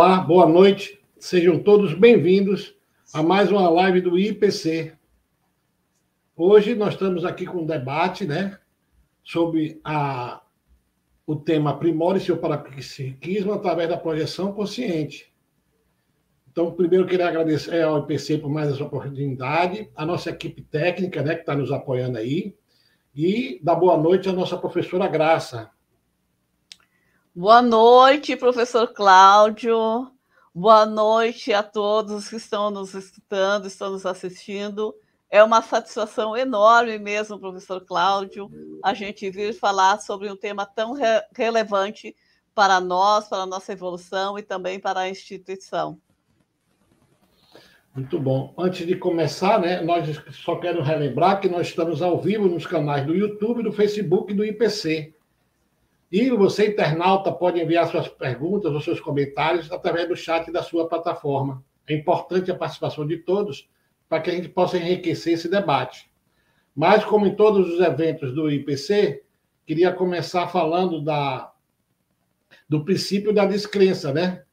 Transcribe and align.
Olá, 0.00 0.20
boa 0.20 0.46
noite. 0.46 1.00
Sejam 1.18 1.58
todos 1.60 1.92
bem-vindos 1.92 2.72
a 3.12 3.20
mais 3.20 3.50
uma 3.50 3.68
live 3.68 4.00
do 4.00 4.16
IPC. 4.16 4.92
Hoje 6.36 6.76
nós 6.76 6.94
estamos 6.94 7.24
aqui 7.24 7.44
com 7.44 7.62
um 7.62 7.66
debate, 7.66 8.24
né, 8.24 8.56
sobre 9.24 9.80
a, 9.82 10.40
o 11.26 11.34
tema 11.34 11.70
Aprimore 11.70 12.20
seu 12.20 12.36
parapsiquismo 12.36 13.52
através 13.52 13.88
da 13.88 13.96
projeção 13.96 14.52
consciente. 14.52 15.34
Então, 16.48 16.70
primeiro 16.70 17.04
queria 17.04 17.26
agradecer 17.26 17.82
ao 17.82 17.98
IPC 17.98 18.38
por 18.38 18.50
mais 18.50 18.68
essa 18.72 18.84
oportunidade, 18.84 19.90
a 19.96 20.06
nossa 20.06 20.30
equipe 20.30 20.62
técnica, 20.62 21.24
né, 21.24 21.34
que 21.34 21.40
está 21.40 21.56
nos 21.56 21.72
apoiando 21.72 22.18
aí, 22.18 22.54
e 23.12 23.58
dar 23.64 23.74
boa 23.74 23.98
noite 23.98 24.28
à 24.28 24.32
nossa 24.32 24.56
professora 24.56 25.08
Graça. 25.08 25.72
Boa 27.40 27.62
noite, 27.62 28.34
professor 28.34 28.88
Cláudio. 28.88 30.10
Boa 30.52 30.84
noite 30.84 31.52
a 31.52 31.62
todos 31.62 32.28
que 32.28 32.34
estão 32.34 32.68
nos 32.68 32.94
escutando, 32.94 33.68
estão 33.68 33.92
nos 33.92 34.04
assistindo. 34.04 34.92
É 35.30 35.40
uma 35.44 35.62
satisfação 35.62 36.36
enorme 36.36 36.98
mesmo, 36.98 37.38
professor 37.38 37.80
Cláudio, 37.84 38.50
a 38.84 38.92
gente 38.92 39.30
vir 39.30 39.54
falar 39.54 40.00
sobre 40.00 40.28
um 40.28 40.36
tema 40.36 40.66
tão 40.66 40.94
re 40.94 41.22
relevante 41.32 42.12
para 42.56 42.80
nós, 42.80 43.28
para 43.28 43.44
a 43.44 43.46
nossa 43.46 43.72
evolução 43.72 44.36
e 44.36 44.42
também 44.42 44.80
para 44.80 44.98
a 44.98 45.08
instituição. 45.08 45.96
Muito 47.94 48.18
bom. 48.18 48.52
Antes 48.58 48.84
de 48.84 48.96
começar, 48.96 49.60
né, 49.60 49.80
nós 49.80 50.20
só 50.32 50.56
quero 50.56 50.82
relembrar 50.82 51.40
que 51.40 51.48
nós 51.48 51.68
estamos 51.68 52.02
ao 52.02 52.20
vivo 52.20 52.48
nos 52.48 52.66
canais 52.66 53.06
do 53.06 53.14
YouTube, 53.14 53.62
do 53.62 53.72
Facebook 53.72 54.32
e 54.32 54.36
do 54.36 54.44
IPC. 54.44 55.14
E 56.10 56.30
você, 56.30 56.68
internauta, 56.68 57.30
pode 57.30 57.60
enviar 57.60 57.86
suas 57.88 58.08
perguntas 58.08 58.72
ou 58.72 58.80
seus 58.80 58.98
comentários 59.00 59.70
através 59.70 60.08
do 60.08 60.16
chat 60.16 60.50
da 60.50 60.62
sua 60.62 60.88
plataforma. 60.88 61.62
É 61.86 61.94
importante 61.94 62.50
a 62.50 62.56
participação 62.56 63.06
de 63.06 63.18
todos 63.18 63.68
para 64.08 64.20
que 64.20 64.30
a 64.30 64.34
gente 64.34 64.48
possa 64.48 64.78
enriquecer 64.78 65.34
esse 65.34 65.50
debate. 65.50 66.10
Mas, 66.74 67.04
como 67.04 67.26
em 67.26 67.34
todos 67.34 67.68
os 67.68 67.80
eventos 67.80 68.34
do 68.34 68.50
IPC, 68.50 69.22
queria 69.66 69.92
começar 69.92 70.48
falando 70.48 71.02
da, 71.02 71.52
do 72.68 72.84
princípio 72.84 73.32
da 73.32 73.44
descrença, 73.44 74.12
né? 74.12 74.44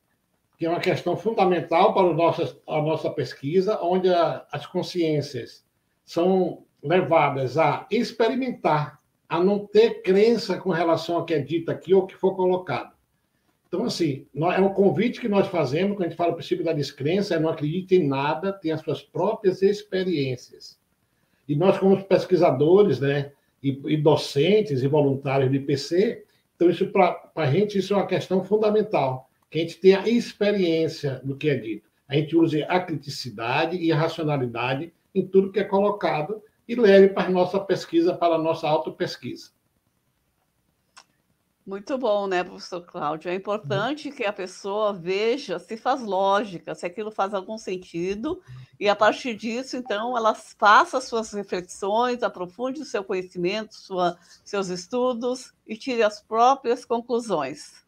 que 0.57 0.65
é 0.65 0.69
uma 0.69 0.79
questão 0.79 1.17
fundamental 1.17 1.93
para 1.93 2.07
a 2.07 2.81
nossa 2.81 3.09
pesquisa, 3.11 3.79
onde 3.81 4.07
as 4.51 4.65
consciências 4.65 5.65
são 6.03 6.65
levadas 6.81 7.57
a 7.57 7.85
experimentar 7.91 9.01
a 9.27 9.43
não 9.43 9.65
ter 9.65 10.01
crença 10.01 10.57
com 10.57 10.69
relação 10.69 11.15
ao 11.17 11.25
que 11.25 11.33
é 11.33 11.39
dito 11.39 11.71
aqui 11.71 11.93
ou 11.93 12.05
que 12.05 12.15
for 12.15 12.35
colocado. 12.35 12.93
Então, 13.67 13.83
assim, 13.85 14.25
é 14.33 14.61
um 14.61 14.73
convite 14.73 15.19
que 15.19 15.27
nós 15.27 15.47
fazemos, 15.47 15.97
quando 15.97 16.05
a 16.05 16.09
gente 16.09 16.17
fala 16.17 16.31
o 16.31 16.35
princípio 16.35 16.63
da 16.63 16.71
descrença, 16.71 17.35
é 17.35 17.39
não 17.39 17.49
acredite 17.49 17.95
em 17.95 18.07
nada, 18.07 18.53
tem 18.53 18.71
as 18.71 18.81
suas 18.81 19.01
próprias 19.01 19.61
experiências. 19.61 20.79
E 21.47 21.55
nós, 21.55 21.77
como 21.77 22.01
pesquisadores, 22.03 22.99
né, 22.99 23.31
e, 23.61 23.81
e 23.85 23.97
docentes 23.97 24.83
e 24.83 24.87
voluntários 24.87 25.49
do 25.49 25.55
IPC, 25.55 26.23
então 26.55 26.69
isso 26.69 26.87
para 26.87 27.31
a 27.35 27.51
gente 27.51 27.77
isso 27.77 27.93
é 27.93 27.97
uma 27.97 28.07
questão 28.07 28.43
fundamental, 28.43 29.29
que 29.49 29.57
a 29.57 29.61
gente 29.61 29.79
tenha 29.79 30.07
experiência 30.07 31.19
do 31.23 31.35
que 31.35 31.49
é 31.49 31.55
dito. 31.55 31.89
A 32.07 32.15
gente 32.15 32.35
use 32.35 32.63
a 32.63 32.79
criticidade 32.79 33.77
e 33.77 33.91
a 33.91 33.97
racionalidade 33.97 34.93
em 35.13 35.25
tudo 35.25 35.51
que 35.51 35.59
é 35.59 35.63
colocado 35.63 36.41
e 36.67 36.75
leve 36.75 37.09
para 37.09 37.27
a 37.27 37.31
nossa 37.31 37.59
pesquisa, 37.59 38.13
para 38.13 38.35
a 38.35 38.39
nossa 38.39 38.67
autopesquisa. 38.67 39.51
Muito 41.65 41.97
bom, 41.97 42.27
né, 42.27 42.43
professor 42.43 42.81
Cláudio? 42.81 43.31
É 43.31 43.33
importante 43.33 44.11
que 44.11 44.23
a 44.23 44.31
pessoa 44.31 44.93
veja 44.93 45.57
se 45.57 45.75
faz 45.75 45.99
lógica, 46.03 46.75
se 46.75 46.85
aquilo 46.85 47.09
faz 47.09 47.33
algum 47.33 47.57
sentido, 47.57 48.39
e 48.79 48.87
a 48.87 48.95
partir 48.95 49.35
disso, 49.35 49.75
então, 49.75 50.15
ela 50.15 50.35
faça 50.35 51.01
suas 51.01 51.33
reflexões, 51.33 52.21
aprofunde 52.21 52.81
o 52.81 52.85
seu 52.85 53.03
conhecimento, 53.03 53.73
sua, 53.73 54.15
seus 54.43 54.67
estudos 54.67 55.53
e 55.65 55.75
tire 55.75 56.03
as 56.03 56.21
próprias 56.21 56.85
conclusões. 56.85 57.83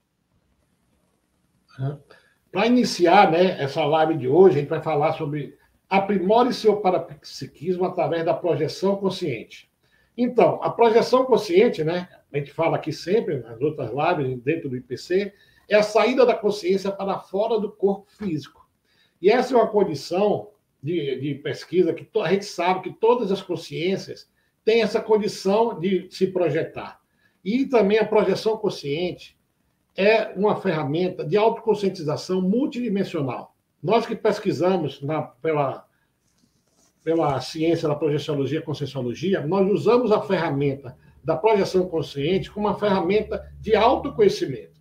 Para 2.51 2.65
iniciar 2.65 3.31
né, 3.31 3.61
essa 3.61 3.85
live 3.85 4.17
de 4.17 4.27
hoje, 4.27 4.57
a 4.57 4.61
gente 4.61 4.69
vai 4.69 4.81
falar 4.81 5.13
sobre 5.13 5.56
aprimore 5.89 6.53
seu 6.53 6.77
parapsiquismo 6.77 7.85
através 7.85 8.25
da 8.25 8.33
projeção 8.33 8.95
consciente. 8.97 9.69
Então, 10.17 10.61
a 10.63 10.69
projeção 10.69 11.25
consciente, 11.25 11.83
né, 11.83 12.09
a 12.33 12.37
gente 12.37 12.51
fala 12.51 12.77
aqui 12.77 12.91
sempre, 12.91 13.39
nas 13.39 13.61
outras 13.61 13.91
lives, 13.91 14.41
dentro 14.41 14.69
do 14.69 14.75
IPC, 14.75 15.33
é 15.69 15.75
a 15.75 15.83
saída 15.83 16.25
da 16.25 16.33
consciência 16.33 16.91
para 16.91 17.19
fora 17.19 17.59
do 17.59 17.71
corpo 17.71 18.09
físico. 18.09 18.67
E 19.21 19.29
essa 19.29 19.53
é 19.53 19.57
uma 19.57 19.67
condição 19.67 20.49
de, 20.81 21.19
de 21.19 21.35
pesquisa 21.35 21.93
que 21.93 22.07
a 22.19 22.31
gente 22.31 22.45
sabe 22.45 22.81
que 22.81 22.99
todas 22.99 23.31
as 23.31 23.41
consciências 23.41 24.29
têm 24.63 24.81
essa 24.81 25.01
condição 25.01 25.79
de 25.79 26.07
se 26.09 26.27
projetar. 26.27 26.99
E 27.43 27.65
também 27.65 27.97
a 27.97 28.05
projeção 28.05 28.57
consciente 28.57 29.37
é 29.95 30.33
uma 30.35 30.55
ferramenta 30.55 31.25
de 31.25 31.37
autoconscientização 31.37 32.41
multidimensional. 32.41 33.55
Nós 33.81 34.05
que 34.05 34.15
pesquisamos 34.15 35.01
na, 35.01 35.21
pela, 35.21 35.85
pela 37.03 37.39
ciência 37.39 37.87
da 37.87 37.95
projeciologia 37.95 38.59
e 38.59 38.63
conscienciologia, 38.63 39.45
nós 39.45 39.69
usamos 39.71 40.11
a 40.11 40.21
ferramenta 40.21 40.97
da 41.23 41.35
projeção 41.35 41.87
consciente 41.87 42.49
como 42.49 42.67
uma 42.67 42.79
ferramenta 42.79 43.51
de 43.59 43.75
autoconhecimento. 43.75 44.79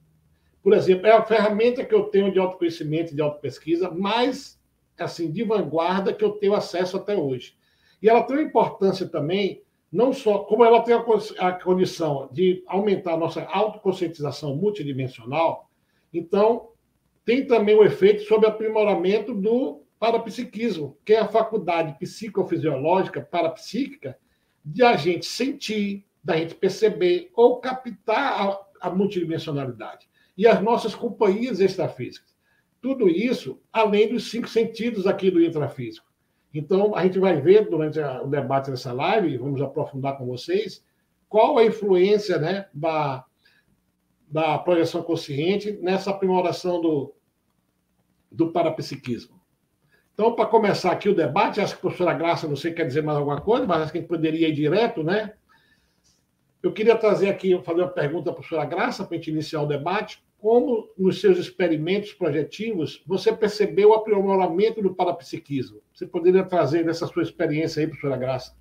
Por 0.63 0.73
exemplo, 0.73 1.07
é 1.07 1.13
a 1.13 1.23
ferramenta 1.23 1.85
que 1.85 1.95
eu 1.95 2.05
tenho 2.05 2.33
de 2.33 2.39
autoconhecimento 2.39 3.13
e 3.13 3.17
de 3.17 3.23
autopesquisa 3.23 3.91
mais 3.91 4.57
assim 4.99 5.31
de 5.31 5.45
vanguarda 5.45 6.13
que 6.13 6.25
eu 6.25 6.33
tenho 6.33 6.55
acesso 6.55 6.97
até 6.97 7.17
hoje. 7.17 7.57
E 8.03 8.09
ela 8.09 8.23
tem 8.23 8.37
uma 8.37 8.43
importância 8.45 9.07
também, 9.07 9.63
não 9.93 10.13
só 10.13 10.41
como 10.41 10.65
ela 10.65 10.83
tem 10.83 10.95
a, 11.39 11.53
condição 11.53 12.29
de 12.33 12.63
aumentar 12.67 13.15
a 13.15 13.17
nossa 13.19 13.43
autoconscientização 13.45 14.57
multidimensional, 14.57 15.71
então 16.13 16.71
tem 17.27 17.45
também 17.45 17.75
o 17.75 17.85
efeito 17.85 18.23
sobre 18.23 18.47
aprimoramento 18.47 19.35
do 19.35 19.83
parapsiquismo, 19.99 20.97
que 21.05 21.13
é 21.13 21.19
a 21.19 21.27
faculdade 21.27 21.99
psicofisiológica 21.99 23.21
parapsíquica 23.21 24.17
de 24.65 24.85
a 24.85 24.97
gente 24.97 25.27
sentir, 25.27 26.07
da 26.23 26.37
gente 26.37 26.55
perceber 26.55 27.29
ou 27.35 27.61
captar 27.61 28.47
a, 28.81 28.89
a 28.89 28.91
multidimensionalidade. 28.91 30.09
E 30.39 30.47
as 30.47 30.63
nossas 30.63 30.95
companhias 30.95 31.59
extrafísicas. 31.59 32.33
Tudo 32.81 33.09
isso 33.09 33.61
além 33.73 34.09
dos 34.09 34.31
cinco 34.31 34.49
sentidos 34.49 35.05
aqui 35.05 35.29
do 35.29 35.43
intrafísico. 35.43 36.07
Então, 36.55 36.95
a 36.95 37.03
gente 37.03 37.19
vai 37.19 37.41
ver 37.41 37.69
durante 37.69 37.99
o 37.99 38.29
debate 38.29 38.71
dessa 38.71 38.93
live, 38.93 39.37
vamos 39.37 39.61
aprofundar 39.61 40.17
com 40.17 40.27
vocês, 40.27 40.85
qual 41.29 41.59
a 41.59 41.65
influência 41.65 42.39
né, 42.39 42.69
da, 42.73 43.25
da 44.29 44.59
projeção 44.59 45.03
consciente 45.03 45.73
nessa 45.83 46.11
aprimoração 46.11 46.81
do, 46.81 47.16
do 48.37 48.53
parapsiquismo. 48.53 49.41
Então, 50.13 50.35
para 50.35 50.47
começar 50.47 50.93
aqui 50.93 51.09
o 51.09 51.15
debate, 51.15 51.61
acho 51.61 51.75
que 51.75 51.79
a 51.79 51.81
professora 51.81 52.15
Graça, 52.15 52.47
não 52.47 52.57
sei 52.57 52.73
quer 52.73 52.87
dizer 52.87 53.03
mais 53.03 53.19
alguma 53.19 53.41
coisa, 53.41 53.67
mas 53.67 53.83
acho 53.83 53.93
que 53.93 53.99
a 53.99 54.01
gente 54.01 54.09
poderia 54.09 54.49
ir 54.49 54.53
direto, 54.53 55.03
né? 55.03 55.35
Eu 56.63 56.73
queria 56.73 56.97
trazer 56.97 57.29
aqui, 57.29 57.59
fazer 57.63 57.83
uma 57.83 57.91
pergunta 57.91 58.31
à 58.31 58.33
professora 58.33 58.65
Graça, 58.65 59.05
para 59.05 59.15
a 59.15 59.19
gente 59.19 59.31
iniciar 59.31 59.63
o 59.63 59.67
debate. 59.67 60.25
Como, 60.39 60.89
nos 60.97 61.21
seus 61.21 61.39
experimentos 61.39 62.13
projetivos, 62.13 63.03
você 63.07 63.33
percebeu 63.33 63.91
o 63.91 63.95
aprimoramento 63.95 64.83
do 64.83 64.95
parapsiquismo? 64.95 65.83
Você 65.95 66.07
poderia 66.07 66.45
trazer 66.45 66.85
dessa 66.85 67.07
sua 67.07 67.23
experiência 67.23 67.81
aí, 67.81 67.87
professora 67.87 68.17
Graça? 68.17 68.55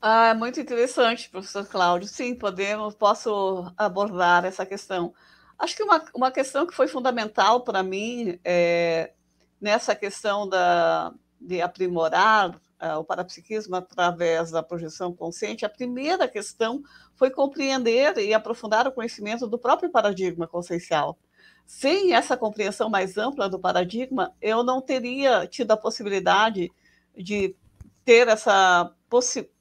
Ah, 0.00 0.34
muito 0.34 0.60
interessante, 0.60 1.30
professor 1.30 1.66
Cláudio. 1.66 2.08
Sim, 2.08 2.34
podemos, 2.34 2.94
posso 2.94 3.72
abordar 3.76 4.44
essa 4.44 4.66
questão. 4.66 5.14
Acho 5.58 5.76
que 5.76 5.82
uma, 5.82 6.04
uma 6.14 6.30
questão 6.30 6.66
que 6.66 6.74
foi 6.74 6.88
fundamental 6.88 7.60
para 7.62 7.82
mim 7.82 8.38
é, 8.44 9.12
nessa 9.60 9.94
questão 9.94 10.48
da, 10.48 11.12
de 11.40 11.62
aprimorar 11.62 12.50
uh, 12.50 12.98
o 12.98 13.04
parapsiquismo 13.04 13.76
através 13.76 14.50
da 14.50 14.62
projeção 14.62 15.14
consciente, 15.14 15.64
a 15.64 15.70
primeira 15.70 16.28
questão 16.28 16.82
foi 17.14 17.30
compreender 17.30 18.18
e 18.18 18.34
aprofundar 18.34 18.86
o 18.86 18.92
conhecimento 18.92 19.46
do 19.46 19.58
próprio 19.58 19.90
paradigma 19.90 20.46
consciencial. 20.46 21.18
Sem 21.66 22.12
essa 22.12 22.36
compreensão 22.36 22.90
mais 22.90 23.16
ampla 23.16 23.48
do 23.48 23.58
paradigma, 23.58 24.34
eu 24.40 24.62
não 24.62 24.82
teria 24.82 25.46
tido 25.46 25.70
a 25.70 25.76
possibilidade 25.76 26.70
de 27.16 27.56
ter 28.04 28.28
essa, 28.28 28.92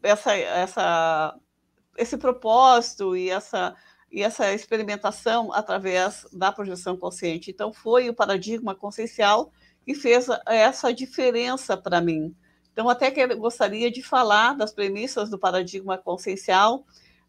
essa, 0.01 0.35
essa, 0.35 1.35
esse 1.97 2.17
propósito 2.17 3.15
e 3.15 3.29
essa 3.29 3.73
e 4.13 4.21
essa 4.21 4.53
experimentação 4.53 5.51
através 5.51 6.27
da 6.31 6.51
projeção 6.51 6.95
consciente. 6.95 7.49
Então, 7.49 7.73
foi 7.73 8.09
o 8.09 8.13
paradigma 8.13 8.75
consciencial 8.75 9.51
que 9.83 9.95
fez 9.95 10.27
essa 10.45 10.93
diferença 10.93 11.75
para 11.75 11.99
mim. 11.99 12.33
Então, 12.71 12.87
até 12.87 13.09
que 13.09 13.19
eu 13.19 13.37
gostaria 13.39 13.89
de 13.89 14.03
falar 14.03 14.53
das 14.53 14.71
premissas 14.71 15.31
do 15.31 15.39
paradigma 15.39 15.97
consciencial, 15.97 16.85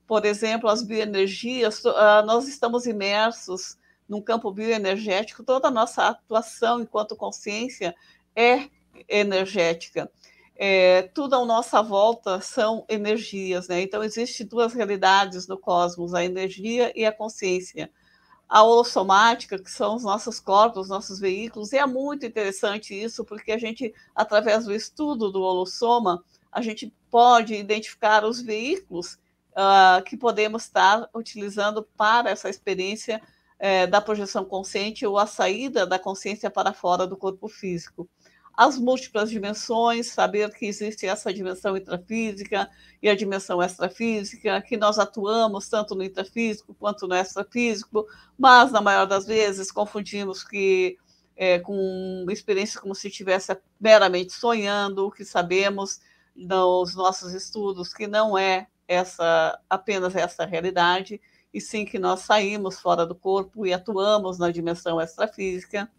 por 0.06 0.26
exemplo, 0.26 0.68
as 0.68 0.82
bioenergias, 0.82 1.84
ah, 1.86 2.22
nós 2.26 2.46
estamos 2.46 2.84
imersos 2.84 3.78
num 4.06 4.20
campo 4.20 4.52
bioenergético, 4.52 5.42
toda 5.42 5.68
a 5.68 5.70
nossa 5.70 6.08
atuação 6.08 6.82
enquanto 6.82 7.16
consciência 7.16 7.94
é 8.36 8.68
energética. 9.08 10.10
É, 10.56 11.02
tudo 11.14 11.34
à 11.34 11.44
nossa 11.44 11.82
volta 11.82 12.40
são 12.40 12.84
energias, 12.88 13.66
né? 13.66 13.82
Então, 13.82 14.04
existem 14.04 14.46
duas 14.46 14.72
realidades 14.72 15.48
no 15.48 15.58
cosmos, 15.58 16.14
a 16.14 16.24
energia 16.24 16.92
e 16.94 17.04
a 17.04 17.12
consciência. 17.12 17.90
A 18.48 18.62
holossomática, 18.62 19.58
que 19.58 19.70
são 19.70 19.96
os 19.96 20.04
nossos 20.04 20.38
corpos, 20.38 20.82
os 20.82 20.88
nossos 20.88 21.18
veículos, 21.18 21.72
e 21.72 21.78
é 21.78 21.86
muito 21.86 22.24
interessante 22.24 22.94
isso, 22.94 23.24
porque 23.24 23.50
a 23.50 23.58
gente, 23.58 23.92
através 24.14 24.64
do 24.64 24.72
estudo 24.72 25.32
do 25.32 25.42
holossoma, 25.42 26.22
a 26.52 26.62
gente 26.62 26.94
pode 27.10 27.54
identificar 27.54 28.24
os 28.24 28.40
veículos 28.40 29.18
uh, 29.52 30.02
que 30.04 30.16
podemos 30.16 30.64
estar 30.64 31.08
utilizando 31.12 31.82
para 31.96 32.30
essa 32.30 32.48
experiência 32.48 33.20
uh, 33.58 33.90
da 33.90 34.00
projeção 34.00 34.44
consciente 34.44 35.04
ou 35.04 35.18
a 35.18 35.26
saída 35.26 35.84
da 35.84 35.98
consciência 35.98 36.50
para 36.50 36.72
fora 36.72 37.06
do 37.06 37.16
corpo 37.16 37.48
físico 37.48 38.08
as 38.56 38.78
múltiplas 38.78 39.30
dimensões, 39.30 40.08
saber 40.08 40.50
que 40.52 40.66
existe 40.66 41.06
essa 41.06 41.32
dimensão 41.32 41.76
intrafísica 41.76 42.70
e 43.02 43.08
a 43.08 43.14
dimensão 43.14 43.60
extrafísica, 43.62 44.62
que 44.62 44.76
nós 44.76 44.98
atuamos 44.98 45.68
tanto 45.68 45.94
no 45.94 46.04
intrafísico 46.04 46.74
quanto 46.74 47.08
no 47.08 47.14
extrafísico, 47.14 48.06
mas 48.38 48.70
na 48.70 48.80
maior 48.80 49.06
das 49.06 49.26
vezes 49.26 49.72
confundimos 49.72 50.44
que 50.44 50.96
é, 51.36 51.58
com 51.58 52.24
experiência 52.30 52.80
como 52.80 52.94
se 52.94 53.08
estivesse 53.08 53.56
meramente 53.80 54.32
sonhando, 54.32 55.06
o 55.06 55.10
que 55.10 55.24
sabemos 55.24 56.00
nos 56.34 56.94
nossos 56.94 57.32
estudos 57.32 57.92
que 57.92 58.06
não 58.06 58.38
é 58.38 58.68
essa 58.86 59.58
apenas 59.68 60.14
essa 60.14 60.44
realidade, 60.44 61.20
e 61.52 61.60
sim 61.60 61.84
que 61.84 61.98
nós 61.98 62.20
saímos 62.20 62.80
fora 62.80 63.04
do 63.04 63.14
corpo 63.14 63.66
e 63.66 63.72
atuamos 63.72 64.38
na 64.38 64.50
dimensão 64.50 65.00
extrafísica 65.00 65.90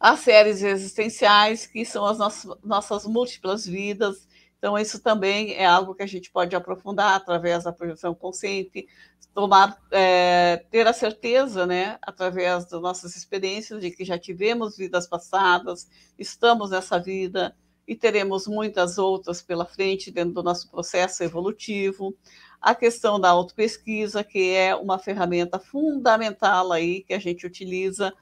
as 0.00 0.20
séries 0.20 0.62
existenciais, 0.62 1.66
que 1.66 1.84
são 1.84 2.06
as 2.06 2.16
nossas, 2.16 2.58
nossas 2.64 3.04
múltiplas 3.04 3.66
vidas. 3.66 4.26
Então, 4.58 4.78
isso 4.78 4.98
também 5.00 5.52
é 5.54 5.66
algo 5.66 5.94
que 5.94 6.02
a 6.02 6.06
gente 6.06 6.30
pode 6.30 6.56
aprofundar 6.56 7.14
através 7.14 7.64
da 7.64 7.72
projeção 7.72 8.14
consciente, 8.14 8.88
tomar, 9.34 9.78
é, 9.90 10.64
ter 10.70 10.86
a 10.86 10.92
certeza, 10.94 11.66
né, 11.66 11.98
através 12.02 12.64
das 12.64 12.80
nossas 12.80 13.14
experiências, 13.14 13.80
de 13.80 13.90
que 13.90 14.04
já 14.04 14.18
tivemos 14.18 14.76
vidas 14.76 15.06
passadas, 15.06 15.88
estamos 16.18 16.70
nessa 16.70 16.98
vida 16.98 17.54
e 17.86 17.94
teremos 17.94 18.46
muitas 18.46 18.98
outras 18.98 19.42
pela 19.42 19.66
frente 19.66 20.10
dentro 20.10 20.34
do 20.34 20.42
nosso 20.42 20.70
processo 20.70 21.22
evolutivo. 21.22 22.14
A 22.60 22.74
questão 22.74 23.20
da 23.20 23.30
autopesquisa, 23.30 24.24
que 24.24 24.54
é 24.54 24.74
uma 24.74 24.98
ferramenta 24.98 25.58
fundamental 25.58 26.72
aí 26.72 27.02
que 27.02 27.12
a 27.12 27.18
gente 27.18 27.46
utiliza 27.46 28.12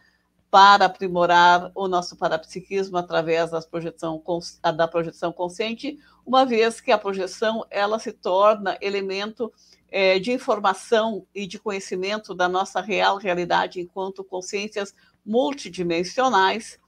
para 0.50 0.86
aprimorar 0.86 1.70
o 1.74 1.86
nosso 1.86 2.16
parapsiquismo 2.16 2.96
através 2.96 3.50
projeção, 3.70 4.22
da 4.76 4.88
projeção 4.88 5.32
consciente, 5.32 5.98
uma 6.24 6.44
vez 6.44 6.80
que 6.80 6.90
a 6.90 6.98
projeção 6.98 7.66
ela 7.70 7.98
se 7.98 8.12
torna 8.12 8.78
elemento 8.80 9.52
é, 9.90 10.18
de 10.18 10.32
informação 10.32 11.26
e 11.34 11.46
de 11.46 11.58
conhecimento 11.58 12.34
da 12.34 12.48
nossa 12.48 12.80
real 12.80 13.16
realidade 13.16 13.80
enquanto 13.80 14.24
consciências 14.24 14.94
multidimensionais, 15.24 16.78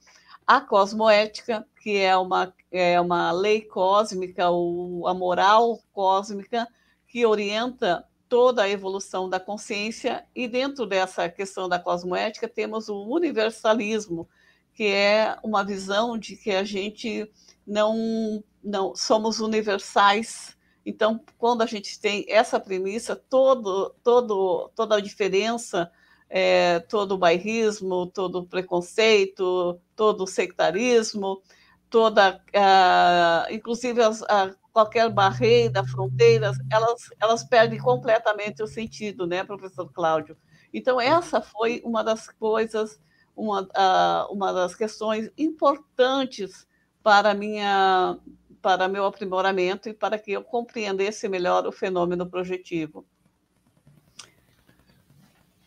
a 0.45 0.59
cosmoética, 0.59 1.65
que 1.81 1.97
é 1.97 2.17
uma, 2.17 2.53
é 2.71 2.99
uma 2.99 3.31
lei 3.31 3.61
cósmica, 3.61 4.49
ou 4.49 5.07
a 5.07 5.13
moral 5.13 5.79
cósmica, 5.93 6.67
que 7.07 7.25
orienta 7.25 8.05
toda 8.31 8.63
a 8.63 8.69
evolução 8.69 9.27
da 9.27 9.41
consciência, 9.41 10.25
e 10.33 10.47
dentro 10.47 10.85
dessa 10.85 11.27
questão 11.27 11.67
da 11.67 11.77
cosmoética 11.77 12.47
temos 12.47 12.87
o 12.87 13.03
universalismo, 13.09 14.25
que 14.73 14.85
é 14.85 15.37
uma 15.43 15.65
visão 15.65 16.17
de 16.17 16.37
que 16.37 16.51
a 16.51 16.63
gente 16.63 17.29
não, 17.67 18.41
não 18.63 18.95
somos 18.95 19.41
universais. 19.41 20.57
Então, 20.85 21.19
quando 21.37 21.61
a 21.61 21.65
gente 21.65 21.99
tem 21.99 22.23
essa 22.29 22.57
premissa, 22.57 23.17
todo, 23.17 23.93
todo, 24.01 24.71
toda 24.77 24.95
a 24.95 25.01
diferença, 25.01 25.91
é, 26.29 26.79
todo 26.79 27.15
o 27.15 27.17
bairrismo, 27.17 28.07
todo 28.07 28.39
o 28.39 28.47
preconceito, 28.47 29.77
todo 29.93 30.23
o 30.23 30.27
sectarismo, 30.27 31.41
toda, 31.89 32.41
uh, 32.55 33.53
inclusive 33.53 34.01
as, 34.01 34.23
a, 34.23 34.55
qualquer 34.71 35.09
barreira, 35.09 35.83
fronteiras, 35.85 36.57
elas, 36.71 37.09
elas 37.19 37.43
perdem 37.43 37.79
completamente 37.79 38.63
o 38.63 38.67
sentido, 38.67 39.27
né, 39.27 39.43
professor 39.43 39.91
Cláudio? 39.91 40.37
Então, 40.73 40.99
essa 40.99 41.41
foi 41.41 41.81
uma 41.83 42.03
das 42.03 42.29
coisas, 42.29 43.01
uma, 43.35 43.61
uh, 43.61 44.33
uma 44.33 44.53
das 44.53 44.75
questões 44.75 45.29
importantes 45.37 46.65
para, 47.03 47.33
minha, 47.33 48.17
para 48.61 48.87
meu 48.87 49.05
aprimoramento 49.05 49.89
e 49.89 49.93
para 49.93 50.17
que 50.17 50.31
eu 50.31 50.43
compreendesse 50.43 51.27
melhor 51.27 51.67
o 51.67 51.71
fenômeno 51.71 52.25
projetivo. 52.25 53.05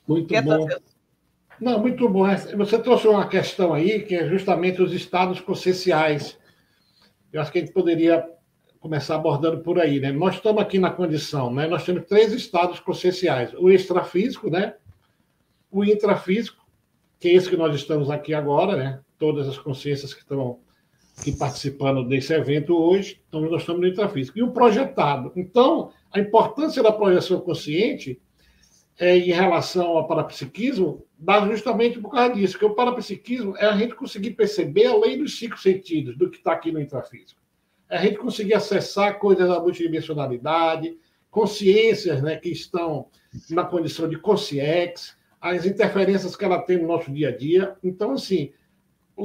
Muito 0.07 0.29
Quer 0.29 0.43
bom. 0.43 0.67
Trazer... 0.67 0.83
Não, 1.61 1.79
muito 1.79 2.09
bom. 2.09 2.25
Você 2.57 2.79
trouxe 2.79 3.07
uma 3.07 3.29
questão 3.29 3.73
aí, 3.73 4.03
que 4.03 4.15
é 4.15 4.29
justamente 4.29 4.83
os 4.83 4.93
estados 4.93 5.41
conscienciais. 5.41 6.39
Eu 7.33 7.41
acho 7.41 7.53
que 7.53 7.59
a 7.59 7.61
gente 7.61 7.73
poderia 7.73 8.29
começar 8.85 9.15
abordando 9.15 9.63
por 9.63 9.81
aí, 9.81 9.99
né? 9.99 10.13
Nós 10.13 10.35
estamos 10.35 10.61
aqui 10.61 10.79
na 10.79 10.91
condição, 10.91 11.51
né? 11.51 11.67
Nós 11.67 11.87
temos 11.87 12.05
três 12.05 12.35
estados 12.35 12.79
conscienciais: 12.81 13.55
o 13.55 13.71
extrafísico, 13.71 14.51
né? 14.51 14.75
O 15.71 15.83
intrafísico, 15.83 16.63
que 17.19 17.29
é 17.29 17.33
esse 17.33 17.49
que 17.49 17.57
nós 17.57 17.75
estamos 17.75 18.11
aqui 18.11 18.35
agora, 18.35 18.77
né? 18.77 19.01
Todas 19.19 19.49
as 19.49 19.57
consciências 19.57 20.13
que 20.13 20.21
estão 20.21 20.59
aqui 21.19 21.33
participando 21.33 22.07
desse 22.07 22.35
evento 22.35 22.77
hoje, 22.77 23.23
então 23.27 23.41
nós 23.41 23.63
estamos 23.63 23.81
no 23.81 23.89
intrafísico. 23.89 24.39
E 24.39 24.43
o 24.43 24.53
projetado. 24.53 25.33
Então, 25.35 25.91
a 26.13 26.21
importância 26.21 26.83
da 26.83 26.93
projeção 26.93 27.41
consciente 27.41 28.21
é, 28.99 29.17
em 29.17 29.33
relação 29.33 29.97
ao 29.97 30.07
parapsiquismo 30.07 31.07
dá 31.19 31.41
justamente 31.49 31.99
por 31.99 32.11
causa 32.11 32.35
disso, 32.35 32.59
que 32.59 32.67
o 32.67 32.75
parapsiquismo 32.75 33.57
é 33.57 33.65
a 33.65 33.77
gente 33.79 33.95
conseguir 33.95 34.33
perceber 34.33 34.89
além 34.89 35.17
dos 35.17 35.39
cinco 35.39 35.59
sentidos 35.59 36.19
do 36.19 36.29
que 36.29 36.37
está 36.37 36.53
aqui 36.53 36.71
no 36.71 36.79
intrafísico 36.79 37.44
a 37.89 37.99
gente 37.99 38.19
conseguir 38.19 38.55
acessar 38.55 39.19
coisas 39.19 39.49
da 39.49 39.61
multidimensionalidade, 39.61 40.97
consciências 41.31 42.23
né, 42.23 42.37
que 42.37 42.49
estão 42.49 43.09
na 43.51 43.65
condição 43.65 44.09
de 44.09 44.17
consciex, 44.17 45.17
as 45.41 45.67
interferências 45.67 46.35
que 46.37 46.45
ela 46.45 46.63
tem 46.63 46.79
no 46.79 46.89
nosso 46.89 47.13
dia 47.13 47.29
a 47.29 47.37
dia. 47.37 47.77
Então, 47.83 48.13
assim, 48.13 48.53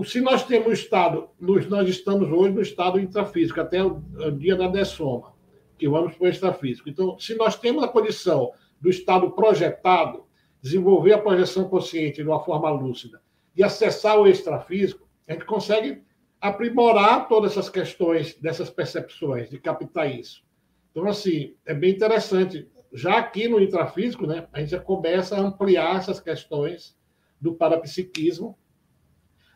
se 0.04 0.20
nós 0.20 0.44
temos 0.44 0.80
estado, 0.80 1.30
nós 1.40 1.88
estamos 1.88 2.30
hoje 2.30 2.54
no 2.54 2.62
estado 2.62 3.00
intrafísico, 3.00 3.62
até 3.62 3.84
o, 3.84 4.02
dia 4.38 4.56
da 4.56 4.68
dessoma, 4.68 5.34
que 5.78 5.88
vamos 5.88 6.16
para 6.16 6.26
o 6.26 6.28
extrafísico. 6.28 6.90
Então, 6.90 7.18
se 7.18 7.36
nós 7.36 7.56
temos 7.56 7.84
a 7.84 7.88
condição 7.88 8.52
do 8.82 8.90
estado 8.90 9.32
projetado, 9.32 10.26
desenvolver 10.62 11.14
a 11.14 11.18
projeção 11.18 11.70
consciente 11.70 12.22
de 12.22 12.28
uma 12.28 12.44
forma 12.44 12.70
lúcida 12.70 13.22
e 13.56 13.64
acessar 13.64 14.20
o 14.20 14.28
extrafísico, 14.28 15.08
a 15.28 15.34
gente 15.34 15.46
consegue 15.46 16.02
aprimorar 16.42 17.28
todas 17.28 17.52
essas 17.52 17.70
questões 17.70 18.36
dessas 18.36 18.70
percepções, 18.70 19.50
de 19.50 19.60
captar 19.60 20.14
isso. 20.14 20.44
Então, 20.92 21.08
assim, 21.08 21.56
é 21.66 21.74
bem 21.74 21.92
interessante. 21.92 22.68
Já 22.92 23.18
aqui 23.18 23.48
no 23.48 23.60
intrafísico, 23.60 24.26
né, 24.26 24.48
a 24.52 24.60
gente 24.60 24.72
já 24.72 24.80
começa 24.80 25.36
a 25.36 25.40
ampliar 25.40 25.98
essas 25.98 26.20
questões 26.20 26.98
do 27.40 27.54
parapsiquismo. 27.54 28.58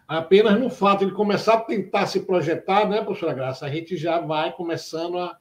Apenas 0.07 0.59
no 0.59 0.69
fato 0.69 1.05
de 1.05 1.13
começar 1.13 1.55
a 1.55 1.61
tentar 1.61 2.05
se 2.05 2.21
projetar, 2.21 2.87
né, 2.87 3.01
professora 3.01 3.33
Graça, 3.33 3.65
a 3.65 3.69
gente 3.69 3.95
já 3.95 4.19
vai 4.19 4.51
começando 4.51 5.17
a, 5.17 5.37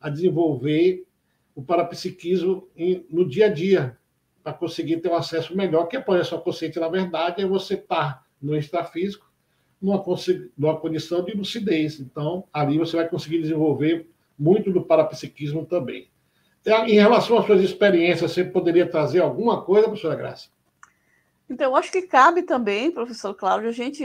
a 0.00 0.08
desenvolver 0.08 1.06
o 1.54 1.62
parapsiquismo 1.62 2.68
em, 2.76 3.06
no 3.10 3.26
dia 3.26 3.46
a 3.46 3.48
dia, 3.48 3.98
para 4.42 4.52
conseguir 4.52 4.98
ter 4.98 5.08
um 5.08 5.16
acesso 5.16 5.56
melhor, 5.56 5.86
que 5.86 5.96
a 5.96 6.02
projeção 6.02 6.40
consciente, 6.40 6.78
na 6.78 6.88
verdade, 6.88 7.42
é 7.42 7.46
você 7.46 7.74
estar 7.74 8.14
tá 8.14 8.26
no 8.40 8.56
extrafísico, 8.56 9.25
numa, 9.80 10.02
numa 10.56 10.76
condição 10.76 11.24
de 11.24 11.32
lucidez. 11.32 12.00
Então, 12.00 12.44
ali 12.52 12.78
você 12.78 12.96
vai 12.96 13.08
conseguir 13.08 13.40
desenvolver 13.40 14.08
muito 14.38 14.70
do 14.70 14.82
parapsiquismo 14.82 15.64
também. 15.64 16.08
Em 16.66 16.94
relação 16.94 17.38
às 17.38 17.46
suas 17.46 17.60
experiências, 17.62 18.32
você 18.32 18.44
poderia 18.44 18.90
trazer 18.90 19.20
alguma 19.20 19.62
coisa, 19.62 19.86
professora 19.86 20.16
Graça? 20.16 20.48
Então, 21.48 21.76
acho 21.76 21.92
que 21.92 22.02
cabe 22.02 22.42
também, 22.42 22.90
professor 22.90 23.32
Cláudio, 23.34 23.68
a 23.68 23.72
gente 23.72 24.04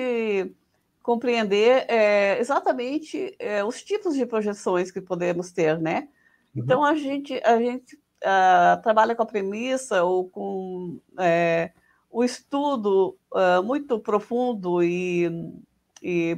compreender 1.02 1.86
é, 1.88 2.40
exatamente 2.40 3.36
é, 3.40 3.64
os 3.64 3.82
tipos 3.82 4.16
de 4.16 4.28
projeções 4.28 4.92
que 4.92 5.02
podemos 5.02 5.52
ter, 5.52 5.80
né? 5.80 6.08
Uhum. 6.56 6.64
Então, 6.64 6.86
a 6.86 6.94
gente, 6.94 7.42
a 7.44 7.58
gente 7.58 7.96
uh, 7.96 8.82
trabalha 8.84 9.16
com 9.16 9.24
a 9.24 9.26
premissa 9.26 10.04
ou 10.04 10.30
com 10.30 11.00
é, 11.20 11.72
o 12.12 12.24
estudo 12.24 13.18
uh, 13.32 13.64
muito 13.64 13.98
profundo 14.00 14.84
e, 14.84 15.32
e, 16.02 16.38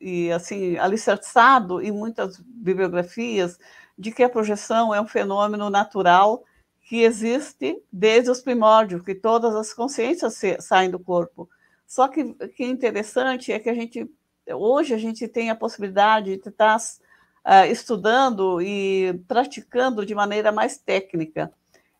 e, 0.00 0.30
assim 0.30 0.76
alicerçado 0.76 1.80
em 1.80 1.90
muitas 1.90 2.38
bibliografias 2.38 3.58
de 3.98 4.12
que 4.12 4.22
a 4.22 4.28
projeção 4.28 4.94
é 4.94 5.00
um 5.00 5.06
fenômeno 5.06 5.70
natural 5.70 6.44
que 6.82 7.02
existe 7.02 7.82
desde 7.90 8.30
os 8.30 8.42
primórdios, 8.42 9.02
que 9.02 9.14
todas 9.14 9.54
as 9.54 9.72
consciências 9.72 10.38
saem 10.60 10.90
do 10.90 10.98
corpo. 10.98 11.48
Só 11.86 12.08
que 12.08 12.34
que 12.48 12.64
é 12.64 12.66
interessante 12.66 13.50
é 13.50 13.58
que 13.58 13.70
a 13.70 13.74
gente 13.74 14.08
hoje 14.46 14.92
a 14.92 14.98
gente 14.98 15.26
tem 15.26 15.48
a 15.48 15.56
possibilidade 15.56 16.36
de 16.36 16.48
estar 16.48 16.76
uh, 16.76 17.70
estudando 17.70 18.60
e 18.60 19.18
praticando 19.26 20.04
de 20.04 20.14
maneira 20.14 20.52
mais 20.52 20.76
técnica, 20.76 21.50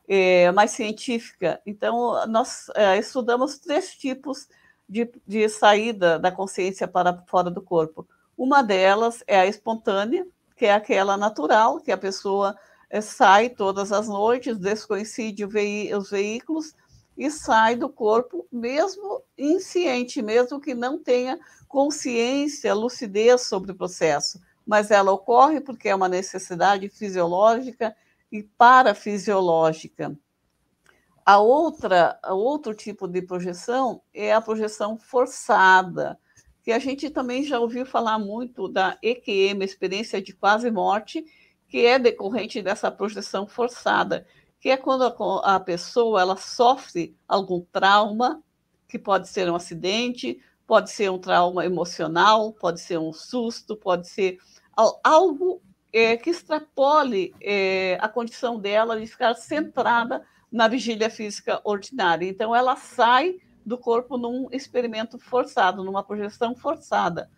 é, 0.09 0.51
mais 0.53 0.71
científica. 0.73 1.61
Então, 1.65 2.27
nós 2.27 2.69
uh, 2.69 2.99
estudamos 2.99 3.59
três 3.59 3.91
tipos 3.95 4.49
de, 4.89 5.11
de 5.27 5.49
saída 5.49 6.19
da 6.19 6.31
consciência 6.31 6.87
para 6.87 7.23
fora 7.27 7.51
do 7.51 7.63
corpo. 7.63 8.07
Uma 8.37 8.63
delas 8.63 9.23
é 9.27 9.39
a 9.39 9.47
espontânea, 9.47 10.27
que 10.57 10.67
é 10.67 10.73
aquela 10.73 11.17
natural, 11.17 11.81
que 11.81 11.93
a 11.93 11.97
pessoa 11.97 12.57
é, 12.91 13.01
sai 13.01 13.49
todas 13.49 13.93
as 13.93 14.09
noites, 14.09 14.59
descoincide 14.59 15.45
os 15.45 16.11
veículos 16.11 16.75
e 17.17 17.31
sai 17.31 17.77
do 17.77 17.89
corpo, 17.89 18.47
mesmo 18.51 19.23
insciente, 19.39 20.21
mesmo 20.21 20.61
que 20.61 20.75
não 20.75 20.99
tenha 20.99 21.39
consciência, 21.69 22.75
lucidez 22.75 23.43
sobre 23.43 23.73
o 23.73 23.75
processo. 23.75 24.41
Mas 24.67 24.91
ela 24.91 25.13
ocorre 25.13 25.61
porque 25.61 25.89
é 25.89 25.95
uma 25.95 26.09
necessidade 26.09 26.89
fisiológica 26.89 27.95
e 28.35 28.43
parafisiológica. 28.43 30.19
A 31.25 31.39
outra, 31.39 32.19
a 32.21 32.35
outro 32.35 32.75
tipo 32.75 33.07
de 33.07 33.23
projeção 33.23 34.03
é 34.13 34.33
a 34.33 34.41
projeção 34.41 34.99
forçada, 34.99 36.19
que 36.61 36.73
a 36.73 36.81
gente 36.81 37.09
também 37.11 37.45
já 37.45 37.61
ouviu 37.61 37.87
falar 37.87 38.19
muito 38.19 38.67
da 38.67 38.99
EQM, 39.01 39.63
experiência 39.63 40.21
de 40.21 40.33
quase 40.33 40.69
morte, 40.69 41.25
que 41.69 41.87
é 41.87 41.97
decorrente 41.97 42.61
dessa 42.61 42.91
projeção 42.91 43.47
forçada, 43.47 44.27
que 44.59 44.69
é 44.69 44.77
quando 44.77 45.05
a, 45.05 45.55
a 45.55 45.61
pessoa 45.61 46.21
ela 46.21 46.37
sofre 46.37 47.17
algum 47.29 47.61
trauma, 47.61 48.43
que 48.89 48.99
pode 48.99 49.29
ser 49.29 49.49
um 49.49 49.55
acidente, 49.55 50.41
pode 50.67 50.91
ser 50.91 51.09
um 51.09 51.21
trauma 51.21 51.65
emocional, 51.65 52.53
pode 52.53 52.81
ser 52.81 52.99
um 52.99 53.13
susto, 53.13 53.77
pode 53.77 54.09
ser 54.09 54.39
algo 55.05 55.63
é, 55.95 56.17
que 56.17 56.31
extrapole 56.31 57.33
é, 57.41 57.97
a 58.01 58.09
condição 58.09 58.59
dela 58.59 58.99
de 58.99 59.07
ficar 59.07 59.33
centrada 59.35 60.27
na 60.51 60.67
vigília 60.67 61.09
física 61.09 61.61
ordinária. 61.63 62.29
Então, 62.29 62.55
ela 62.55 62.75
sai 62.75 63.37
do 63.65 63.79
corpo 63.79 64.19
num 64.19 64.49
experimento 64.51 65.21
forçado, 65.21 65.85
numa 65.85 66.03
projeção 66.03 66.57
forçada. 66.57 67.31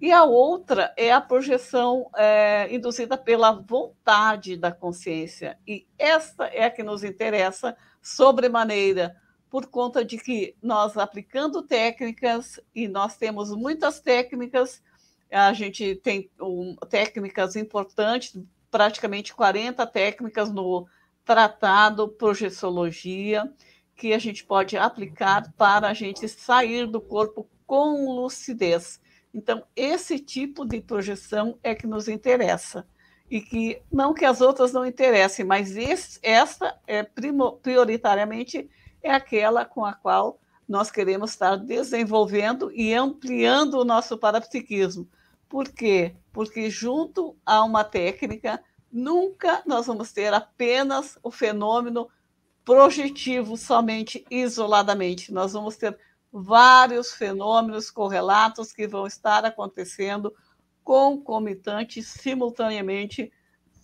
E 0.00 0.10
a 0.10 0.24
outra 0.24 0.94
é 0.96 1.12
a 1.12 1.20
projeção 1.20 2.08
é, 2.16 2.74
induzida 2.74 3.18
pela 3.18 3.52
vontade 3.52 4.56
da 4.56 4.72
consciência. 4.72 5.58
E 5.66 5.86
essa 5.98 6.46
é 6.46 6.64
a 6.64 6.70
que 6.70 6.82
nos 6.82 7.04
interessa 7.04 7.76
sobremaneira, 8.00 9.16
por 9.50 9.66
conta 9.66 10.02
de 10.02 10.16
que 10.16 10.56
nós 10.62 10.96
aplicando 10.96 11.62
técnicas, 11.62 12.58
e 12.74 12.88
nós 12.88 13.18
temos 13.18 13.54
muitas 13.54 14.00
técnicas, 14.00 14.82
a 15.30 15.52
gente 15.52 15.96
tem 15.96 16.30
um, 16.40 16.76
técnicas 16.88 17.56
importantes, 17.56 18.40
praticamente 18.70 19.34
40 19.34 19.86
técnicas 19.86 20.50
no 20.52 20.86
tratado 21.24 22.08
Projeciologia, 22.08 23.52
que 23.94 24.12
a 24.12 24.18
gente 24.18 24.44
pode 24.44 24.76
aplicar 24.76 25.52
para 25.56 25.88
a 25.88 25.94
gente 25.94 26.28
sair 26.28 26.86
do 26.86 27.00
corpo 27.00 27.48
com 27.66 28.14
lucidez 28.14 29.00
então, 29.32 29.62
esse 29.76 30.18
tipo 30.18 30.64
de 30.64 30.80
projeção 30.80 31.58
é 31.62 31.74
que 31.74 31.86
nos 31.86 32.08
interessa. 32.08 32.86
E 33.30 33.40
que, 33.40 33.82
não 33.92 34.14
que 34.14 34.24
as 34.24 34.40
outras 34.40 34.72
não 34.72 34.86
interessem, 34.86 35.44
mas 35.44 35.76
esse, 35.76 36.18
essa 36.22 36.78
é 36.86 37.02
prioritariamente 37.62 38.68
é 39.02 39.12
aquela 39.12 39.66
com 39.66 39.84
a 39.84 39.92
qual 39.92 40.40
nós 40.66 40.90
queremos 40.90 41.30
estar 41.30 41.56
desenvolvendo 41.56 42.72
e 42.72 42.94
ampliando 42.94 43.74
o 43.74 43.84
nosso 43.84 44.16
parapsiquismo. 44.16 45.06
Por 45.48 45.68
quê? 45.68 46.14
Porque 46.32 46.68
junto 46.68 47.36
a 47.44 47.64
uma 47.64 47.84
técnica, 47.84 48.62
nunca 48.92 49.62
nós 49.66 49.86
vamos 49.86 50.12
ter 50.12 50.32
apenas 50.32 51.18
o 51.22 51.30
fenômeno 51.30 52.08
projetivo 52.64 53.56
somente 53.56 54.24
isoladamente. 54.30 55.32
Nós 55.32 55.54
vamos 55.54 55.76
ter 55.76 55.98
vários 56.30 57.12
fenômenos 57.12 57.90
correlatos 57.90 58.72
que 58.72 58.86
vão 58.86 59.06
estar 59.06 59.44
acontecendo 59.44 60.34
concomitantes, 60.84 62.06
simultaneamente, 62.06 63.30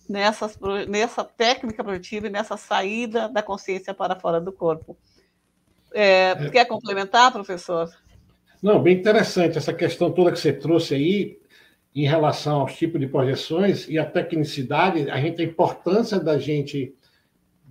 nessa, 0.07 0.51
nessa 0.87 1.23
técnica 1.23 1.83
projetiva 1.83 2.27
e 2.27 2.31
nessa 2.31 2.57
saída 2.57 3.27
da 3.27 3.41
consciência 3.41 3.93
para 3.93 4.19
fora 4.19 4.39
do 4.39 4.51
corpo. 4.51 4.97
É, 5.93 6.31
é. 6.31 6.49
Quer 6.49 6.65
complementar, 6.65 7.31
professor? 7.31 7.89
Não, 8.61 8.81
bem 8.81 8.97
interessante 8.97 9.57
essa 9.57 9.73
questão 9.73 10.11
toda 10.11 10.31
que 10.31 10.39
você 10.39 10.53
trouxe 10.53 10.95
aí 10.95 11.39
em 11.95 12.05
relação 12.05 12.59
aos 12.59 12.75
tipos 12.75 12.99
de 12.99 13.07
projeções 13.07 13.87
e 13.87 13.97
a 13.97 14.05
tecnicidade, 14.05 15.09
a 15.09 15.17
gente 15.17 15.41
a 15.41 15.45
importância 15.45 16.19
da 16.19 16.37
gente 16.37 16.93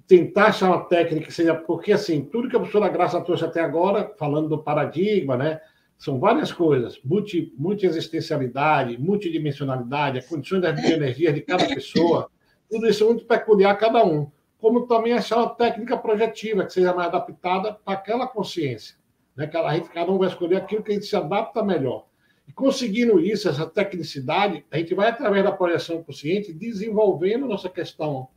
tentar 0.07 0.47
achar 0.47 0.69
uma 0.69 0.85
técnica 0.85 1.26
que 1.26 1.33
seja. 1.33 1.54
Porque, 1.54 1.93
assim, 1.93 2.23
tudo 2.23 2.49
que 2.49 2.57
a 2.57 2.59
professora 2.59 2.88
Graça 2.88 3.21
trouxe 3.21 3.45
até 3.45 3.61
agora, 3.61 4.12
falando 4.19 4.49
do 4.49 4.62
paradigma, 4.62 5.37
né? 5.37 5.61
São 5.99 6.19
várias 6.19 6.50
coisas: 6.50 6.99
multi, 7.04 7.52
multi-existencialidade, 7.59 8.99
multidimensionalidade, 8.99 10.19
as 10.19 10.26
condições 10.26 10.62
das 10.62 10.83
energias 10.83 11.35
de 11.35 11.43
cada 11.43 11.66
pessoa, 11.66 12.31
tudo 12.71 12.88
isso 12.88 13.04
é 13.04 13.07
muito 13.07 13.26
peculiar 13.26 13.73
a 13.73 13.76
cada 13.76 14.04
um. 14.04 14.31
Como 14.59 14.87
também 14.87 15.12
achar 15.12 15.37
uma 15.37 15.50
técnica 15.50 15.99
projetiva 15.99 16.64
que 16.64 16.73
seja 16.73 16.95
mais 16.95 17.09
adaptada 17.09 17.75
para 17.75 17.93
aquela 17.93 18.26
consciência. 18.26 18.97
Né? 19.37 19.47
Que 19.47 19.57
a 19.59 19.75
gente, 19.75 19.90
cada 19.90 20.11
um 20.11 20.16
vai 20.16 20.28
escolher 20.28 20.57
aquilo 20.57 20.83
que 20.83 20.93
a 20.93 20.95
gente 20.95 21.07
se 21.07 21.14
adapta 21.14 21.62
melhor. 21.62 22.07
E 22.46 22.52
conseguindo 22.52 23.20
isso, 23.20 23.48
essa 23.48 23.66
tecnicidade, 23.66 24.64
a 24.70 24.78
gente 24.78 24.94
vai, 24.94 25.08
através 25.08 25.42
da 25.42 25.52
projeção 25.52 26.02
consciente, 26.02 26.52
desenvolvendo 26.52 27.46
nossa 27.46 27.68
questão 27.68 28.28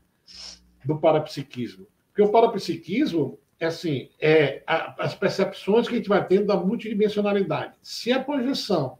do 0.85 0.97
parapsiquismo. 0.97 1.85
Porque 2.07 2.21
o 2.21 2.31
parapsiquismo 2.31 3.37
é 3.59 3.65
assim, 3.65 4.09
é 4.19 4.63
a, 4.65 5.03
as 5.03 5.15
percepções 5.15 5.87
que 5.87 5.95
a 5.95 5.97
gente 5.97 6.09
vai 6.09 6.25
tendo 6.25 6.45
da 6.45 6.55
multidimensionalidade. 6.55 7.73
Se 7.81 8.11
a 8.11 8.23
projeção 8.23 8.97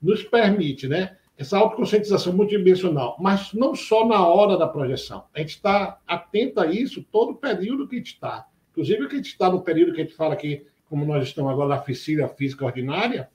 nos 0.00 0.22
permite, 0.22 0.86
né, 0.86 1.16
essa 1.36 1.58
autoconscientização 1.58 2.32
multidimensional, 2.32 3.16
mas 3.18 3.52
não 3.52 3.74
só 3.74 4.06
na 4.06 4.24
hora 4.26 4.56
da 4.56 4.68
projeção. 4.68 5.24
A 5.34 5.40
gente 5.40 5.50
está 5.50 5.98
atento 6.06 6.60
a 6.60 6.66
isso 6.66 7.02
todo 7.10 7.32
o 7.32 7.36
período 7.36 7.88
que 7.88 7.96
a 7.96 7.98
gente 7.98 8.14
está. 8.14 8.46
Inclusive, 8.70 9.08
que 9.08 9.14
a 9.14 9.16
gente 9.16 9.28
está 9.28 9.50
no 9.50 9.62
período 9.62 9.92
que 9.92 10.00
a 10.00 10.04
gente 10.04 10.16
fala 10.16 10.34
aqui, 10.34 10.64
como 10.88 11.04
nós 11.04 11.24
estamos 11.24 11.50
agora 11.50 11.70
na 11.70 11.80
oficina 11.80 12.28
física 12.28 12.64
ordinária, 12.64 13.28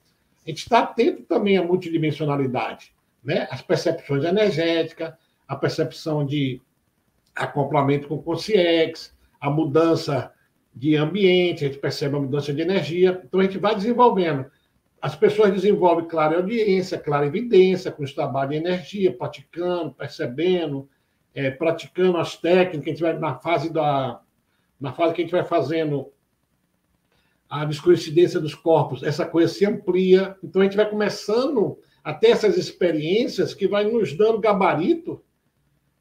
gente 0.50 0.62
está 0.62 0.80
atento 0.80 1.22
também 1.22 1.56
à 1.56 1.64
multidimensionalidade, 1.64 2.94
né? 3.22 3.46
As 3.50 3.62
percepções 3.62 4.24
energéticas, 4.24 5.14
a 5.46 5.56
percepção 5.56 6.24
de 6.24 6.60
acoplamento 7.34 8.08
com 8.08 8.16
o 8.16 8.22
consciex, 8.22 9.16
a 9.40 9.50
mudança 9.50 10.32
de 10.74 10.96
ambiente, 10.96 11.64
a 11.64 11.68
gente 11.68 11.80
percebe 11.80 12.16
a 12.16 12.20
mudança 12.20 12.52
de 12.52 12.60
energia, 12.60 13.20
então 13.24 13.40
a 13.40 13.42
gente 13.42 13.58
vai 13.58 13.74
desenvolvendo. 13.74 14.46
As 15.00 15.16
pessoas 15.16 15.52
desenvolvem 15.52 16.06
clara 16.06 16.36
audiência, 16.36 16.98
clara 16.98 17.26
evidência, 17.26 17.90
com 17.90 18.02
os 18.02 18.12
trabalhos 18.12 18.50
de 18.50 18.56
energia, 18.56 19.16
praticando, 19.16 19.92
percebendo, 19.92 20.88
é, 21.34 21.50
praticando 21.50 22.18
as 22.18 22.36
técnicas, 22.36 22.86
a 22.86 22.90
gente 22.90 23.02
vai 23.02 23.18
na 23.18 23.34
fase 23.36 23.72
da 23.72 24.20
na 24.78 24.92
fase 24.92 25.14
que 25.14 25.20
a 25.20 25.24
gente 25.24 25.32
vai 25.32 25.44
fazendo 25.44 26.10
a 27.50 27.64
descoincidência 27.64 28.38
dos 28.38 28.54
corpos, 28.54 29.02
essa 29.02 29.26
coisa 29.26 29.52
se 29.52 29.66
amplia, 29.66 30.36
então 30.42 30.62
a 30.62 30.64
gente 30.64 30.76
vai 30.76 30.88
começando 30.88 31.76
a 32.02 32.14
ter 32.14 32.28
essas 32.28 32.56
experiências 32.56 33.52
que 33.52 33.66
vai 33.66 33.84
nos 33.84 34.16
dando 34.16 34.38
gabarito 34.38 35.20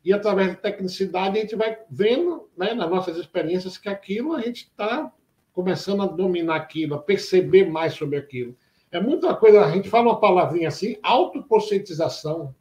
e 0.05 0.13
através 0.13 0.49
da 0.49 0.55
tecnicidade 0.55 1.37
a 1.37 1.41
gente 1.41 1.55
vai 1.55 1.77
vendo, 1.89 2.47
né, 2.55 2.73
nas 2.73 2.89
nossas 2.89 3.17
experiências, 3.17 3.77
que 3.77 3.89
aquilo 3.89 4.33
a 4.33 4.41
gente 4.41 4.65
está 4.65 5.11
começando 5.51 6.03
a 6.03 6.07
dominar 6.07 6.55
aquilo, 6.55 6.95
a 6.95 7.01
perceber 7.01 7.69
mais 7.69 7.93
sobre 7.93 8.17
aquilo. 8.17 8.55
É 8.91 8.99
muita 8.99 9.35
coisa, 9.35 9.65
a 9.65 9.71
gente 9.71 9.89
fala 9.89 10.09
uma 10.09 10.19
palavrinha 10.19 10.67
assim, 10.67 10.97
autoconscientização. 11.03 12.55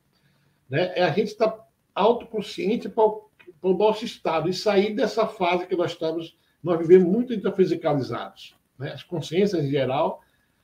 Né? 0.68 0.92
É 0.97 1.04
a 1.04 1.11
gente 1.11 1.28
estar 1.28 1.49
tá 1.49 1.64
autoconsciente 1.95 2.88
para 2.88 3.04
o, 3.04 3.28
nosso 3.62 4.04
estado 4.04 4.49
e 4.49 4.54
sair 4.54 4.95
dessa 4.95 5.26
fase 5.26 5.66
que 5.66 5.76
nós 5.76 5.92
estamos, 5.92 6.37
nós 6.62 6.78
vivemos 6.78 7.09
muito 7.09 7.33
intrafisicalizados. 7.33 8.57
Né? 8.78 8.92
As 8.92 9.02
consciências 9.02 9.64
em 9.64 9.70
geral, 9.70 10.23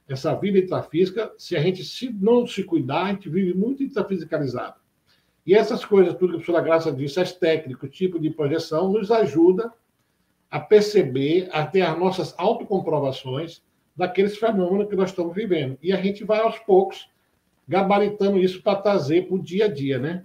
essa 0.08 0.34
vida 0.34 0.58
intrafísica, 0.58 1.32
se 1.36 1.56
a 1.56 1.60
gente 1.60 1.84
se, 1.84 2.10
não 2.10 2.46
se 2.46 2.62
cuidar, 2.62 3.04
a 3.04 3.08
gente 3.08 3.28
vive 3.28 3.54
muito 3.54 3.82
intrafisicalizado. 3.82 4.76
E 5.46 5.54
essas 5.54 5.84
coisas, 5.84 6.14
tudo 6.14 6.30
que 6.30 6.36
a 6.36 6.38
professora 6.38 6.62
Graça 6.62 6.92
disse, 6.92 7.20
as 7.20 7.32
técnicas, 7.32 7.82
o 7.82 7.92
tipo 7.92 8.18
de 8.18 8.30
projeção, 8.30 8.90
nos 8.90 9.10
ajuda 9.10 9.72
a 10.50 10.60
perceber, 10.60 11.48
a 11.52 11.66
ter 11.66 11.82
as 11.82 11.98
nossas 11.98 12.34
autocomprovações 12.38 13.62
daqueles 13.96 14.38
fenômenos 14.38 14.88
que 14.88 14.96
nós 14.96 15.10
estamos 15.10 15.34
vivendo. 15.34 15.78
E 15.82 15.92
a 15.92 16.00
gente 16.00 16.24
vai, 16.24 16.40
aos 16.40 16.58
poucos, 16.60 17.08
gabaritando 17.68 18.38
isso 18.38 18.62
para 18.62 18.80
trazer 18.80 19.26
para 19.26 19.34
o 19.34 19.42
dia 19.42 19.66
a 19.66 19.68
dia, 19.68 19.98
né? 19.98 20.24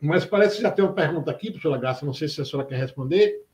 Mas 0.00 0.24
parece 0.24 0.56
que 0.56 0.62
já 0.62 0.70
tem 0.70 0.84
uma 0.84 0.94
pergunta 0.94 1.30
aqui, 1.30 1.50
professora 1.50 1.78
Graça, 1.78 2.04
não 2.04 2.12
sei 2.12 2.28
se 2.28 2.40
a 2.40 2.44
senhora 2.44 2.66
quer 2.66 2.76
responder, 2.76 3.44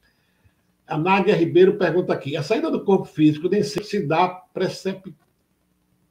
A 0.89 0.97
Nádia 0.97 1.37
Ribeiro 1.37 1.77
pergunta 1.77 2.13
aqui: 2.13 2.37
a 2.37 2.43
saída 2.43 2.71
do 2.71 2.85
corpo 2.85 3.05
físico 3.05 3.49
nem 3.49 3.63
sempre 3.63 3.89
se 3.89 4.07
dá 4.07 4.29
percep... 4.29 5.15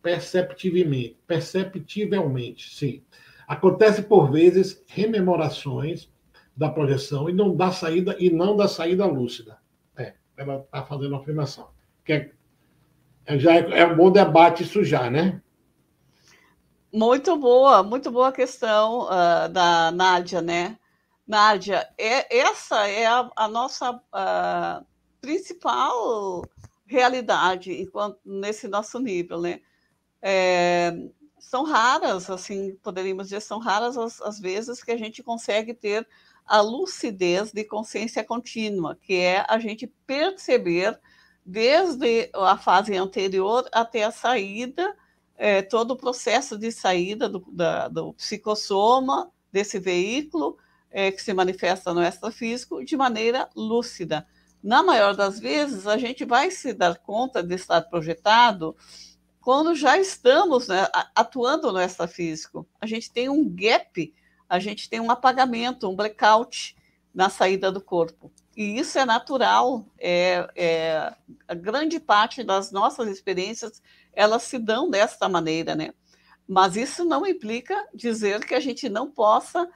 perceptivelmente, 0.01 1.17
perceptivelmente, 1.25 2.75
sim. 2.75 3.03
Acontece 3.47 4.03
por 4.03 4.31
vezes 4.31 4.83
rememorações 4.87 6.09
da 6.55 6.69
projeção 6.69 7.29
e 7.29 7.33
não 7.33 7.55
dá 7.55 7.71
saída 7.71 8.15
e 8.19 8.29
não 8.29 8.55
dá 8.55 8.67
saída 8.67 9.05
lúcida. 9.05 9.57
É, 9.95 10.13
ela 10.35 10.57
está 10.57 10.83
fazendo 10.83 11.09
uma 11.09 11.21
afirmação. 11.21 11.69
Que 12.05 12.13
é, 12.13 12.31
é, 13.25 13.39
já 13.39 13.55
é, 13.55 13.79
é 13.79 13.87
um 13.87 13.95
bom 13.95 14.11
debate 14.11 14.63
isso 14.63 14.83
já, 14.83 15.09
né? 15.09 15.41
Muito 16.93 17.35
boa, 17.37 17.83
muito 17.83 18.09
boa 18.09 18.31
questão 18.31 19.05
uh, 19.05 19.49
da 19.49 19.91
Nádia, 19.91 20.41
né? 20.41 20.77
Nádia, 21.27 21.87
é, 21.97 22.37
essa 22.39 22.87
é 22.87 23.05
a, 23.05 23.29
a 23.35 23.47
nossa 23.49 24.01
a 24.13 24.81
principal 25.19 26.41
realidade 26.85 27.81
enquanto 27.81 28.17
nesse 28.25 28.67
nosso 28.67 28.97
nível, 28.97 29.41
né? 29.41 29.59
É, 30.21 30.93
são 31.37 31.63
raras, 31.63 32.29
assim, 32.29 32.75
poderíamos 32.81 33.25
dizer, 33.25 33.41
são 33.41 33.59
raras 33.59 33.97
as, 33.97 34.21
as 34.21 34.39
vezes 34.39 34.81
que 34.83 34.91
a 34.91 34.97
gente 34.97 35.21
consegue 35.21 35.73
ter 35.73 36.07
a 36.45 36.61
lucidez 36.61 37.51
de 37.51 37.63
consciência 37.65 38.23
contínua, 38.23 38.95
que 38.95 39.15
é 39.15 39.45
a 39.49 39.59
gente 39.59 39.85
perceber 40.05 40.97
desde 41.45 42.29
a 42.33 42.57
fase 42.57 42.95
anterior 42.95 43.67
até 43.71 44.03
a 44.03 44.11
saída, 44.11 44.95
é, 45.35 45.61
todo 45.61 45.91
o 45.91 45.97
processo 45.97 46.57
de 46.57 46.71
saída 46.71 47.27
do, 47.27 47.45
da, 47.51 47.89
do 47.89 48.13
psicossoma 48.13 49.29
desse 49.51 49.77
veículo 49.77 50.57
é, 50.91 51.11
que 51.11 51.21
se 51.21 51.33
manifesta 51.33 51.93
no 51.93 52.03
extrafísico 52.03 52.83
de 52.83 52.95
maneira 52.95 53.49
lúcida. 53.55 54.27
Na 54.63 54.81
maior 54.81 55.15
das 55.15 55.39
vezes, 55.39 55.87
a 55.87 55.97
gente 55.97 56.25
vai 56.25 56.51
se 56.51 56.73
dar 56.73 56.97
conta 56.97 57.43
de 57.43 57.55
estar 57.55 57.81
projetado 57.81 58.75
quando 59.39 59.75
já 59.75 59.97
estamos 59.97 60.67
né, 60.67 60.87
atuando 61.15 61.71
no 61.71 61.79
extrafísico. 61.79 62.67
A 62.81 62.85
gente 62.85 63.11
tem 63.11 63.29
um 63.29 63.47
gap, 63.47 64.13
a 64.49 64.59
gente 64.59 64.89
tem 64.89 64.99
um 64.99 65.11
apagamento, 65.11 65.89
um 65.89 65.95
blackout 65.95 66.75
na 67.13 67.29
saída 67.29 67.71
do 67.71 67.81
corpo. 67.81 68.31
E 68.55 68.77
isso 68.77 68.99
é 68.99 69.05
natural, 69.05 69.85
é, 69.97 70.47
é, 70.55 71.13
a 71.47 71.53
grande 71.53 71.99
parte 71.99 72.43
das 72.43 72.71
nossas 72.71 73.07
experiências, 73.07 73.81
elas 74.11 74.43
se 74.43 74.59
dão 74.59 74.89
desta 74.89 75.29
maneira, 75.29 75.75
né? 75.75 75.93
Mas 76.47 76.75
isso 76.75 77.05
não 77.05 77.25
implica 77.25 77.87
dizer 77.93 78.45
que 78.45 78.53
a 78.53 78.59
gente 78.59 78.89
não 78.89 79.09
possa 79.09 79.67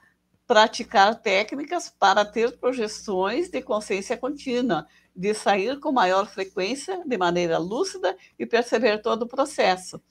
praticar 0.52 1.16
técnicas 1.16 1.90
para 1.98 2.26
ter 2.26 2.58
projeções 2.58 3.48
de 3.48 3.62
consciência 3.62 4.18
contínua, 4.18 4.86
de 5.16 5.34
sair 5.34 5.80
com 5.80 5.94
maior 5.94 6.28
frequência, 6.28 7.02
de 7.06 7.18
maneira 7.18 7.58
lúcida 7.58 8.18
e 8.38 8.46
perceber 8.46 9.02
todo 9.02 9.22
o 9.22 9.28
processo. 9.30 10.02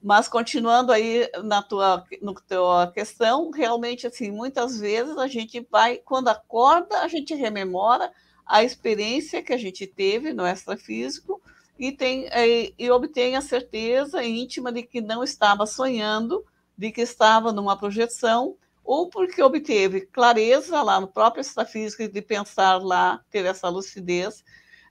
Mas 0.00 0.28
continuando 0.28 0.92
aí 0.92 1.28
na 1.42 1.60
tua, 1.64 2.04
no 2.22 2.32
tua 2.32 2.92
questão, 2.92 3.50
realmente 3.50 4.06
assim, 4.06 4.30
muitas 4.30 4.78
vezes 4.78 5.18
a 5.18 5.26
gente 5.26 5.66
vai, 5.68 5.96
quando 5.96 6.28
acorda, 6.28 7.00
a 7.00 7.08
gente 7.08 7.34
rememora 7.34 8.12
a 8.46 8.62
experiência 8.62 9.42
que 9.42 9.52
a 9.52 9.58
gente 9.58 9.84
teve 9.84 10.32
no 10.32 10.46
extrafísico 10.46 11.42
e 11.76 11.90
tem 11.90 12.28
e, 12.32 12.72
e 12.78 12.88
obtém 12.88 13.34
a 13.34 13.40
certeza 13.40 14.22
íntima 14.22 14.70
de 14.70 14.84
que 14.84 15.00
não 15.00 15.24
estava 15.24 15.66
sonhando, 15.66 16.44
de 16.78 16.92
que 16.92 17.00
estava 17.00 17.52
numa 17.52 17.76
projeção 17.76 18.56
ou 18.84 19.08
porque 19.08 19.42
obteve 19.42 20.02
clareza 20.02 20.82
lá 20.82 21.00
no 21.00 21.06
próprio 21.06 21.40
extrafísico 21.40 22.06
de 22.08 22.22
pensar 22.22 22.78
lá, 22.78 23.20
ter 23.30 23.44
essa 23.44 23.68
lucidez, 23.68 24.44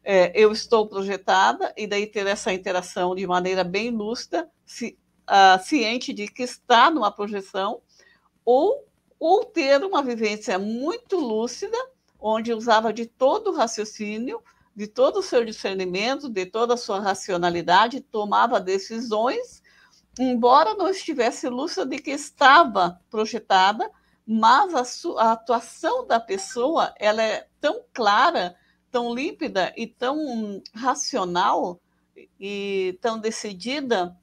é, 0.04 0.32
eu 0.34 0.52
estou 0.52 0.88
projetada, 0.88 1.74
e 1.78 1.86
daí 1.86 2.08
ter 2.08 2.26
essa 2.26 2.52
interação 2.52 3.14
de 3.14 3.28
maneira 3.28 3.64
bem 3.64 3.92
lúcida, 3.92 4.50
se, 4.66 4.98
uh, 5.30 5.64
ciente 5.64 6.14
de 6.14 6.28
que 6.28 6.44
está 6.44 6.90
numa 6.90 7.12
projeção, 7.12 7.82
ou, 8.44 8.88
ou 9.20 9.46
ter 9.46 9.84
uma 9.84 10.02
vivência 10.02 10.58
muito 10.58 11.18
lúcida, 11.18 11.78
onde 12.20 12.54
usava 12.54 12.92
de 12.92 13.06
todo 13.06 13.52
o 13.52 13.56
raciocínio, 13.56 14.42
de 14.76 14.88
todo 14.88 15.18
o 15.18 15.24
seu 15.24 15.44
discernimento, 15.44 16.30
de 16.30 16.46
toda 16.46 16.76
a 16.76 16.78
sua 16.78 17.00
racionalidade, 17.00 18.02
tomava 18.02 18.60
decisões 18.60 19.61
embora 20.20 20.74
não 20.76 20.90
estivesse 20.90 21.48
lúcida 21.48 21.86
de 21.86 22.00
que 22.00 22.12
estava 22.12 23.00
projetada, 23.10 23.90
mas 24.26 24.74
a, 24.74 25.22
a 25.22 25.32
atuação 25.34 26.06
da 26.06 26.20
pessoa 26.20 26.94
ela 27.00 27.24
é 27.24 27.48
tão 27.60 27.84
clara, 27.94 28.56
tão 28.92 29.14
límpida 29.14 29.74
e 29.76 29.88
tão 29.88 30.62
racional 30.74 31.80
e 32.40 32.98
tão 33.02 33.20
decidida 33.20 34.18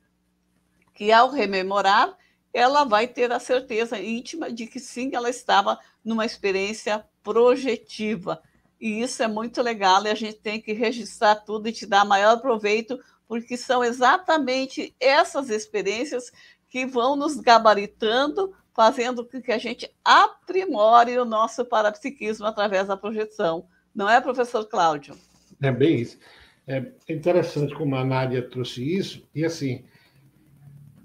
que 0.95 1.13
ao 1.13 1.31
rememorar 1.31 2.17
ela 2.53 2.85
vai 2.85 3.07
ter 3.07 3.31
a 3.31 3.39
certeza 3.39 4.01
íntima 4.01 4.51
de 4.51 4.67
que 4.67 4.81
sim, 4.81 5.11
ela 5.15 5.31
estava 5.31 5.79
numa 6.05 6.27
experiência 6.27 7.05
projetiva. 7.23 8.43
E 8.81 9.03
isso 9.03 9.23
é 9.23 9.29
muito 9.29 9.61
legal 9.63 10.05
e 10.05 10.11
a 10.11 10.15
gente 10.15 10.39
tem 10.39 10.61
que 10.61 10.73
registrar 10.73 11.37
tudo 11.37 11.69
e 11.69 11.73
te 11.73 11.87
dar 11.87 12.05
maior 12.05 12.41
proveito 12.41 12.99
porque 13.29 13.57
são 13.57 13.85
exatamente 13.85 14.95
essas 14.99 15.51
experiências 15.51 16.33
que 16.69 16.87
vão 16.87 17.15
nos 17.15 17.37
gabaritando, 17.37 18.55
fazendo 18.75 19.25
com 19.25 19.41
que 19.41 19.53
a 19.53 19.59
gente 19.59 19.91
aprimore 20.05 21.19
o 21.19 21.25
nosso 21.25 21.65
parapsiquismo 21.65 22.47
através 22.47 22.89
da 22.89 22.97
projeção. 22.97 23.67
Não 23.95 24.09
é, 24.09 24.21
professor 24.21 24.65
Cláudio? 24.65 25.15
É 25.61 25.71
bem 25.71 26.01
isso. 26.01 26.19
É 26.67 26.85
interessante 27.09 27.75
como 27.75 27.97
a 27.97 28.05
Nádia 28.05 28.43
trouxe 28.43 28.83
isso, 28.83 29.27
e 29.35 29.45
assim, 29.45 29.85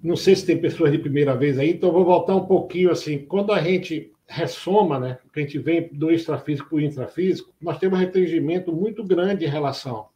não 0.01 0.15
sei 0.15 0.35
se 0.35 0.45
tem 0.45 0.59
pessoas 0.59 0.91
de 0.91 0.97
primeira 0.97 1.35
vez 1.35 1.57
aí, 1.57 1.71
então 1.71 1.91
vou 1.91 2.03
voltar 2.03 2.35
um 2.35 2.45
pouquinho 2.45 2.91
assim. 2.91 3.19
Quando 3.25 3.53
a 3.53 3.61
gente 3.61 4.11
ressoma, 4.27 4.99
né, 4.99 5.19
que 5.31 5.39
a 5.39 5.43
gente 5.43 5.59
vem 5.59 5.89
do 5.93 6.11
extrafísico 6.11 6.69
para 6.69 6.77
o 6.77 6.81
intrafísico, 6.81 7.53
nós 7.61 7.77
temos 7.77 7.97
um 7.97 8.01
retangimento 8.01 8.73
muito 8.73 9.03
grande 9.03 9.45
em 9.45 9.49
relação 9.49 10.07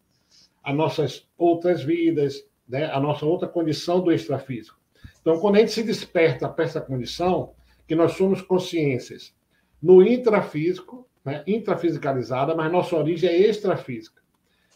as 0.68 0.76
nossas 0.76 1.26
outras 1.38 1.82
vidas, 1.82 2.46
né? 2.68 2.92
a 2.92 3.00
nossa 3.00 3.26
outra 3.26 3.48
condição 3.48 4.02
do 4.02 4.12
extrafísico. 4.12 4.78
Então, 5.22 5.40
quando 5.40 5.56
a 5.56 5.60
gente 5.60 5.72
se 5.72 5.82
desperta 5.82 6.50
para 6.50 6.66
essa 6.66 6.82
condição, 6.82 7.54
que 7.88 7.96
nós 7.96 8.18
somos 8.18 8.42
consciências 8.42 9.34
no 9.82 10.04
intrafísico, 10.04 11.08
né? 11.24 11.42
intrafisicalizada, 11.48 12.54
mas 12.54 12.70
nossa 12.70 12.98
origem 12.98 13.30
é 13.30 13.48
extrafísica. 13.48 14.22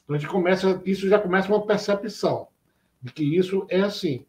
Então, 0.02 0.16
a 0.16 0.18
gente 0.20 0.30
começa, 0.30 0.82
isso 0.86 1.10
já 1.10 1.20
começa 1.20 1.50
uma 1.50 1.66
percepção 1.68 2.48
de 3.02 3.12
que 3.12 3.24
isso 3.24 3.66
é 3.68 3.82
assim. 3.82 4.26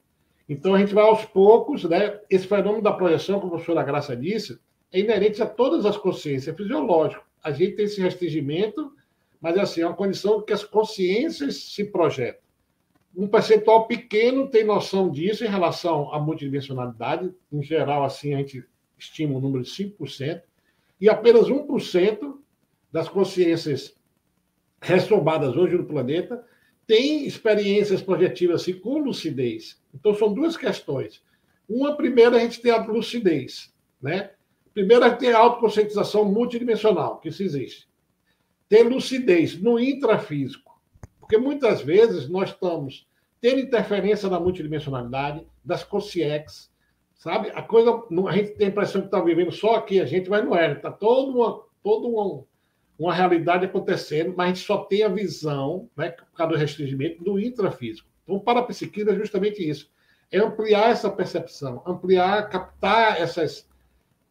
Então, 0.48 0.74
a 0.74 0.80
gente 0.80 0.92
vai 0.92 1.04
aos 1.04 1.24
poucos, 1.26 1.84
né? 1.84 2.18
esse 2.28 2.48
fenômeno 2.48 2.82
da 2.82 2.92
projeção, 2.92 3.38
como 3.38 3.52
a 3.52 3.56
professora 3.58 3.84
Graça 3.84 4.16
disse, 4.16 4.58
é 4.90 4.98
inerente 4.98 5.40
a 5.40 5.46
todas 5.46 5.86
as 5.86 5.96
consciências, 5.96 6.52
é 6.52 6.56
fisiológico. 6.56 7.24
A 7.40 7.52
gente 7.52 7.76
tem 7.76 7.84
esse 7.84 8.00
restringimento 8.00 8.92
mas 9.42 9.58
assim, 9.58 9.80
é 9.80 9.86
uma 9.86 9.96
condição 9.96 10.40
que 10.40 10.52
as 10.52 10.64
consciências 10.64 11.56
se 11.56 11.84
projetam. 11.86 12.40
Um 13.14 13.26
percentual 13.26 13.88
pequeno 13.88 14.48
tem 14.48 14.62
noção 14.62 15.10
disso 15.10 15.44
em 15.44 15.48
relação 15.48 16.14
à 16.14 16.20
multidimensionalidade, 16.20 17.34
em 17.52 17.60
geral, 17.60 18.04
assim, 18.04 18.32
a 18.32 18.38
gente 18.38 18.64
estima 18.96 19.36
o 19.36 19.40
número 19.40 19.64
de 19.64 19.70
5%, 19.70 20.42
e 21.00 21.08
apenas 21.08 21.48
1% 21.48 22.38
das 22.92 23.08
consciências 23.08 23.96
ressombadas 24.80 25.56
hoje 25.56 25.76
no 25.76 25.86
planeta 25.86 26.46
tem 26.86 27.26
experiências 27.26 28.00
projetivas 28.00 28.62
assim, 28.62 28.74
com 28.74 28.98
lucidez. 28.98 29.82
Então, 29.92 30.14
são 30.14 30.32
duas 30.32 30.56
questões. 30.56 31.20
Uma, 31.68 31.96
primeira, 31.96 32.36
a 32.36 32.40
gente 32.40 32.60
tem 32.60 32.70
a 32.70 32.82
lucidez. 32.82 33.74
Né? 34.00 34.30
Primeiro, 34.72 35.04
a 35.04 35.08
gente 35.08 35.18
tem 35.18 35.32
a 35.32 35.38
autoconscientização 35.38 36.24
multidimensional, 36.24 37.18
que 37.18 37.28
isso 37.28 37.42
existe 37.42 37.91
ter 38.72 38.84
lucidez 38.84 39.60
no 39.60 39.78
intrafísico. 39.78 40.80
Porque 41.20 41.36
muitas 41.36 41.82
vezes 41.82 42.26
nós 42.26 42.48
estamos 42.48 43.06
tendo 43.38 43.60
interferência 43.60 44.30
na 44.30 44.40
multidimensionalidade, 44.40 45.46
das 45.62 45.84
consciex, 45.84 46.72
sabe? 47.14 47.50
A 47.54 47.60
coisa, 47.60 48.02
a 48.26 48.32
gente 48.32 48.52
tem 48.52 48.68
a 48.68 48.70
impressão 48.70 49.02
que 49.02 49.08
está 49.08 49.20
vivendo 49.20 49.52
só 49.52 49.74
aqui, 49.74 50.00
a 50.00 50.06
gente, 50.06 50.30
mas 50.30 50.42
não 50.42 50.56
é. 50.56 50.72
Está 50.72 50.90
toda 50.90 51.30
uma, 51.30 51.62
toda 51.82 52.08
uma, 52.08 52.44
uma 52.98 53.12
realidade 53.12 53.66
acontecendo, 53.66 54.32
mas 54.34 54.46
a 54.46 54.48
gente 54.54 54.64
só 54.64 54.78
tem 54.78 55.02
a 55.02 55.08
visão, 55.08 55.90
né, 55.94 56.12
por 56.12 56.32
causa 56.34 56.54
do 56.54 56.58
restringimento, 56.58 57.22
do 57.22 57.38
intrafísico. 57.38 58.08
Então, 58.24 58.38
para 58.38 58.60
a 58.60 58.64
psiquia 58.64 59.04
é 59.06 59.14
justamente 59.14 59.68
isso. 59.68 59.90
É 60.30 60.38
ampliar 60.38 60.88
essa 60.88 61.10
percepção, 61.10 61.82
ampliar, 61.86 62.48
captar 62.48 63.20
essas 63.20 63.68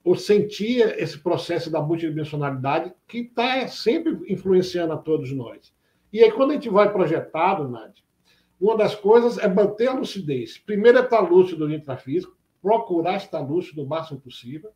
ou 0.03 0.15
sentia 0.15 1.01
esse 1.01 1.19
processo 1.19 1.69
da 1.69 1.81
multidimensionalidade 1.81 2.93
que 3.07 3.19
está 3.19 3.67
sempre 3.67 4.17
influenciando 4.31 4.93
a 4.93 4.97
todos 4.97 5.31
nós. 5.31 5.73
E 6.11 6.23
aí, 6.23 6.31
quando 6.31 6.51
a 6.51 6.53
gente 6.55 6.69
vai 6.69 6.91
projetado, 6.91 7.67
Nádia, 7.67 8.03
uma 8.59 8.75
das 8.75 8.95
coisas 8.95 9.37
é 9.37 9.47
manter 9.47 9.87
a 9.87 9.93
lucidez. 9.93 10.57
Primeiro 10.57 10.97
é 10.97 11.01
estar 11.01 11.19
lúcido 11.19 11.67
no 11.67 11.73
intrafísico, 11.73 12.35
procurar 12.61 13.17
estar 13.17 13.39
lúcido 13.39 13.83
o 13.83 13.87
máximo 13.87 14.19
possível. 14.19 14.71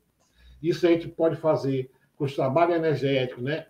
Isso 0.61 0.85
a 0.87 0.91
gente 0.91 1.07
pode 1.07 1.35
fazer 1.35 1.91
com 2.15 2.25
os 2.25 2.35
trabalhos 2.35 2.75
energéticos, 2.75 3.43
né? 3.43 3.67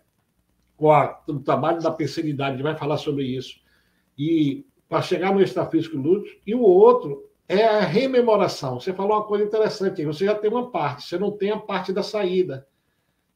com 0.77 0.91
a, 0.91 1.21
o 1.27 1.39
trabalho 1.39 1.81
da 1.81 1.91
pensilidade, 1.91 2.51
a 2.51 2.57
gente 2.57 2.63
vai 2.63 2.77
falar 2.77 2.97
sobre 2.97 3.23
isso, 3.23 3.59
e 4.17 4.65
para 4.87 5.01
chegar 5.01 5.33
no 5.33 5.41
extrafísico 5.41 5.97
lúdico, 5.97 6.39
e 6.45 6.53
o 6.53 6.61
outro 6.61 7.29
é 7.47 7.63
a 7.63 7.81
rememoração. 7.81 8.79
Você 8.79 8.93
falou 8.93 9.17
uma 9.17 9.25
coisa 9.25 9.43
interessante, 9.43 10.03
você 10.03 10.25
já 10.25 10.35
tem 10.35 10.49
uma 10.49 10.71
parte, 10.71 11.07
você 11.07 11.17
não 11.17 11.31
tem 11.31 11.51
a 11.51 11.59
parte 11.59 11.93
da 11.93 12.01
saída, 12.01 12.67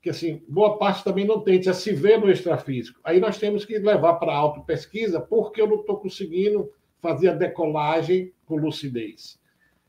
que 0.01 0.09
assim, 0.09 0.43
boa 0.47 0.77
parte 0.77 1.03
também 1.03 1.25
não 1.25 1.41
tem, 1.41 1.61
já 1.61 1.73
se 1.73 1.91
vê 1.93 2.17
no 2.17 2.29
extrafísico. 2.29 2.99
Aí 3.03 3.19
nós 3.19 3.37
temos 3.37 3.65
que 3.65 3.77
levar 3.77 4.15
para 4.15 4.31
a 4.31 4.37
auto-pesquisa, 4.37 5.19
porque 5.19 5.61
eu 5.61 5.67
não 5.67 5.81
estou 5.81 5.97
conseguindo 5.97 6.71
fazer 7.01 7.29
a 7.29 7.33
decolagem 7.33 8.33
com 8.45 8.55
lucidez. 8.55 9.39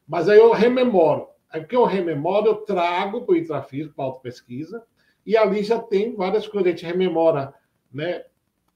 Mas 0.07 0.29
aí 0.29 0.39
eu 0.39 0.53
rememoro. 0.53 1.29
Aí 1.49 1.63
o 1.63 1.67
que 1.67 1.77
eu 1.77 1.85
rememoro, 1.85 2.47
eu 2.47 2.57
trago 2.57 3.23
para 3.23 3.33
o 3.33 3.37
intrafísico, 3.37 3.95
para 3.95 4.05
a 4.05 4.09
auto-pesquisa, 4.09 4.85
e 5.25 5.37
ali 5.37 5.63
já 5.63 5.79
tem 5.79 6.15
várias 6.15 6.47
coisas. 6.47 6.69
A 6.69 6.77
gente 6.77 6.87
rememora 6.87 7.55
né, 7.93 8.25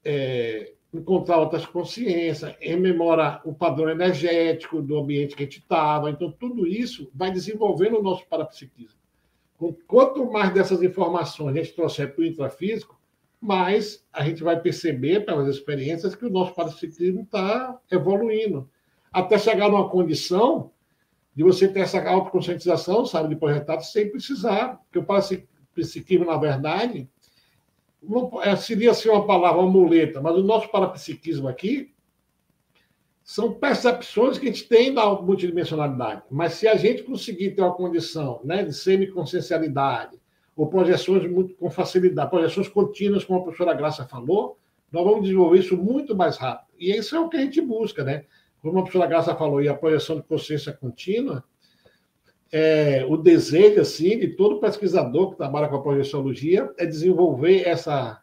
é, 0.03 0.73
encontrar 0.99 1.37
outras 1.37 1.65
consciências, 1.65 2.55
rememora 2.59 3.41
o 3.43 3.53
padrão 3.53 3.89
energético 3.89 4.81
do 4.81 4.97
ambiente 4.97 5.35
que 5.35 5.43
a 5.43 5.45
gente 5.45 5.59
estava. 5.59 6.09
Então, 6.09 6.31
tudo 6.31 6.65
isso 6.65 7.09
vai 7.13 7.31
desenvolvendo 7.31 7.99
o 7.99 8.03
nosso 8.03 8.25
parapsiquismo. 8.27 8.99
Quanto 9.87 10.29
mais 10.31 10.53
dessas 10.53 10.83
informações 10.83 11.55
a 11.55 11.63
gente 11.63 11.73
trouxer 11.73 12.13
para 12.13 12.21
o 12.21 12.25
intrafísico, 12.25 12.99
mais 13.39 14.05
a 14.11 14.23
gente 14.25 14.43
vai 14.43 14.59
perceber, 14.59 15.25
pelas 15.25 15.47
experiências, 15.47 16.15
que 16.15 16.25
o 16.25 16.29
nosso 16.29 16.53
parapsiquismo 16.53 17.21
está 17.21 17.79
evoluindo. 17.91 18.69
Até 19.11 19.37
chegar 19.37 19.69
numa 19.69 19.89
condição 19.89 20.71
de 21.35 21.43
você 21.43 21.67
ter 21.67 21.81
essa 21.81 22.01
autoconscientização, 22.01 23.05
sabe, 23.05 23.29
de 23.29 23.35
projetado, 23.35 23.83
sem 23.83 24.09
precisar, 24.09 24.81
porque 24.83 24.99
o 24.99 25.03
parapsiquismo, 25.03 26.25
na 26.25 26.37
verdade, 26.37 27.09
não, 28.07 28.41
é, 28.41 28.55
seria 28.55 28.91
assim 28.91 29.09
uma 29.09 29.25
palavra, 29.25 29.61
uma 29.61 29.71
muleta, 29.71 30.21
mas 30.21 30.35
o 30.35 30.43
nosso 30.43 30.69
parapsiquismo 30.69 31.47
aqui 31.47 31.93
são 33.23 33.53
percepções 33.53 34.37
que 34.37 34.47
a 34.47 34.51
gente 34.51 34.67
tem 34.67 34.93
da 34.93 35.09
multidimensionalidade. 35.15 36.21
Mas 36.29 36.53
se 36.53 36.67
a 36.67 36.75
gente 36.75 37.03
conseguir 37.03 37.51
ter 37.51 37.61
uma 37.61 37.73
condição 37.73 38.39
né, 38.43 38.63
de 38.63 38.73
semiconsciencialidade, 38.73 40.19
ou 40.55 40.67
projeções 40.67 41.29
muito 41.29 41.53
com 41.55 41.69
facilidade, 41.69 42.29
projeções 42.29 42.67
contínuas, 42.67 43.25
como 43.25 43.39
a 43.39 43.43
professora 43.43 43.73
Graça 43.73 44.05
falou, 44.05 44.57
nós 44.91 45.03
vamos 45.03 45.23
desenvolver 45.23 45.59
isso 45.59 45.75
muito 45.75 46.15
mais 46.15 46.37
rápido. 46.37 46.67
E 46.79 46.95
isso 46.95 47.15
é 47.15 47.19
o 47.19 47.27
que 47.27 47.37
a 47.37 47.41
gente 47.41 47.59
busca, 47.59 48.03
né? 48.03 48.25
Como 48.61 48.77
a 48.79 48.83
professora 48.83 49.09
Graça 49.09 49.35
falou, 49.35 49.61
e 49.61 49.67
a 49.67 49.73
projeção 49.73 50.15
de 50.17 50.23
consciência 50.23 50.71
contínua, 50.71 51.43
é, 52.51 53.05
o 53.07 53.17
desejo, 53.17 53.81
assim, 53.81 54.17
de 54.17 54.29
todo 54.29 54.59
pesquisador 54.59 55.31
que 55.31 55.37
trabalha 55.37 55.67
com 55.67 55.75
a 55.75 55.81
projeciologia 55.81 56.71
é 56.77 56.85
desenvolver 56.85 57.67
essa, 57.67 58.21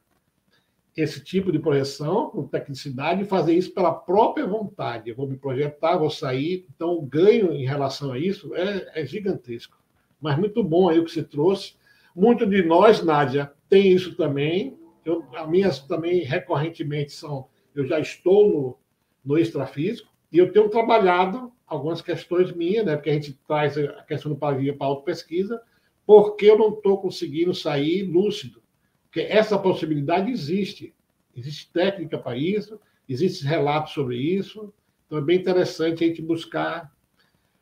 esse 0.96 1.22
tipo 1.22 1.50
de 1.50 1.58
projeção 1.58 2.30
com 2.30 2.46
tecnicidade 2.46 3.22
e 3.22 3.26
fazer 3.26 3.54
isso 3.54 3.74
pela 3.74 3.92
própria 3.92 4.46
vontade. 4.46 5.10
Eu 5.10 5.16
vou 5.16 5.26
me 5.26 5.36
projetar, 5.36 5.96
vou 5.96 6.10
sair. 6.10 6.66
Então, 6.74 6.92
o 6.92 7.02
ganho 7.02 7.52
em 7.52 7.66
relação 7.66 8.12
a 8.12 8.18
isso 8.18 8.54
é, 8.54 9.02
é 9.02 9.06
gigantesco. 9.06 9.76
Mas 10.20 10.38
muito 10.38 10.62
bom 10.62 10.88
aí 10.88 10.98
o 10.98 11.04
que 11.04 11.10
você 11.10 11.22
trouxe. 11.22 11.74
Muito 12.14 12.46
de 12.46 12.62
nós, 12.62 13.02
Nádia, 13.02 13.52
tem 13.68 13.92
isso 13.92 14.14
também. 14.16 14.78
Eu, 15.04 15.24
as 15.34 15.48
minhas 15.48 15.80
também, 15.80 16.20
recorrentemente, 16.20 17.12
são... 17.12 17.48
Eu 17.74 17.86
já 17.86 17.98
estou 17.98 18.48
no, 18.48 18.78
no 19.24 19.38
extrafísico 19.38 20.10
e 20.30 20.38
eu 20.38 20.52
tenho 20.52 20.68
trabalhado 20.68 21.50
algumas 21.72 22.02
questões 22.02 22.52
minhas, 22.52 22.84
né? 22.84 22.96
Porque 22.96 23.08
a 23.08 23.14
gente 23.14 23.32
traz 23.46 23.78
a 23.78 24.02
questão 24.02 24.30
do 24.30 24.38
pavio 24.38 24.76
para 24.76 24.86
a 24.86 24.90
auto-pesquisa, 24.90 25.60
porque 26.04 26.46
eu 26.46 26.58
não 26.58 26.74
estou 26.74 27.00
conseguindo 27.00 27.54
sair 27.54 28.02
lúcido. 28.02 28.62
Porque 29.04 29.20
essa 29.20 29.58
possibilidade 29.58 30.30
existe. 30.30 30.94
Existe 31.34 31.72
técnica 31.72 32.18
para 32.18 32.36
isso, 32.36 32.78
existem 33.08 33.48
relatos 33.48 33.94
sobre 33.94 34.18
isso. 34.18 34.72
Então 35.06 35.18
é 35.18 35.22
bem 35.22 35.38
interessante 35.38 36.04
a 36.04 36.06
gente 36.06 36.20
buscar 36.20 36.92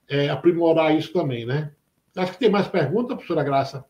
é, 0.09 0.29
aprimorar 0.29 0.97
isso 0.97 1.13
também, 1.13 1.47
né? 1.47 1.73
Acho 2.17 2.33
que 2.33 2.39
tem 2.39 2.51
mais 2.51 2.67
perguntas, 2.67 3.17
professora 3.17 3.45
Graça? 3.45 3.85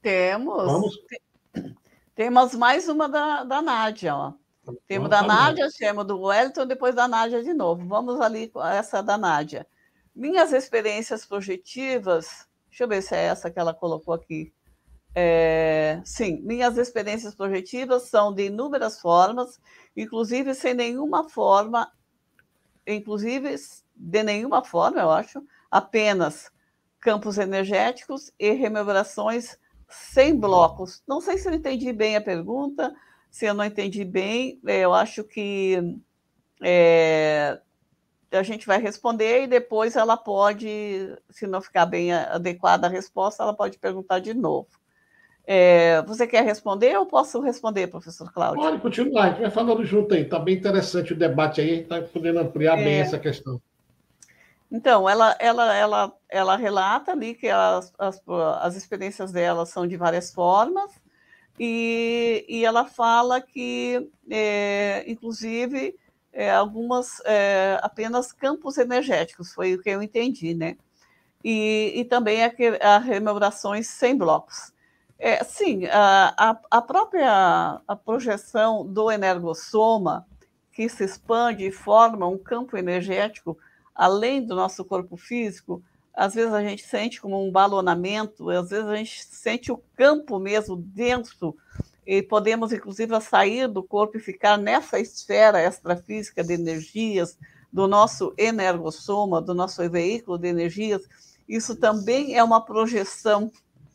Temos. 0.00 0.64
Vamos. 0.64 0.98
Temos 2.14 2.54
mais 2.54 2.88
uma 2.88 3.06
da, 3.08 3.44
da 3.44 3.60
Nádia, 3.60 4.16
ó. 4.16 4.32
Temos 4.86 5.08
da 5.08 5.22
Nádia, 5.22 5.68
temos 5.76 6.06
do 6.06 6.20
Wellington, 6.20 6.66
depois 6.66 6.94
da 6.94 7.08
Nádia 7.08 7.42
de 7.42 7.54
novo. 7.54 7.86
Vamos 7.86 8.20
ali 8.20 8.48
com 8.48 8.64
essa 8.64 9.02
da 9.02 9.16
Nádia. 9.16 9.66
Minhas 10.14 10.52
experiências 10.52 11.24
projetivas, 11.24 12.48
deixa 12.68 12.84
eu 12.84 12.88
ver 12.88 13.02
se 13.02 13.14
é 13.14 13.24
essa 13.24 13.50
que 13.50 13.58
ela 13.58 13.72
colocou 13.72 14.14
aqui. 14.14 14.52
É, 15.14 16.00
sim, 16.04 16.40
minhas 16.42 16.76
experiências 16.76 17.34
projetivas 17.34 18.04
são 18.04 18.32
de 18.32 18.46
inúmeras 18.46 19.00
formas, 19.00 19.60
inclusive 19.96 20.54
sem 20.54 20.74
nenhuma 20.74 21.28
forma, 21.28 21.90
inclusive 22.86 23.54
de 23.96 24.22
nenhuma 24.22 24.64
forma, 24.64 25.00
eu 25.00 25.10
acho, 25.10 25.42
apenas 25.70 26.52
campos 27.00 27.38
energéticos 27.38 28.32
e 28.38 28.52
rememorações 28.52 29.58
sem 29.88 30.38
blocos. 30.38 31.02
Não 31.06 31.20
sei 31.20 31.38
se 31.38 31.48
eu 31.48 31.54
entendi 31.54 31.92
bem 31.92 32.16
a 32.16 32.20
pergunta, 32.20 32.94
se 33.30 33.46
eu 33.46 33.54
não 33.54 33.64
entendi 33.64 34.04
bem, 34.04 34.60
é, 34.66 34.80
eu 34.80 34.92
acho 34.94 35.24
que 35.24 35.96
é, 36.62 37.58
a 38.32 38.42
gente 38.42 38.66
vai 38.66 38.80
responder 38.80 39.44
e 39.44 39.46
depois 39.46 39.96
ela 39.96 40.16
pode, 40.16 41.16
se 41.30 41.46
não 41.46 41.60
ficar 41.60 41.86
bem 41.86 42.12
adequada 42.12 42.86
a 42.86 42.90
resposta, 42.90 43.42
ela 43.42 43.54
pode 43.54 43.78
perguntar 43.78 44.18
de 44.18 44.34
novo. 44.34 44.68
É, 45.50 46.02
você 46.02 46.26
quer 46.26 46.44
responder 46.44 46.98
ou 46.98 47.06
posso 47.06 47.40
responder, 47.40 47.86
professor 47.86 48.30
Cláudio? 48.30 48.62
Pode 48.62 48.82
continuar, 48.82 49.24
a 49.24 49.28
gente 49.30 49.40
vai 49.40 49.50
falando 49.50 49.82
junto 49.82 50.14
aí. 50.14 50.22
Está 50.22 50.38
bem 50.38 50.56
interessante 50.56 51.14
o 51.14 51.16
debate 51.16 51.62
aí, 51.62 51.80
está 51.80 52.02
podendo 52.02 52.40
ampliar 52.40 52.78
é... 52.78 52.84
bem 52.84 53.00
essa 53.00 53.18
questão. 53.18 53.58
Então, 54.70 55.08
ela, 55.08 55.34
ela, 55.40 55.74
ela, 55.74 56.12
ela 56.28 56.56
relata 56.56 57.12
ali 57.12 57.34
que 57.34 57.48
as, 57.48 57.90
as, 57.98 58.22
as 58.60 58.76
experiências 58.76 59.32
dela 59.32 59.64
são 59.64 59.86
de 59.86 59.96
várias 59.96 60.30
formas, 60.30 60.92
e, 61.58 62.44
e 62.48 62.64
ela 62.64 62.84
fala 62.84 63.40
que, 63.40 64.08
é, 64.30 65.04
inclusive, 65.06 65.96
é, 66.32 66.50
algumas 66.50 67.20
é, 67.24 67.78
apenas 67.82 68.32
campos 68.32 68.78
energéticos, 68.78 69.52
foi 69.52 69.74
o 69.74 69.82
que 69.82 69.90
eu 69.90 70.02
entendi, 70.02 70.54
né? 70.54 70.76
E, 71.42 71.92
e 71.96 72.04
também 72.04 72.44
a, 72.44 72.52
a 72.82 72.98
rememorações 72.98 73.88
sem 73.88 74.16
blocos. 74.16 74.72
É, 75.18 75.42
sim, 75.42 75.86
a, 75.86 76.60
a 76.70 76.80
própria 76.82 77.80
a 77.88 77.96
projeção 77.96 78.86
do 78.86 79.10
energossoma, 79.10 80.26
que 80.72 80.88
se 80.88 81.04
expande 81.04 81.66
e 81.66 81.72
forma 81.72 82.26
um 82.28 82.38
campo 82.38 82.76
energético 82.76 83.58
além 83.98 84.46
do 84.46 84.54
nosso 84.54 84.84
corpo 84.84 85.16
físico, 85.16 85.82
às 86.18 86.34
vezes 86.34 86.52
a 86.52 86.60
gente 86.60 86.84
sente 86.84 87.20
como 87.20 87.46
um 87.46 87.52
balonamento, 87.52 88.50
às 88.50 88.70
vezes 88.70 88.86
a 88.86 88.96
gente 88.96 89.24
sente 89.24 89.70
o 89.70 89.80
campo 89.94 90.40
mesmo 90.40 90.74
denso, 90.74 91.54
e 92.04 92.20
podemos, 92.22 92.72
inclusive, 92.72 93.20
sair 93.20 93.68
do 93.68 93.84
corpo 93.84 94.16
e 94.16 94.20
ficar 94.20 94.56
nessa 94.56 94.98
esfera 94.98 95.62
extrafísica 95.62 96.42
de 96.42 96.54
energias, 96.54 97.38
do 97.72 97.86
nosso 97.86 98.34
energossoma, 98.36 99.40
do 99.40 99.54
nosso 99.54 99.88
veículo 99.88 100.38
de 100.38 100.48
energias. 100.48 101.02
Isso 101.48 101.76
também 101.76 102.34
é 102.34 102.42
uma 102.42 102.64
projeção 102.64 103.52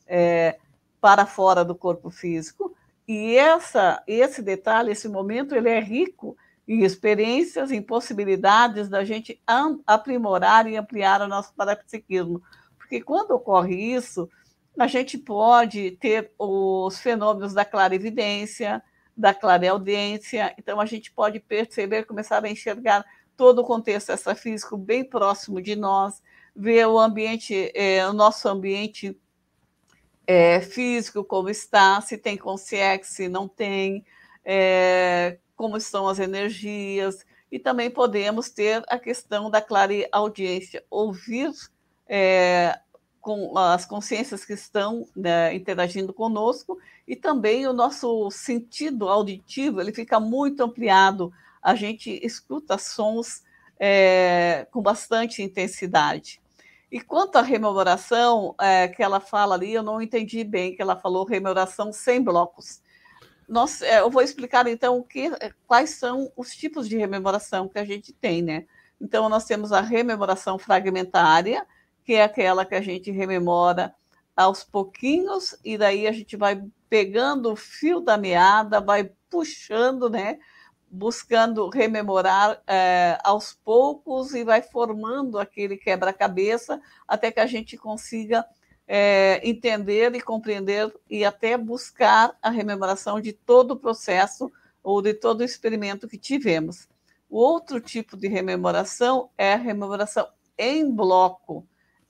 é, 0.08 0.58
para 1.02 1.26
fora 1.26 1.66
do 1.66 1.76
corpo 1.76 2.10
físico. 2.10 2.74
E 3.06 3.36
essa, 3.36 4.02
esse 4.08 4.42
detalhe, 4.42 4.92
esse 4.92 5.10
momento, 5.10 5.56
ele 5.56 5.70
é 5.70 5.82
rico 5.82 6.38
em 6.68 6.84
experiências, 6.84 7.72
em 7.72 7.82
possibilidades 7.82 8.88
da 8.88 9.04
gente 9.04 9.42
aprimorar 9.86 10.68
e 10.68 10.78
ampliar 10.78 11.22
o 11.22 11.28
nosso 11.28 11.54
parapsiquismo. 11.54 12.42
Porque 12.78 13.02
quando 13.02 13.32
ocorre 13.32 13.76
isso, 13.76 14.30
a 14.78 14.88
gente 14.88 15.18
pode 15.18 15.92
ter 15.92 16.32
os 16.38 17.00
fenômenos 17.00 17.54
da 17.54 17.66
clarividência, 17.66 18.82
da 19.16 19.34
clareaudiência, 19.34 20.56
então 20.58 20.80
a 20.80 20.86
gente 20.86 21.12
pode 21.12 21.40
perceber, 21.40 22.06
começar 22.06 22.44
a 22.44 22.50
enxergar 22.50 23.06
todo 23.38 23.60
o 23.60 23.64
contexto 23.64 24.12
extrafísico 24.12 24.78
bem 24.78 25.04
próximo 25.04 25.62
de 25.62 25.76
nós, 25.76 26.22
ver 26.56 26.88
o 26.88 27.00
ambiente, 27.00 27.72
é, 27.76 28.08
o 28.08 28.14
nosso 28.14 28.48
ambiente 28.48 29.20
é, 30.26 30.62
físico 30.62 31.24
como 31.24 31.50
está, 31.50 32.00
se 32.02 32.18
tem 32.18 32.38
consciência, 32.38 33.04
se 33.04 33.28
não 33.28 33.48
tem, 33.48 34.06
é, 34.44 35.38
como 35.64 35.78
estão 35.78 36.10
as 36.10 36.20
energias, 36.20 37.26
e 37.50 37.58
também 37.58 37.90
podemos 37.90 38.50
ter 38.50 38.84
a 38.90 39.00
questão 39.00 39.50
da 39.50 39.66
audiência, 40.12 40.84
ouvir 40.90 41.54
é, 42.06 42.78
com 43.22 43.58
as 43.58 43.86
consciências 43.86 44.44
que 44.44 44.52
estão 44.52 45.08
né, 45.16 45.56
interagindo 45.56 46.14
conosco, 46.14 46.78
e 47.08 47.16
também 47.16 47.66
o 47.66 47.72
nosso 47.72 48.30
sentido 48.30 49.08
auditivo, 49.08 49.80
ele 49.80 49.94
fica 49.94 50.20
muito 50.20 50.62
ampliado, 50.62 51.32
a 51.62 51.76
gente 51.76 52.20
escuta 52.22 52.78
sons 52.78 53.42
é, 53.80 54.68
com 54.70 54.82
bastante 54.82 55.42
intensidade. 55.42 56.42
E 56.92 57.00
quanto 57.00 57.38
à 57.38 57.42
rememoração, 57.42 58.54
é, 58.60 58.90
que 58.90 59.02
ela 59.02 59.22
fala 59.22 59.56
ali, 59.56 59.74
eu 59.74 59.82
não 59.82 60.02
entendi 60.02 60.44
bem, 60.44 60.76
que 60.76 60.82
ela 60.82 60.98
falou 60.98 61.24
rememoração 61.24 61.94
sem 61.94 62.22
blocos. 62.22 62.83
Nós, 63.54 63.84
é, 63.84 64.00
eu 64.00 64.10
vou 64.10 64.24
explicar 64.24 64.68
então 64.68 64.98
o 64.98 65.04
que, 65.04 65.30
quais 65.68 65.92
são 65.92 66.32
os 66.36 66.56
tipos 66.56 66.90
de 66.90 66.98
rememoração 66.98 67.70
que 67.70 67.78
a 67.78 67.86
gente 67.86 68.12
tem, 68.12 68.42
né? 68.42 68.66
Então, 69.00 69.30
nós 69.30 69.46
temos 69.46 69.72
a 69.72 69.80
rememoração 69.80 70.58
fragmentária, 70.58 71.64
que 72.04 72.14
é 72.16 72.24
aquela 72.24 72.66
que 72.66 72.74
a 72.74 72.82
gente 72.82 73.12
rememora 73.12 73.94
aos 74.36 74.64
pouquinhos, 74.64 75.56
e 75.64 75.78
daí 75.78 76.08
a 76.08 76.12
gente 76.12 76.36
vai 76.36 76.64
pegando 76.90 77.52
o 77.52 77.56
fio 77.56 78.00
da 78.00 78.18
meada, 78.18 78.82
vai 78.82 79.12
puxando, 79.30 80.10
né? 80.10 80.40
Buscando 80.90 81.70
rememorar 81.70 82.60
é, 82.66 83.20
aos 83.24 83.54
poucos 83.64 84.34
e 84.34 84.44
vai 84.44 84.64
formando 84.64 85.38
aquele 85.38 85.78
quebra-cabeça 85.78 86.82
até 87.08 87.32
que 87.32 87.40
a 87.40 87.46
gente 87.46 87.78
consiga 87.78 88.44
é, 88.88 89.42
entender 89.48 90.14
e 90.16 90.22
compreender 90.22 90.94
e 91.10 91.24
até 91.24 91.58
buscar 91.58 92.38
a 92.42 92.50
rememoração 92.50 93.20
de 93.20 93.34
todo 93.34 93.72
o 93.72 93.80
processo 93.80 94.52
ou 94.84 95.02
de 95.02 95.14
todo 95.14 95.42
o 95.42 95.44
experimento 95.44 96.08
que 96.08 96.18
tivemos. 96.18 96.88
O 97.30 97.38
outro 97.38 97.80
tipo 97.80 98.18
de 98.18 98.28
rememoração 98.28 99.30
é 99.38 99.54
a 99.54 99.58
rememoração 99.58 100.28
em 100.58 100.90
bloco. 100.90 101.66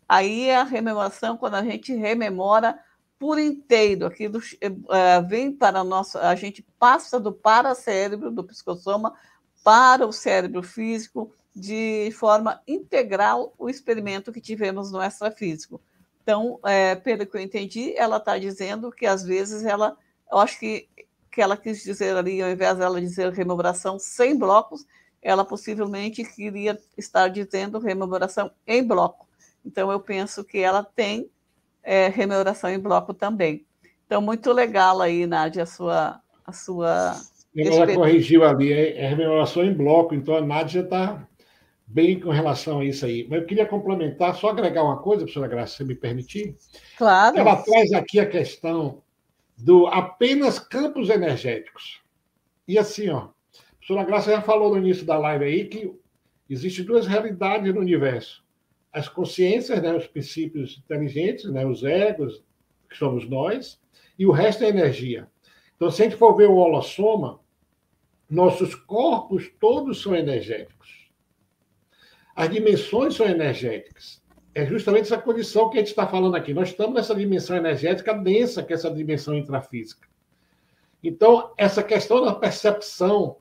Aí 0.09 0.49
é 0.49 0.57
a 0.57 0.63
rememoração 0.63 1.37
quando 1.37 1.55
a 1.55 1.63
gente 1.63 1.93
rememora 1.93 2.79
por 3.23 3.39
inteiro, 3.39 4.05
aquilo 4.05 4.39
uh, 4.39 5.27
vem 5.29 5.49
para 5.49 5.79
a 5.79 5.83
nossa, 5.83 6.27
a 6.27 6.35
gente 6.35 6.61
passa 6.77 7.17
do 7.17 7.31
paracérebro, 7.31 8.29
do 8.29 8.43
psicossoma, 8.43 9.13
para 9.63 10.05
o 10.05 10.11
cérebro 10.11 10.61
físico 10.61 11.33
de 11.55 12.11
forma 12.11 12.61
integral 12.67 13.53
o 13.57 13.69
experimento 13.69 14.29
que 14.29 14.41
tivemos 14.41 14.91
no 14.91 15.01
extrafísico. 15.01 15.79
Então, 16.23 16.57
é, 16.65 16.95
pelo 16.95 17.25
que 17.25 17.35
eu 17.35 17.41
entendi, 17.41 17.93
ela 17.97 18.15
está 18.15 18.37
dizendo 18.37 18.89
que 18.91 19.05
às 19.05 19.23
vezes 19.23 19.65
ela, 19.65 19.97
eu 20.31 20.37
acho 20.37 20.57
que, 20.57 20.87
que 21.29 21.41
ela 21.41 21.57
quis 21.57 21.83
dizer 21.83 22.15
ali, 22.15 22.41
ao 22.41 22.49
invés 22.49 22.77
dela 22.77 23.01
dizer 23.01 23.31
rememoração 23.33 23.99
sem 23.99 24.37
blocos, 24.37 24.85
ela 25.21 25.43
possivelmente 25.43 26.23
queria 26.23 26.79
estar 26.97 27.27
dizendo 27.27 27.77
rememoração 27.77 28.49
em 28.65 28.81
bloco. 28.81 29.27
Então, 29.65 29.91
eu 29.91 29.99
penso 29.99 30.43
que 30.45 30.59
ela 30.59 30.83
tem 30.83 31.29
é, 31.83 32.07
rememoração 32.07 32.69
em 32.69 32.79
bloco 32.79 33.13
também. 33.13 33.65
Então, 34.05 34.21
muito 34.21 34.51
legal 34.53 35.01
aí, 35.01 35.27
Nádia, 35.27 35.63
a 35.63 35.67
sua. 35.67 36.21
A 36.45 36.51
sua 36.51 37.15
ela 37.55 37.93
corrigiu 37.93 38.43
ali, 38.43 38.73
é, 38.73 38.97
é 38.97 39.07
rememoração 39.07 39.63
em 39.63 39.73
bloco, 39.73 40.15
então 40.15 40.35
a 40.35 40.41
Nádia 40.41 40.81
está 40.81 41.25
bem 41.93 42.19
com 42.19 42.31
relação 42.31 42.79
a 42.79 42.85
isso 42.85 43.05
aí. 43.05 43.27
Mas 43.29 43.41
eu 43.41 43.45
queria 43.45 43.67
complementar, 43.67 44.35
só 44.35 44.49
agregar 44.49 44.83
uma 44.83 44.97
coisa, 44.97 45.23
professora 45.23 45.47
Graça, 45.47 45.77
se 45.77 45.83
me 45.83 45.93
permitir. 45.93 46.55
Claro. 46.97 47.37
Ela 47.37 47.57
traz 47.57 47.93
aqui 47.93 48.19
a 48.19 48.25
questão 48.25 49.03
do 49.55 49.85
apenas 49.85 50.57
campos 50.57 51.09
energéticos. 51.09 52.01
E 52.67 52.79
assim, 52.79 53.09
ó, 53.09 53.29
professora 53.77 54.07
Graça 54.07 54.31
já 54.31 54.41
falou 54.41 54.71
no 54.71 54.79
início 54.79 55.05
da 55.05 55.19
live 55.19 55.45
aí 55.45 55.65
que 55.65 55.93
existem 56.49 56.83
duas 56.83 57.05
realidades 57.05 57.71
no 57.71 57.79
universo. 57.79 58.43
As 58.91 59.07
consciências, 59.07 59.79
né, 59.79 59.95
os 59.95 60.07
princípios 60.07 60.81
inteligentes, 60.83 61.45
né, 61.51 61.63
os 61.63 61.83
egos, 61.83 62.43
que 62.89 62.97
somos 62.97 63.29
nós, 63.29 63.79
e 64.17 64.25
o 64.25 64.31
resto 64.31 64.63
é 64.63 64.69
energia. 64.69 65.27
Então, 65.75 65.91
se 65.91 66.01
a 66.01 66.05
gente 66.05 66.17
for 66.17 66.35
ver 66.35 66.47
o 66.47 66.55
holossoma, 66.55 67.39
nossos 68.27 68.73
corpos 68.73 69.51
todos 69.59 70.01
são 70.01 70.15
energéticos. 70.15 71.02
As 72.35 72.49
dimensões 72.49 73.15
são 73.15 73.27
energéticas. 73.27 74.21
É 74.55 74.65
justamente 74.65 75.05
essa 75.05 75.17
condição 75.17 75.69
que 75.69 75.77
a 75.77 75.79
gente 75.79 75.89
está 75.89 76.07
falando 76.07 76.35
aqui. 76.35 76.53
Nós 76.53 76.69
estamos 76.69 76.95
nessa 76.95 77.15
dimensão 77.15 77.55
energética 77.57 78.13
densa, 78.13 78.63
que 78.63 78.73
é 78.73 78.75
essa 78.75 78.89
dimensão 78.89 79.35
intrafísica. 79.35 80.07
Então, 81.03 81.51
essa 81.57 81.83
questão 81.83 82.23
da 82.23 82.33
percepção 82.33 83.37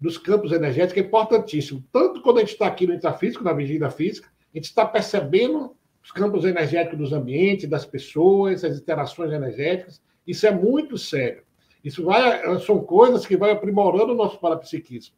dos 0.00 0.18
campos 0.18 0.52
energéticos 0.52 1.02
é 1.02 1.06
importantíssimo. 1.06 1.84
Tanto 1.92 2.22
quando 2.22 2.38
a 2.38 2.40
gente 2.40 2.52
está 2.52 2.66
aqui 2.66 2.86
no 2.86 2.94
intrafísico, 2.94 3.44
na 3.44 3.52
vigília 3.52 3.90
física, 3.90 4.28
a 4.52 4.58
gente 4.58 4.66
está 4.66 4.86
percebendo 4.86 5.76
os 6.02 6.10
campos 6.10 6.44
energéticos 6.44 6.98
dos 6.98 7.12
ambientes, 7.12 7.68
das 7.68 7.84
pessoas, 7.86 8.64
as 8.64 8.78
interações 8.78 9.32
energéticas. 9.32 10.02
Isso 10.26 10.46
é 10.46 10.50
muito 10.50 10.98
sério. 10.98 11.42
Isso 11.82 12.04
vai, 12.04 12.58
são 12.60 12.80
coisas 12.80 13.26
que 13.26 13.36
vão 13.36 13.50
aprimorando 13.50 14.12
o 14.12 14.16
nosso 14.16 14.38
parapsiquismo. 14.38 15.14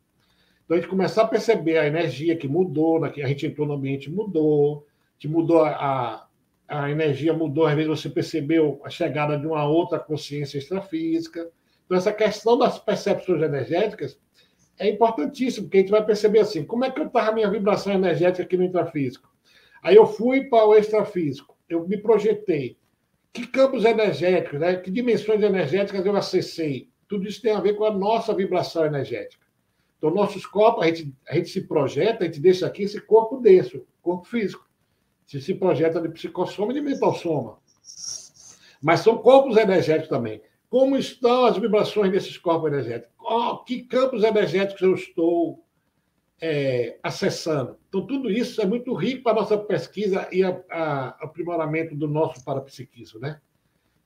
Então, 0.66 0.76
a 0.76 0.80
gente 0.80 0.90
começar 0.90 1.22
a 1.22 1.28
perceber 1.28 1.78
a 1.78 1.86
energia 1.86 2.36
que 2.36 2.48
mudou, 2.48 3.00
que 3.12 3.22
a 3.22 3.28
gente 3.28 3.46
entrou 3.46 3.68
no 3.68 3.74
ambiente, 3.74 4.10
mudou, 4.10 4.84
que 5.16 5.28
mudou 5.28 5.64
a, 5.64 6.26
a 6.66 6.90
energia, 6.90 7.32
mudou, 7.32 7.66
às 7.66 7.74
vezes 7.76 7.88
você 7.88 8.10
percebeu 8.10 8.80
a 8.84 8.90
chegada 8.90 9.38
de 9.38 9.46
uma 9.46 9.64
outra 9.64 9.96
consciência 10.00 10.58
extrafísica. 10.58 11.48
Então, 11.84 11.96
essa 11.96 12.12
questão 12.12 12.58
das 12.58 12.80
percepções 12.80 13.40
energéticas 13.42 14.18
é 14.76 14.90
importantíssimo, 14.90 15.66
porque 15.66 15.78
a 15.78 15.80
gente 15.82 15.90
vai 15.90 16.04
perceber 16.04 16.40
assim, 16.40 16.64
como 16.64 16.84
é 16.84 16.90
que 16.90 17.00
eu 17.00 17.06
estava 17.06 17.30
a 17.30 17.32
minha 17.32 17.48
vibração 17.48 17.92
energética 17.92 18.42
aqui 18.42 18.56
no 18.56 18.64
intrafísico? 18.64 19.32
Aí 19.84 19.94
eu 19.94 20.04
fui 20.04 20.44
para 20.44 20.66
o 20.66 20.74
extrafísico, 20.74 21.56
eu 21.68 21.86
me 21.86 21.96
projetei. 21.96 22.76
Que 23.32 23.46
campos 23.46 23.84
energéticos, 23.84 24.58
né? 24.58 24.76
que 24.76 24.90
dimensões 24.90 25.40
energéticas 25.40 26.04
eu 26.04 26.16
acessei? 26.16 26.88
Tudo 27.06 27.28
isso 27.28 27.40
tem 27.40 27.52
a 27.52 27.60
ver 27.60 27.74
com 27.74 27.84
a 27.84 27.90
nossa 27.92 28.34
vibração 28.34 28.84
energética. 28.84 29.45
Então, 29.98 30.10
nossos 30.10 30.44
corpos, 30.44 30.84
a 30.84 30.86
gente, 30.88 31.14
a 31.28 31.34
gente 31.34 31.48
se 31.48 31.62
projeta, 31.62 32.24
a 32.24 32.26
gente 32.26 32.40
deixa 32.40 32.66
aqui 32.66 32.82
esse 32.82 33.00
corpo 33.00 33.38
denso, 33.38 33.86
corpo 34.02 34.26
físico. 34.26 34.66
Se 35.24 35.40
se 35.40 35.54
projeta 35.54 36.00
de 36.00 36.08
psicossoma 36.08 36.72
e 36.72 36.74
de 36.74 36.80
mentalsoma. 36.80 37.58
Mas 38.80 39.00
são 39.00 39.18
corpos 39.18 39.56
energéticos 39.56 40.08
também. 40.08 40.40
Como 40.68 40.96
estão 40.96 41.46
as 41.46 41.56
vibrações 41.56 42.12
desses 42.12 42.36
corpos 42.36 42.72
energéticos? 42.72 43.14
Oh, 43.18 43.58
que 43.58 43.82
campos 43.82 44.22
energéticos 44.22 44.82
eu 44.82 44.94
estou 44.94 45.64
é, 46.40 46.98
acessando? 47.02 47.76
Então, 47.88 48.06
tudo 48.06 48.30
isso 48.30 48.60
é 48.60 48.66
muito 48.66 48.94
rico 48.94 49.22
para 49.22 49.32
a 49.32 49.40
nossa 49.40 49.58
pesquisa 49.58 50.28
e 50.30 50.44
a, 50.44 50.60
a, 50.70 51.08
aprimoramento 51.24 51.96
do 51.96 52.06
nosso 52.06 52.44
parapsiquismo, 52.44 53.18
né? 53.18 53.40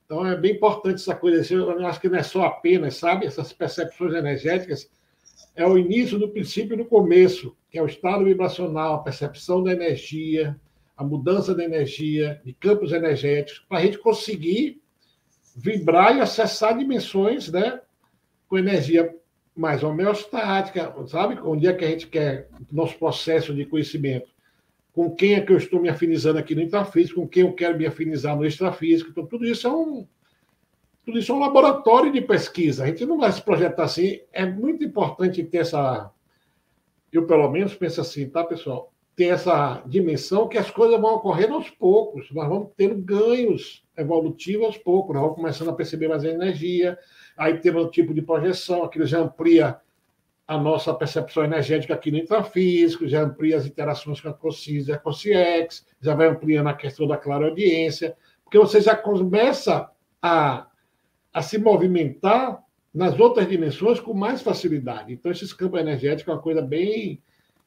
Então, 0.05 0.25
é 0.25 0.35
bem 0.35 0.55
importante 0.55 0.95
essa 0.95 1.15
coisa. 1.15 1.53
Eu 1.53 1.85
acho 1.85 1.99
que 1.99 2.09
não 2.09 2.17
é 2.17 2.23
só 2.23 2.43
apenas, 2.43 2.95
sabe? 2.95 3.25
Essas 3.25 3.53
percepções 3.53 4.13
energéticas 4.13 4.89
é 5.55 5.65
o 5.65 5.77
início 5.77 6.17
do 6.17 6.29
princípio 6.29 6.77
no 6.77 6.85
começo, 6.85 7.55
que 7.69 7.77
é 7.77 7.83
o 7.83 7.87
estado 7.87 8.23
vibracional, 8.23 8.95
a 8.95 9.03
percepção 9.03 9.63
da 9.63 9.71
energia, 9.71 10.59
a 10.95 11.03
mudança 11.03 11.53
da 11.53 11.63
energia, 11.63 12.41
de 12.45 12.53
campos 12.53 12.91
energéticos, 12.91 13.65
para 13.67 13.79
a 13.79 13.81
gente 13.81 13.97
conseguir 13.97 14.81
vibrar 15.55 16.15
e 16.15 16.21
acessar 16.21 16.77
dimensões 16.77 17.51
né, 17.51 17.81
com 18.47 18.57
energia 18.57 19.13
mais 19.55 19.83
homeostática, 19.83 20.93
sabe? 21.07 21.39
Onde 21.43 21.67
é 21.67 21.73
que 21.73 21.83
a 21.83 21.89
gente 21.89 22.07
quer 22.07 22.47
nosso 22.71 22.97
processo 22.97 23.53
de 23.53 23.65
conhecimento? 23.65 24.29
Com 24.93 25.09
quem 25.11 25.33
é 25.33 25.41
que 25.41 25.51
eu 25.51 25.57
estou 25.57 25.81
me 25.81 25.89
afinizando 25.89 26.39
aqui 26.39 26.55
no 26.55 26.61
intrafísico, 26.61 27.21
com 27.21 27.27
quem 27.27 27.43
eu 27.43 27.53
quero 27.53 27.77
me 27.77 27.85
afinizar 27.85 28.35
no 28.35 28.45
extrafísico. 28.45 29.09
Então, 29.09 29.25
tudo 29.25 29.45
isso 29.45 29.67
é 29.67 29.71
um, 29.71 30.07
tudo 31.05 31.19
isso 31.19 31.31
é 31.31 31.35
um 31.35 31.39
laboratório 31.39 32.11
de 32.11 32.21
pesquisa. 32.21 32.83
A 32.83 32.87
gente 32.87 33.05
não 33.05 33.17
vai 33.17 33.31
se 33.31 33.41
projetar 33.41 33.83
assim. 33.83 34.19
É 34.31 34.45
muito 34.45 34.83
importante 34.83 35.43
ter 35.43 35.59
essa. 35.59 36.11
Eu, 37.11 37.25
pelo 37.25 37.49
menos, 37.49 37.73
penso 37.75 38.01
assim, 38.01 38.29
tá, 38.29 38.43
pessoal? 38.43 38.93
Ter 39.15 39.25
essa 39.25 39.81
dimensão 39.85 40.47
que 40.47 40.57
as 40.57 40.69
coisas 40.71 40.99
vão 40.99 41.15
ocorrendo 41.15 41.55
aos 41.55 41.69
poucos. 41.69 42.31
Nós 42.31 42.47
vamos 42.47 42.69
tendo 42.77 42.95
ganhos 42.95 43.83
evolutivos 43.97 44.65
aos 44.65 44.77
poucos. 44.77 45.13
Nós 45.13 45.23
vamos 45.23 45.37
começando 45.37 45.69
a 45.69 45.73
perceber 45.73 46.07
mais 46.07 46.23
energia. 46.23 46.97
Aí 47.35 47.57
temos 47.57 47.85
um 47.85 47.89
tipo 47.89 48.13
de 48.13 48.21
projeção, 48.21 48.83
aquilo 48.83 49.05
já 49.05 49.19
amplia 49.19 49.79
a 50.47 50.57
nossa 50.57 50.93
percepção 50.93 51.45
energética 51.45 51.93
aqui 51.93 52.11
no 52.11 52.17
intrafísico, 52.17 53.07
já 53.07 53.21
amplia 53.21 53.55
as 53.55 53.65
interações 53.65 54.19
com 54.19 54.27
a 54.27 54.33
COSIS 54.33 54.89
e 54.89 54.91
a 54.91 54.97
COSIEX, 54.97 55.87
já 56.01 56.13
vai 56.13 56.27
ampliando 56.27 56.67
a 56.67 56.73
questão 56.73 57.07
da 57.07 57.15
clareaudiência, 57.15 58.17
porque 58.43 58.59
você 58.59 58.81
já 58.81 58.93
começa 58.93 59.89
a 60.21 60.67
a 61.33 61.41
se 61.41 61.57
movimentar 61.57 62.61
nas 62.93 63.17
outras 63.19 63.47
dimensões 63.47 63.99
com 63.99 64.13
mais 64.13 64.41
facilidade. 64.41 65.13
Então, 65.13 65.31
esses 65.31 65.53
campos 65.53 65.79
energéticos 65.79 66.31
é 66.31 66.35
uma 66.35 66.41
coisa 66.41 66.61
bem. 66.61 67.21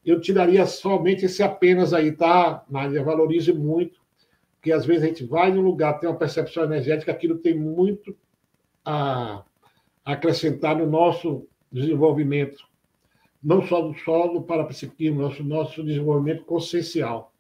Eu 0.05 0.20
tiraria 0.20 0.66
somente 0.66 1.24
esse 1.24 1.42
apenas 1.42 1.94
aí, 1.94 2.12
tá, 2.12 2.62
Nádia? 2.68 3.03
Valorize 3.03 3.53
muito, 3.53 4.00
porque 4.57 4.70
às 4.70 4.85
vezes 4.85 5.03
a 5.03 5.07
gente 5.07 5.24
vai 5.24 5.50
num 5.50 5.62
lugar, 5.62 5.98
tem 5.98 6.09
uma 6.09 6.18
percepção 6.18 6.64
energética, 6.64 7.11
aquilo 7.11 7.38
tem 7.38 7.59
muito 7.59 8.14
a 8.85 9.42
acrescentar 10.05 10.77
no 10.77 10.87
nosso 10.87 11.48
desenvolvimento, 11.72 12.62
não 13.42 13.66
só 13.66 13.81
do 13.81 13.94
solo 13.94 14.42
para 14.42 14.64
psiquismo, 14.64 15.22
nosso, 15.22 15.42
nosso 15.42 15.83
desenvolvimento 15.83 16.44
consciencial. 16.44 17.33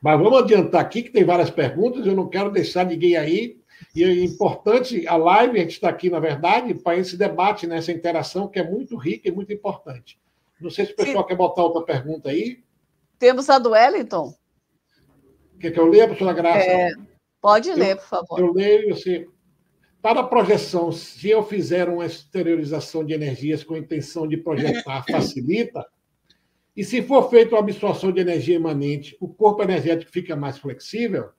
Mas 0.00 0.18
vamos 0.18 0.38
adiantar 0.38 0.80
aqui, 0.80 1.02
que 1.02 1.10
tem 1.10 1.24
várias 1.24 1.50
perguntas, 1.50 2.06
eu 2.06 2.16
não 2.16 2.28
quero 2.28 2.50
deixar 2.50 2.86
ninguém 2.86 3.16
aí 3.16 3.59
e 3.94 4.04
é 4.04 4.24
importante, 4.24 5.06
a 5.06 5.16
live, 5.16 5.58
a 5.58 5.62
gente 5.62 5.72
está 5.72 5.88
aqui, 5.88 6.08
na 6.10 6.20
verdade, 6.20 6.74
para 6.74 6.96
esse 6.96 7.16
debate, 7.16 7.66
nessa 7.66 7.90
interação 7.90 8.48
que 8.48 8.58
é 8.58 8.68
muito 8.68 8.96
rica 8.96 9.28
e 9.28 9.32
muito 9.32 9.52
importante. 9.52 10.18
Não 10.60 10.70
sei 10.70 10.86
se 10.86 10.92
o 10.92 10.96
pessoal 10.96 11.24
Sim. 11.24 11.28
quer 11.28 11.36
botar 11.36 11.64
outra 11.64 11.82
pergunta 11.82 12.30
aí. 12.30 12.62
Temos 13.18 13.48
a 13.48 13.58
do 13.58 13.70
Wellington. 13.70 14.34
Quer 15.58 15.72
que 15.72 15.80
eu 15.80 15.86
leia, 15.86 16.06
professora 16.06 16.32
Graça? 16.32 16.70
É, 16.70 16.90
pode 17.40 17.72
ler, 17.72 17.96
por 17.96 18.06
favor. 18.06 18.38
Eu 18.38 18.52
leio, 18.52 18.94
você. 18.94 19.28
para 20.00 20.20
a 20.20 20.24
projeção, 20.24 20.92
se 20.92 21.28
eu 21.28 21.42
fizer 21.42 21.88
uma 21.88 22.06
exteriorização 22.06 23.04
de 23.04 23.12
energias 23.12 23.64
com 23.64 23.74
a 23.74 23.78
intenção 23.78 24.28
de 24.28 24.36
projetar, 24.36 25.04
facilita. 25.10 25.84
E 26.76 26.84
se 26.84 27.02
for 27.02 27.28
feita 27.28 27.54
uma 27.54 27.60
absorção 27.60 28.12
de 28.12 28.20
energia 28.20 28.56
imanente, 28.56 29.16
o 29.20 29.28
corpo 29.28 29.62
energético 29.62 30.12
fica 30.12 30.36
mais 30.36 30.58
flexível? 30.58 31.30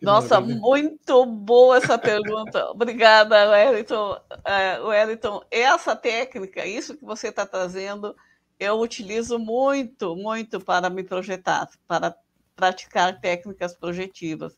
Nossa, 0.00 0.40
muito 0.40 1.24
boa 1.24 1.78
essa 1.78 1.98
pergunta. 1.98 2.68
Obrigada, 2.70 3.50
Wellington. 3.50 4.12
Uh, 4.12 4.86
Wellington, 4.86 5.42
essa 5.50 5.96
técnica, 5.96 6.66
isso 6.66 6.96
que 6.96 7.04
você 7.04 7.28
está 7.28 7.46
trazendo, 7.46 8.14
eu 8.60 8.78
utilizo 8.80 9.38
muito, 9.38 10.14
muito 10.14 10.60
para 10.60 10.90
me 10.90 11.02
projetar, 11.02 11.68
para 11.88 12.14
praticar 12.54 13.20
técnicas 13.20 13.74
projetivas, 13.74 14.56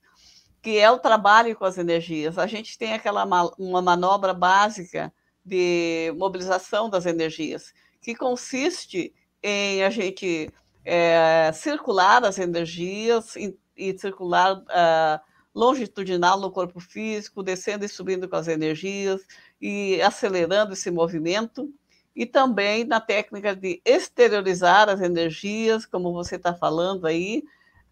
que 0.61 0.79
é 0.79 0.91
o 0.91 0.99
trabalho 0.99 1.55
com 1.57 1.65
as 1.65 1.79
energias. 1.79 2.37
A 2.37 2.47
gente 2.47 2.77
tem 2.77 2.93
aquela 2.93 3.25
uma 3.59 3.83
manobra 3.83 4.35
básica 4.35 5.13
de 5.45 6.13
mobilização 6.17 6.91
das 6.91 7.07
energias, 7.07 7.73
que 8.03 8.15
consiste 8.15 9.15
em 9.43 9.83
a 9.83 9.91
gente 9.91 10.51
é, 10.85 11.51
circular 11.53 12.25
as 12.25 12.39
energias 12.39 13.37
e, 13.37 13.57
e 13.77 13.97
circular 13.99 14.59
uh, 14.59 15.28
longitudinal 15.59 16.39
no 16.39 16.53
corpo 16.53 16.79
físico, 16.79 17.43
descendo 17.43 17.85
e 17.85 17.89
subindo 17.89 18.29
com 18.29 18.37
as 18.37 18.47
energias 18.47 19.27
e 19.61 20.01
acelerando 20.01 20.75
esse 20.75 20.89
movimento. 20.89 21.69
E 22.15 22.25
também 22.25 22.85
na 22.85 23.01
técnica 23.01 23.57
de 23.57 23.83
exteriorizar 23.85 24.89
as 24.89 25.01
energias, 25.01 25.85
como 25.85 26.13
você 26.13 26.37
está 26.37 26.55
falando 26.55 27.07
aí, 27.09 27.43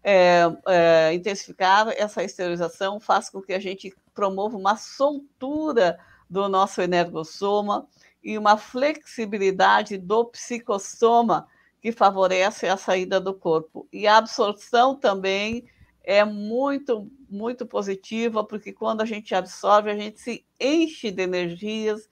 é, 0.01 0.43
é, 0.65 1.13
intensificar 1.13 1.89
essa 1.89 2.23
exteriorização 2.23 3.01
faz 3.01 3.29
com 3.29 3.41
que 3.41 3.51
a 3.51 3.59
gente 3.59 3.93
promova 4.13 4.55
uma 4.55 4.77
soltura 4.77 5.99
do 6.29 6.47
nosso 6.47 6.81
energossoma 6.81 7.85
e 8.23 8.37
uma 8.37 8.55
flexibilidade 8.55 9.97
do 9.97 10.23
psicossoma 10.25 11.47
que 11.81 11.91
favorece 11.91 12.65
a 12.65 12.77
saída 12.77 13.19
do 13.19 13.33
corpo. 13.33 13.87
E 13.91 14.07
a 14.07 14.17
absorção 14.17 14.95
também 14.95 15.65
é 16.07 16.23
muito, 16.23 17.11
muito 17.29 17.65
positiva, 17.65 18.43
porque 18.43 18.71
quando 18.73 19.01
a 19.01 19.05
gente 19.05 19.33
absorve, 19.35 19.91
a 19.91 19.95
gente 19.95 20.19
se 20.19 20.45
enche 20.59 21.11
de 21.11 21.23
energias 21.23 22.09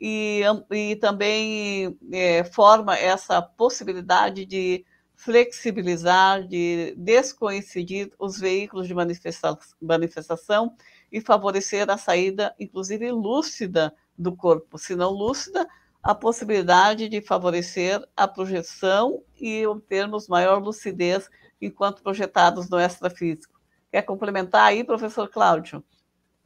e, 0.00 0.42
e 0.70 0.96
também 0.96 1.98
é, 2.12 2.44
forma 2.44 2.96
essa 2.96 3.42
possibilidade 3.42 4.44
de 4.44 4.84
flexibilizar, 5.16 6.46
de 6.46 6.94
descoincidir 6.96 8.12
os 8.18 8.38
veículos 8.38 8.86
de 8.86 8.94
manifesta 8.94 9.58
manifestação 9.80 10.74
e 11.10 11.20
favorecer 11.20 11.90
a 11.90 11.98
saída, 11.98 12.54
inclusive 12.58 13.10
lúcida, 13.10 13.92
do 14.16 14.34
corpo. 14.34 14.78
Se 14.78 14.94
não 14.94 15.10
lúcida, 15.10 15.66
a 16.02 16.14
possibilidade 16.14 17.08
de 17.08 17.20
favorecer 17.20 18.02
a 18.16 18.26
projeção 18.28 19.22
e 19.40 19.66
obtermos 19.66 20.28
maior 20.28 20.62
lucidez 20.62 21.28
enquanto 21.60 22.02
projetados 22.02 22.68
no 22.68 22.78
extrafísico. 22.78 23.57
Quer 23.98 24.02
complementar 24.02 24.66
aí, 24.66 24.84
professor 24.84 25.28
Cláudio? 25.28 25.82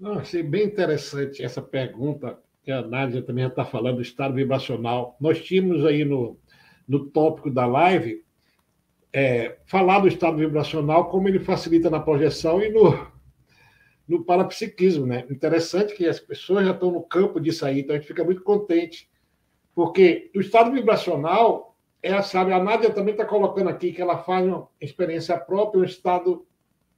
Não, 0.01 0.21
achei 0.21 0.43
bem 0.43 0.65
interessante 0.65 1.45
essa 1.45 1.61
pergunta, 1.61 2.39
que 2.63 2.73
a 2.73 2.81
Nádia 2.81 3.21
também 3.21 3.47
está 3.47 3.63
falando 3.63 3.97
do 3.97 4.03
estado 4.03 4.33
vibracional. 4.33 5.19
Nós 5.21 5.45
tínhamos 5.45 5.85
aí 5.85 6.03
no, 6.03 6.39
no 6.89 7.11
tópico 7.11 7.51
da 7.51 7.67
live 7.67 8.25
é, 9.13 9.59
falar 9.67 9.99
do 9.99 10.09
estado 10.09 10.39
vibracional, 10.39 11.11
como 11.11 11.29
ele 11.29 11.41
facilita 11.41 11.91
na 11.91 12.01
projeção 12.01 12.63
e 12.63 12.71
no, 12.71 13.07
no 14.09 14.25
parapsiquismo. 14.25 15.05
Né? 15.05 15.27
Interessante 15.31 15.95
que 15.95 16.07
as 16.07 16.19
pessoas 16.19 16.65
já 16.65 16.73
estão 16.73 16.91
no 16.91 17.03
campo 17.03 17.39
disso 17.39 17.67
aí, 17.67 17.81
então 17.81 17.95
a 17.95 17.99
gente 17.99 18.09
fica 18.09 18.25
muito 18.25 18.43
contente. 18.43 19.11
Porque 19.75 20.31
o 20.35 20.41
estado 20.41 20.73
vibracional 20.73 21.77
é, 22.03 22.23
sabe, 22.23 22.51
a 22.55 22.59
Nádia 22.59 22.89
também 22.89 23.13
está 23.13 23.27
colocando 23.27 23.69
aqui 23.69 23.93
que 23.93 24.01
ela 24.01 24.17
faz 24.17 24.47
uma 24.47 24.67
experiência 24.81 25.37
própria, 25.37 25.83
um 25.83 25.85
estado, 25.85 26.47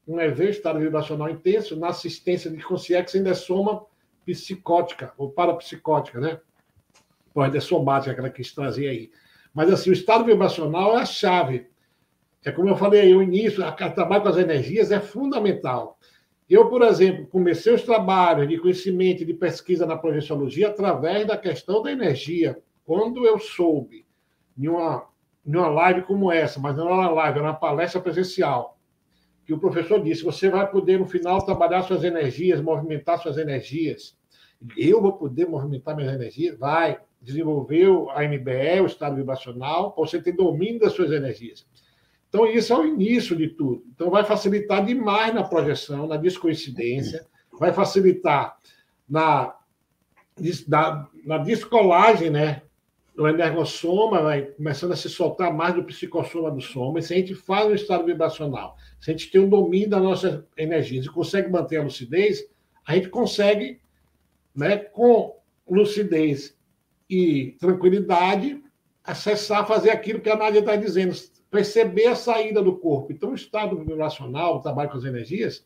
um 0.06 0.20
EV, 0.20 0.50
estado 0.50 0.78
vibracional 0.78 1.30
intenso, 1.30 1.76
na 1.76 1.88
assistência 1.88 2.50
de 2.50 2.62
consciência 2.62 3.18
ainda 3.18 3.30
é 3.30 3.34
soma 3.34 3.84
psicótica, 4.24 5.12
ou 5.16 5.30
parapsicótica, 5.30 6.20
né? 6.20 6.40
Pode 7.32 7.56
é 7.56 7.60
somática, 7.60 8.12
aquela 8.12 8.30
que 8.30 8.36
quis 8.36 8.52
trazer 8.52 8.88
aí. 8.88 9.10
Mas, 9.52 9.70
assim, 9.72 9.90
o 9.90 9.92
estado 9.92 10.24
vibracional 10.24 10.96
é 10.96 11.02
a 11.02 11.06
chave. 11.06 11.68
É 12.44 12.52
como 12.52 12.68
eu 12.68 12.76
falei 12.76 13.00
aí, 13.00 13.14
o 13.14 13.22
início, 13.22 13.64
a 13.64 13.72
trabalho 13.72 14.22
com 14.22 14.28
as 14.28 14.36
energias 14.36 14.90
é 14.90 15.00
fundamental. 15.00 15.98
Eu, 16.48 16.68
por 16.68 16.82
exemplo, 16.82 17.26
comecei 17.26 17.72
os 17.72 17.82
trabalhos 17.82 18.48
de 18.48 18.58
conhecimento 18.58 19.22
e 19.22 19.26
de 19.26 19.32
pesquisa 19.32 19.86
na 19.86 19.96
projeciologia 19.96 20.68
através 20.68 21.26
da 21.26 21.38
questão 21.38 21.82
da 21.82 21.90
energia. 21.90 22.58
Quando 22.84 23.24
eu 23.24 23.38
soube 23.38 24.06
em 24.56 24.68
uma, 24.68 25.08
em 25.46 25.56
uma 25.56 25.68
live 25.68 26.02
como 26.02 26.30
essa, 26.30 26.60
mas 26.60 26.76
não 26.76 26.86
era 26.86 26.94
uma 26.94 27.10
live, 27.10 27.38
era 27.38 27.48
uma 27.48 27.54
palestra 27.54 28.00
presencial, 28.00 28.73
que 29.44 29.52
o 29.52 29.58
professor 29.58 30.02
disse: 30.02 30.22
você 30.22 30.48
vai 30.48 30.70
poder, 30.70 30.98
no 30.98 31.06
final, 31.06 31.44
trabalhar 31.44 31.82
suas 31.82 32.04
energias, 32.04 32.60
movimentar 32.60 33.18
suas 33.20 33.38
energias. 33.38 34.16
Eu 34.76 35.02
vou 35.02 35.12
poder 35.12 35.46
movimentar 35.46 35.94
minhas 35.94 36.14
energias? 36.14 36.58
Vai. 36.58 36.98
Desenvolveu 37.20 38.10
a 38.10 38.22
MBE, 38.22 38.80
o 38.82 38.86
estado 38.86 39.16
vibracional, 39.16 39.94
você 39.96 40.20
ter 40.20 40.32
domínio 40.32 40.80
das 40.80 40.92
suas 40.92 41.10
energias. 41.10 41.66
Então, 42.28 42.46
isso 42.46 42.72
é 42.72 42.78
o 42.78 42.84
início 42.84 43.36
de 43.36 43.48
tudo. 43.48 43.84
Então, 43.94 44.10
vai 44.10 44.24
facilitar 44.24 44.84
demais 44.84 45.32
na 45.32 45.44
projeção, 45.44 46.06
na 46.06 46.16
descoincidência, 46.16 47.24
vai 47.58 47.72
facilitar 47.72 48.56
na, 49.08 49.54
na, 50.66 51.08
na 51.24 51.38
descolagem, 51.38 52.30
né? 52.30 52.62
O 53.16 53.28
energossoma 53.28 54.22
vai 54.22 54.42
começando 54.42 54.92
a 54.92 54.96
se 54.96 55.08
soltar 55.08 55.52
mais 55.52 55.74
do 55.74 55.84
psicossoma 55.84 56.50
do 56.50 56.60
soma, 56.60 56.98
e 56.98 57.02
se 57.02 57.14
a 57.14 57.16
gente 57.16 57.34
faz 57.34 57.66
um 57.66 57.74
estado 57.74 58.04
vibracional, 58.04 58.76
se 59.00 59.10
a 59.10 59.12
gente 59.12 59.30
tem 59.30 59.40
um 59.40 59.48
domínio 59.48 59.88
das 59.88 60.02
nossas 60.02 60.42
energias 60.56 61.06
e 61.06 61.10
consegue 61.10 61.48
manter 61.48 61.76
a 61.76 61.82
lucidez, 61.82 62.44
a 62.86 62.94
gente 62.94 63.08
consegue, 63.08 63.80
né, 64.54 64.78
com 64.78 65.36
lucidez 65.68 66.56
e 67.08 67.56
tranquilidade, 67.60 68.62
acessar, 69.04 69.66
fazer 69.66 69.90
aquilo 69.90 70.20
que 70.20 70.30
a 70.30 70.36
Nádia 70.36 70.60
está 70.60 70.74
dizendo, 70.76 71.14
perceber 71.50 72.06
a 72.06 72.16
saída 72.16 72.62
do 72.62 72.76
corpo. 72.78 73.12
Então, 73.12 73.30
o 73.30 73.34
estado 73.34 73.76
vibracional, 73.78 74.56
o 74.56 74.60
trabalho 74.60 74.90
com 74.90 74.96
as 74.96 75.04
energias, 75.04 75.64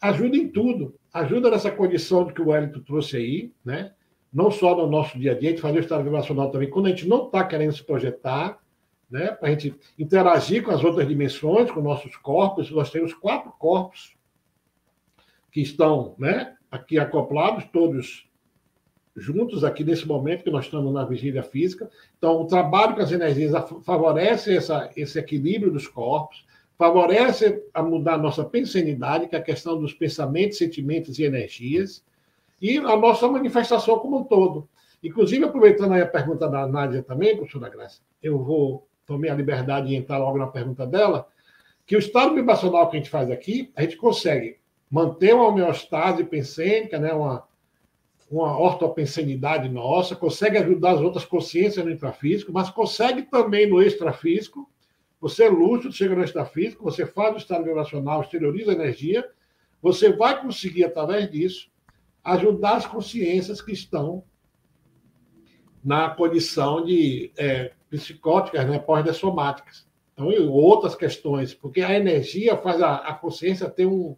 ajuda 0.00 0.36
em 0.36 0.48
tudo. 0.48 0.94
Ajuda 1.12 1.50
nessa 1.50 1.70
condição 1.70 2.26
que 2.26 2.42
o 2.42 2.48
Wellington 2.48 2.80
trouxe 2.80 3.16
aí, 3.16 3.52
né? 3.64 3.92
Não 4.32 4.50
só 4.50 4.74
no 4.74 4.86
nosso 4.86 5.18
dia 5.18 5.32
a 5.32 5.38
dia, 5.38 5.50
a 5.50 5.52
gente 5.52 5.62
fazer 5.62 5.78
o 5.78 5.80
estado 5.80 6.04
vibracional 6.04 6.50
também, 6.50 6.70
quando 6.70 6.86
a 6.86 6.88
gente 6.88 7.06
não 7.06 7.26
está 7.26 7.44
querendo 7.44 7.72
se 7.72 7.84
projetar, 7.84 8.58
né, 9.10 9.30
para 9.32 9.48
a 9.48 9.50
gente 9.50 9.74
interagir 9.98 10.62
com 10.62 10.70
as 10.70 10.82
outras 10.82 11.06
dimensões, 11.06 11.70
com 11.70 11.82
nossos 11.82 12.16
corpos. 12.16 12.70
Nós 12.70 12.90
temos 12.90 13.12
quatro 13.12 13.52
corpos 13.58 14.16
que 15.50 15.60
estão 15.60 16.14
né, 16.18 16.56
aqui 16.70 16.98
acoplados, 16.98 17.64
todos 17.70 18.26
juntos 19.14 19.64
aqui 19.64 19.84
nesse 19.84 20.08
momento 20.08 20.42
que 20.42 20.50
nós 20.50 20.64
estamos 20.64 20.90
na 20.94 21.04
vigília 21.04 21.42
física. 21.42 21.90
Então, 22.16 22.40
o 22.40 22.46
trabalho 22.46 22.94
com 22.94 23.02
as 23.02 23.12
energias 23.12 23.52
favorece 23.84 24.56
essa, 24.56 24.90
esse 24.96 25.18
equilíbrio 25.18 25.70
dos 25.70 25.86
corpos, 25.86 26.46
favorece 26.78 27.62
a 27.74 27.82
mudar 27.82 28.14
a 28.14 28.18
nossa 28.18 28.42
pensanidade, 28.42 29.28
que 29.28 29.36
é 29.36 29.38
a 29.38 29.42
questão 29.42 29.78
dos 29.78 29.92
pensamentos, 29.92 30.56
sentimentos 30.56 31.18
e 31.18 31.24
energias 31.24 32.02
e 32.62 32.78
a 32.78 32.96
nossa 32.96 33.26
manifestação 33.26 33.98
como 33.98 34.20
um 34.20 34.24
todo. 34.24 34.68
Inclusive, 35.02 35.44
aproveitando 35.44 35.94
a 35.94 36.06
pergunta 36.06 36.48
da 36.48 36.64
Nádia 36.64 37.02
também, 37.02 37.36
professora 37.36 37.68
Graça, 37.68 38.00
eu 38.22 38.38
vou 38.38 38.86
tomar 39.04 39.32
a 39.32 39.34
liberdade 39.34 39.88
de 39.88 39.96
entrar 39.96 40.18
logo 40.18 40.38
na 40.38 40.46
pergunta 40.46 40.86
dela, 40.86 41.26
que 41.84 41.96
o 41.96 41.98
estado 41.98 42.36
vibracional 42.36 42.88
que 42.88 42.96
a 42.96 43.00
gente 43.00 43.10
faz 43.10 43.28
aqui, 43.32 43.72
a 43.74 43.82
gente 43.82 43.96
consegue 43.96 44.58
manter 44.88 45.34
uma 45.34 45.48
homeostase 45.48 46.22
pensênica, 46.22 47.00
né, 47.00 47.12
uma, 47.12 47.48
uma 48.30 48.56
ortopensenidade 48.56 49.68
nossa, 49.68 50.14
consegue 50.14 50.56
ajudar 50.58 50.92
as 50.92 51.00
outras 51.00 51.24
consciências 51.24 51.84
no 51.84 51.90
intrafísico, 51.90 52.52
mas 52.52 52.70
consegue 52.70 53.22
também 53.22 53.68
no 53.68 53.82
extrafísico. 53.82 54.70
Você 55.20 55.44
é 55.44 55.48
lúcido, 55.48 55.92
chega 55.92 56.14
no 56.14 56.22
extrafísico, 56.22 56.84
você 56.84 57.06
faz 57.06 57.34
o 57.34 57.38
estado 57.38 57.64
vibracional, 57.64 58.20
exterioriza 58.20 58.70
a 58.70 58.74
energia, 58.74 59.28
você 59.80 60.12
vai 60.12 60.40
conseguir, 60.40 60.84
através 60.84 61.28
disso, 61.28 61.71
ajudar 62.24 62.76
as 62.76 62.86
consciências 62.86 63.60
que 63.60 63.72
estão 63.72 64.24
na 65.84 66.10
condição 66.10 66.84
de 66.84 67.32
é, 67.36 67.72
psicóticas, 67.90 68.66
né, 68.68 68.78
pós-dessomáticas. 68.78 69.86
Então, 70.12 70.30
e 70.30 70.38
outras 70.38 70.94
questões, 70.94 71.54
porque 71.54 71.80
a 71.82 71.94
energia 71.94 72.56
faz 72.56 72.80
a, 72.80 72.96
a 72.96 73.14
consciência 73.14 73.68
ter 73.68 73.86
um, 73.86 74.16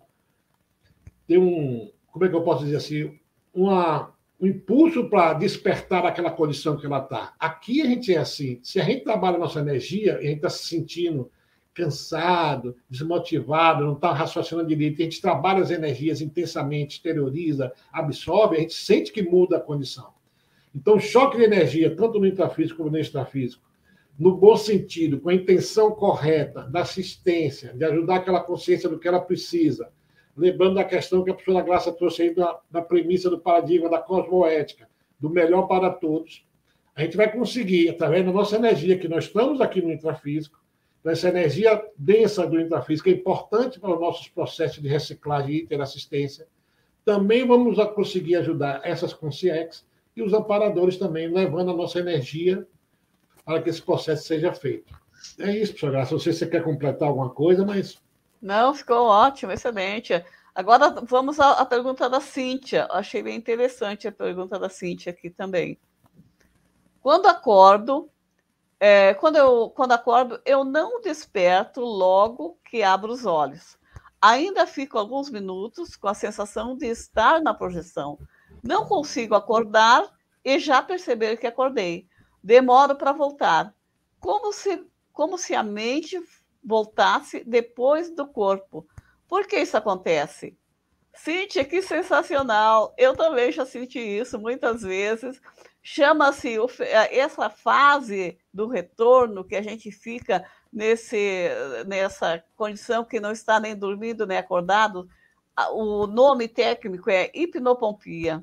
ter 1.27 1.39
um, 1.39 1.91
como 2.13 2.25
é 2.25 2.29
que 2.29 2.35
eu 2.35 2.43
posso 2.43 2.65
dizer 2.65 2.77
assim, 2.77 3.19
uma, 3.53 4.13
um 4.41 4.47
impulso 4.47 5.09
para 5.09 5.35
despertar 5.35 6.05
aquela 6.05 6.31
condição 6.31 6.77
que 6.77 6.85
ela 6.85 6.99
está. 6.99 7.35
Aqui 7.39 7.81
a 7.81 7.87
gente 7.87 8.13
é 8.13 8.19
assim, 8.19 8.61
se 8.63 8.81
a 8.81 8.85
gente 8.85 9.05
trabalha 9.05 9.37
a 9.37 9.41
nossa 9.41 9.61
energia, 9.61 10.15
e 10.15 10.27
a 10.27 10.29
gente 10.29 10.37
está 10.37 10.51
se 10.51 10.67
sentindo 10.67 11.31
cansado, 11.75 12.77
desmotivado, 12.89 13.85
não 13.85 13.95
está 13.95 14.13
raciocinando 14.13 14.69
direito, 14.69 15.03
a 15.03 15.05
gente 15.05 15.21
trabalha 15.21 15.61
as 15.61 15.71
energias 15.71 16.21
intensamente, 16.21 16.97
exterioriza, 16.97 17.73
absorve, 17.93 18.57
a 18.57 18.61
gente 18.61 18.75
sente 18.75 19.13
que 19.13 19.23
muda 19.23 19.57
a 19.57 19.61
condição. 19.61 20.15
Então, 20.75 20.99
choque 20.99 21.37
de 21.37 21.45
energia, 21.45 21.95
tanto 21.95 22.19
no 22.19 22.27
intrafísico 22.27 22.79
como 22.79 22.91
no 22.91 22.99
extrafísico, 22.99 23.63
no 24.19 24.37
bom 24.37 24.57
sentido, 24.57 25.21
com 25.21 25.29
a 25.29 25.35
intenção 25.35 25.91
correta 25.91 26.63
da 26.63 26.83
assistência, 26.83 27.73
de 27.75 27.85
ajudar 27.85 28.17
aquela 28.17 28.41
consciência 28.41 28.89
do 28.89 28.99
que 28.99 29.09
ela 29.09 29.21
precisa, 29.21 29.91
lembrando 30.37 30.75
da 30.75 30.85
questão 30.85 31.25
que 31.25 31.31
a 31.31 31.35
professora 31.35 31.65
Graça 31.65 31.93
trouxe 31.93 32.23
aí 32.23 32.35
da, 32.35 32.59
da 32.71 32.81
premissa 32.81 33.29
do 33.29 33.39
paradigma 33.39 33.89
da 33.89 33.99
cosmoética, 33.99 34.89
do 35.19 35.29
melhor 35.29 35.67
para 35.67 35.91
todos, 35.91 36.47
a 36.95 37.03
gente 37.03 37.17
vai 37.17 37.31
conseguir, 37.31 37.89
através 37.89 38.25
da 38.25 38.31
nossa 38.31 38.57
energia, 38.57 38.97
que 38.97 39.09
nós 39.09 39.25
estamos 39.25 39.61
aqui 39.61 39.83
no 39.83 39.93
intrafísico, 39.93 40.64
essa 41.11 41.29
energia 41.29 41.83
densa 41.97 42.47
do 42.47 42.59
intrafísico 42.59 43.09
é 43.09 43.13
importante 43.13 43.79
para 43.79 43.93
os 43.93 44.01
nossos 44.01 44.29
processos 44.29 44.83
de 44.83 44.89
reciclagem 44.89 45.55
e 45.55 45.63
interassistência. 45.63 46.47
Também 47.05 47.47
vamos 47.47 47.77
conseguir 47.95 48.37
ajudar 48.37 48.81
essas 48.83 49.13
consciências 49.13 49.85
e 50.17 50.23
os 50.23 50.33
amparadores 50.33 50.97
também, 50.97 51.29
levando 51.29 51.71
a 51.71 51.77
nossa 51.77 51.99
energia 51.99 52.67
para 53.45 53.61
que 53.61 53.69
esse 53.69 53.83
processo 53.83 54.27
seja 54.27 54.53
feito. 54.55 54.95
É 55.39 55.51
isso, 55.51 55.73
professor 55.73 55.91
Graça. 55.91 56.13
Não 56.13 56.19
sei 56.19 56.33
se 56.33 56.39
você 56.41 56.47
quer 56.47 56.63
completar 56.63 57.09
alguma 57.09 57.31
coisa, 57.31 57.65
mas. 57.65 57.99
Não, 58.41 58.75
ficou 58.75 59.07
ótimo, 59.07 59.53
excelente. 59.53 60.25
Agora 60.55 60.91
vamos 61.03 61.41
à 61.41 61.65
pergunta 61.67 62.09
da 62.09 62.21
Cíntia. 62.21 62.87
Achei 62.91 63.23
bem 63.23 63.37
interessante 63.37 64.07
a 64.07 64.13
pergunta 64.13 64.59
da 64.59 64.69
Cíntia 64.69 65.11
aqui 65.11 65.29
também. 65.29 65.79
Quando 67.01 67.27
acordo, 67.27 68.09
é, 68.79 69.15
quando, 69.15 69.37
eu, 69.37 69.71
quando 69.71 69.93
acordo, 69.93 70.41
eu 70.45 70.65
não 70.65 71.01
desperto 71.01 71.81
logo 71.81 72.59
que 72.65 72.83
abro 72.83 73.13
os 73.13 73.25
olhos. 73.25 73.79
Ainda 74.21 74.67
fico 74.67 74.99
alguns 74.99 75.31
minutos 75.31 75.97
com 75.97 76.09
a 76.09 76.15
sensação 76.15 76.77
de 76.77 76.87
estar 76.87 77.41
na 77.43 77.53
projeção. 77.53 78.19
Não 78.63 78.87
consigo 78.87 79.35
acordar 79.35 80.11
e 80.45 80.59
já 80.59 80.83
perceber 80.83 81.37
que 81.37 81.47
acordei. 81.47 82.09
Demoro 82.43 82.97
para 82.97 83.13
voltar. 83.13 83.75
Como 84.19 84.53
se, 84.53 84.87
como 85.13 85.37
se 85.37 85.55
a 85.55 85.63
mente 85.63 86.19
voltasse 86.63 87.45
depois 87.45 88.11
do 88.11 88.27
corpo. 88.27 88.87
Por 89.29 89.47
que 89.47 89.57
isso 89.57 89.77
acontece? 89.77 90.57
Cíntia, 91.15 91.65
que 91.65 91.81
sensacional! 91.81 92.95
Eu 92.99 93.15
também 93.15 93.53
já 93.53 93.65
senti 93.65 93.99
isso 93.99 94.39
muitas 94.39 94.83
vezes 94.83 95.41
chama-se 95.87 96.57
essa 97.11 97.51
fase 97.51 98.39
do 98.53 98.67
retorno 98.67 99.45
que 99.45 99.55
a 99.55 99.61
gente 99.61 99.93
fica 99.93 100.43
nesse, 100.73 101.51
nessa 101.87 102.43
condição 102.57 103.05
que 103.05 103.21
não 103.21 103.31
está 103.31 103.61
nem 103.61 103.77
dormindo 103.77 104.27
nem 104.27 104.39
acordado. 104.39 105.07
O 105.73 106.07
nome 106.07 106.49
técnico 106.49 107.11
é 107.11 107.31
hipnopompia, 107.35 108.43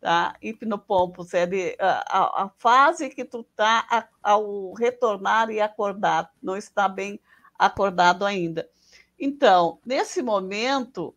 tá? 0.00 0.34
Hipnopompos 0.42 1.32
é 1.32 1.46
de, 1.46 1.76
a, 1.78 2.44
a 2.44 2.50
fase 2.58 3.08
que 3.08 3.24
tu 3.24 3.42
está 3.48 4.08
ao 4.20 4.72
retornar 4.72 5.48
e 5.48 5.60
acordar, 5.60 6.32
não 6.42 6.56
está 6.56 6.88
bem 6.88 7.20
acordado 7.56 8.26
ainda. 8.26 8.68
Então, 9.16 9.78
nesse 9.86 10.22
momento, 10.22 11.14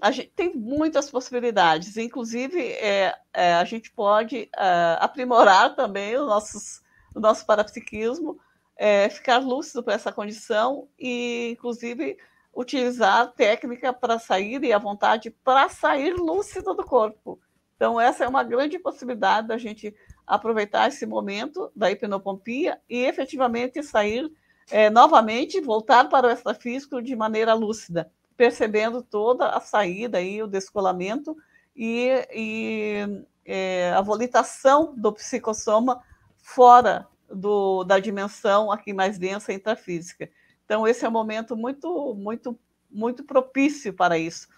a 0.00 0.10
gente 0.10 0.30
tem 0.34 0.54
muitas 0.54 1.10
possibilidades, 1.10 1.96
inclusive 1.96 2.60
é, 2.60 3.14
é, 3.32 3.54
a 3.54 3.64
gente 3.64 3.90
pode 3.90 4.48
é, 4.56 4.98
aprimorar 5.00 5.74
também 5.76 6.16
o, 6.16 6.26
nossos, 6.26 6.82
o 7.14 7.20
nosso 7.20 7.46
parapsiquismo, 7.46 8.38
é, 8.76 9.08
ficar 9.08 9.38
lúcido 9.38 9.82
para 9.82 9.94
essa 9.94 10.12
condição 10.12 10.88
e, 10.98 11.50
inclusive, 11.52 12.18
utilizar 12.54 13.32
técnica 13.32 13.92
para 13.92 14.18
sair 14.18 14.62
e 14.62 14.72
a 14.72 14.78
vontade 14.78 15.30
para 15.30 15.68
sair 15.68 16.14
lúcido 16.14 16.74
do 16.74 16.84
corpo. 16.84 17.40
Então, 17.74 18.00
essa 18.00 18.24
é 18.24 18.28
uma 18.28 18.42
grande 18.42 18.78
possibilidade 18.78 19.48
da 19.48 19.58
gente 19.58 19.94
aproveitar 20.26 20.88
esse 20.88 21.06
momento 21.06 21.70
da 21.74 21.90
hipnopompia 21.90 22.80
e 22.88 23.04
efetivamente 23.04 23.82
sair 23.82 24.30
é, 24.70 24.90
novamente, 24.90 25.60
voltar 25.60 26.08
para 26.08 26.26
o 26.26 26.30
extrafísico 26.30 27.00
de 27.00 27.14
maneira 27.14 27.54
lúcida 27.54 28.10
percebendo 28.36 29.02
toda 29.02 29.48
a 29.48 29.60
saída 29.60 30.20
e 30.20 30.42
o 30.42 30.46
descolamento 30.46 31.36
e, 31.74 32.08
e 32.34 33.24
é, 33.44 33.92
a 33.92 34.00
volitação 34.00 34.94
do 34.96 35.12
psicossoma 35.12 36.02
fora 36.38 37.06
do, 37.28 37.84
da 37.84 37.98
dimensão 37.98 38.70
aqui 38.70 38.92
mais 38.92 39.18
densa 39.18 39.52
intrafísica. 39.52 40.30
Então, 40.64 40.86
esse 40.86 41.04
é 41.04 41.08
um 41.08 41.12
momento 41.12 41.56
muito, 41.56 42.14
muito, 42.14 42.58
muito 42.90 43.24
propício 43.24 43.92
para 43.92 44.18
isso. 44.18 44.48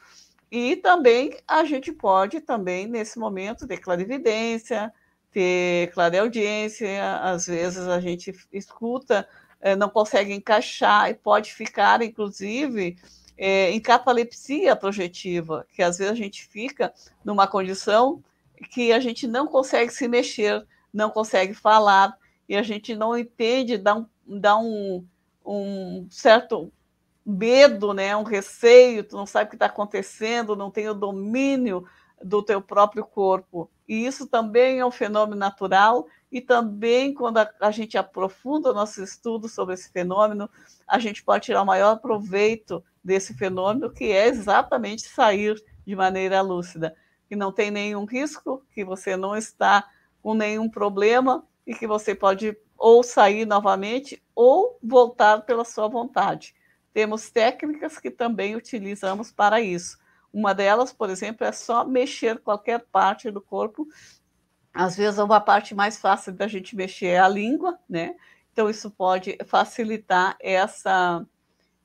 E 0.50 0.76
também 0.76 1.36
a 1.46 1.64
gente 1.64 1.92
pode, 1.92 2.40
também, 2.40 2.86
nesse 2.86 3.18
momento, 3.18 3.66
ter 3.66 3.78
clarividência, 3.78 4.92
ter 5.30 5.90
clareaudiência, 5.92 7.16
às 7.20 7.46
vezes 7.46 7.86
a 7.86 8.00
gente 8.00 8.32
escuta, 8.50 9.28
é, 9.60 9.76
não 9.76 9.90
consegue 9.90 10.32
encaixar 10.32 11.10
e 11.10 11.14
pode 11.14 11.52
ficar, 11.52 12.00
inclusive, 12.00 12.96
é, 13.38 13.70
em 13.70 13.80
catalepsia 13.80 14.74
projetiva, 14.74 15.64
que 15.72 15.80
às 15.80 15.98
vezes 15.98 16.12
a 16.12 16.16
gente 16.16 16.44
fica 16.44 16.92
numa 17.24 17.46
condição 17.46 18.22
que 18.72 18.92
a 18.92 18.98
gente 18.98 19.28
não 19.28 19.46
consegue 19.46 19.92
se 19.92 20.08
mexer, 20.08 20.66
não 20.92 21.08
consegue 21.08 21.54
falar, 21.54 22.18
e 22.48 22.56
a 22.56 22.62
gente 22.62 22.96
não 22.96 23.16
entende, 23.16 23.78
dá 23.78 23.94
um, 23.94 24.06
dá 24.26 24.58
um, 24.58 25.06
um 25.46 26.08
certo 26.10 26.72
medo, 27.24 27.92
né, 27.92 28.16
um 28.16 28.24
receio, 28.24 29.04
tu 29.04 29.16
não 29.16 29.26
sabe 29.26 29.46
o 29.46 29.50
que 29.50 29.56
está 29.56 29.66
acontecendo, 29.66 30.56
não 30.56 30.70
tem 30.70 30.88
o 30.88 30.94
domínio 30.94 31.84
do 32.24 32.42
teu 32.42 32.60
próprio 32.60 33.04
corpo. 33.04 33.70
E 33.86 34.04
isso 34.04 34.26
também 34.26 34.80
é 34.80 34.86
um 34.86 34.90
fenômeno 34.90 35.38
natural, 35.38 36.06
e 36.32 36.40
também 36.40 37.14
quando 37.14 37.38
a, 37.38 37.48
a 37.60 37.70
gente 37.70 37.96
aprofunda 37.96 38.70
o 38.70 38.74
nosso 38.74 39.02
estudo 39.02 39.48
sobre 39.48 39.74
esse 39.74 39.92
fenômeno, 39.92 40.50
a 40.86 40.98
gente 40.98 41.22
pode 41.22 41.44
tirar 41.44 41.62
o 41.62 41.66
maior 41.66 42.00
proveito 42.00 42.82
desse 43.08 43.34
fenômeno, 43.34 43.90
que 43.90 44.12
é 44.12 44.28
exatamente 44.28 45.08
sair 45.08 45.60
de 45.84 45.96
maneira 45.96 46.42
lúcida, 46.42 46.94
que 47.26 47.34
não 47.34 47.50
tem 47.50 47.70
nenhum 47.70 48.04
risco, 48.04 48.62
que 48.74 48.84
você 48.84 49.16
não 49.16 49.34
está 49.34 49.88
com 50.22 50.34
nenhum 50.34 50.68
problema 50.68 51.44
e 51.66 51.74
que 51.74 51.86
você 51.86 52.14
pode 52.14 52.56
ou 52.76 53.02
sair 53.02 53.46
novamente 53.46 54.22
ou 54.34 54.78
voltar 54.82 55.40
pela 55.42 55.64
sua 55.64 55.88
vontade. 55.88 56.54
Temos 56.92 57.30
técnicas 57.30 57.98
que 57.98 58.10
também 58.10 58.54
utilizamos 58.54 59.32
para 59.32 59.60
isso. 59.60 59.98
Uma 60.32 60.54
delas, 60.54 60.92
por 60.92 61.08
exemplo, 61.08 61.46
é 61.46 61.52
só 61.52 61.84
mexer 61.84 62.38
qualquer 62.38 62.84
parte 62.92 63.30
do 63.30 63.40
corpo. 63.40 63.88
Às 64.72 64.96
vezes, 64.96 65.18
uma 65.18 65.40
parte 65.40 65.74
mais 65.74 65.98
fácil 65.98 66.34
da 66.34 66.46
gente 66.46 66.76
mexer 66.76 67.06
é 67.06 67.18
a 67.18 67.28
língua, 67.28 67.78
né? 67.88 68.14
Então, 68.52 68.68
isso 68.68 68.90
pode 68.90 69.38
facilitar 69.46 70.36
essa 70.40 71.26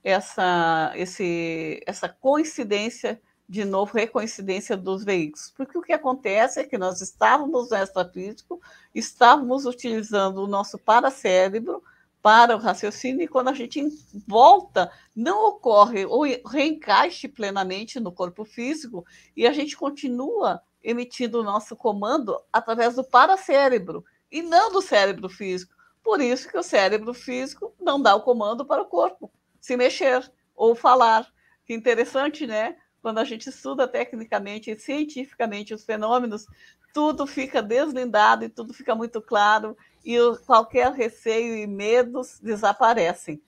essa, 0.04 0.92
esse, 0.96 1.82
essa 1.86 2.10
coincidência, 2.10 3.22
de 3.48 3.64
novo, 3.64 3.94
recoincidência 3.94 4.76
dos 4.76 5.04
veículos. 5.04 5.54
Porque 5.56 5.78
o 5.78 5.82
que 5.82 5.94
acontece 5.94 6.60
é 6.60 6.66
que 6.66 6.78
nós 6.78 7.02
estávamos 7.02 7.70
no 7.70 7.78
extrafísico, 7.78 8.62
estávamos 8.94 9.66
utilizando 9.66 10.40
o 10.40 10.48
nosso 10.48 10.78
paracérebro 10.78 11.82
para 12.22 12.56
o 12.56 12.60
raciocínio, 12.60 13.22
e 13.22 13.28
quando 13.28 13.50
a 13.50 13.54
gente 13.54 13.86
volta, 14.26 14.90
não 15.14 15.50
ocorre 15.50 16.06
o 16.06 16.22
reencaixe 16.48 17.28
plenamente 17.28 18.00
no 18.00 18.14
corpo 18.14 18.46
físico, 18.46 19.06
e 19.36 19.46
a 19.46 19.52
gente 19.52 19.76
continua 19.76 20.62
emitindo 20.82 21.40
o 21.40 21.44
nosso 21.44 21.76
comando 21.76 22.40
através 22.52 22.96
do 22.96 23.04
paracérebro, 23.04 24.06
e 24.32 24.42
não 24.42 24.72
do 24.72 24.82
cérebro 24.82 25.28
físico. 25.30 25.74
Por 26.02 26.22
isso 26.22 26.48
que 26.50 26.58
o 26.58 26.64
cérebro 26.64 27.14
físico 27.14 27.74
não 27.80 28.02
dá 28.02 28.16
o 28.16 28.22
comando 28.22 28.66
para 28.66 28.82
o 28.82 28.88
corpo 28.88 29.30
se 29.64 29.78
mexer 29.78 30.30
ou 30.54 30.76
falar. 30.76 31.26
Que 31.66 31.74
interessante, 31.74 32.46
né? 32.46 32.76
Quando 33.02 33.20
a 33.20 33.24
gente 33.24 33.48
estuda 33.48 33.88
tecnicamente 33.88 34.70
e 34.70 34.78
cientificamente 34.78 35.74
os 35.74 35.86
fenômenos, 35.86 36.46
tudo 36.94 37.26
fica 37.26 37.62
deslindado 37.62 38.44
e 38.44 38.50
tudo 38.50 38.74
fica 38.74 38.94
muito 38.94 39.22
claro 39.22 39.78
e 40.04 40.18
qualquer 40.46 40.92
receio 40.92 41.56
e 41.56 41.66
medos 41.66 42.42
desaparecem. 42.42 43.42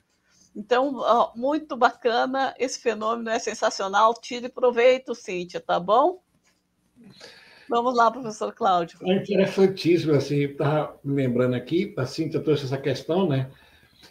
Então, 0.56 1.34
muito 1.36 1.76
bacana, 1.76 2.56
esse 2.58 2.80
fenômeno 2.80 3.30
é 3.30 3.38
sensacional. 3.38 4.14
Tire 4.14 4.48
proveito, 4.48 5.14
Cíntia, 5.14 5.60
tá 5.60 5.82
bom? 5.82 6.24
Vamos 7.70 7.94
lá, 7.94 8.10
professor 8.10 8.54
Cláudio. 8.54 9.00
É 9.04 9.16
interessantíssimo, 9.16 10.14
assim, 10.14 10.46
estava 10.46 10.98
me 11.04 11.16
lembrando 11.16 11.56
aqui, 11.56 11.94
a 11.98 12.06
Cíntia 12.06 12.40
trouxe 12.40 12.64
essa 12.64 12.78
questão, 12.78 13.28
né? 13.28 13.52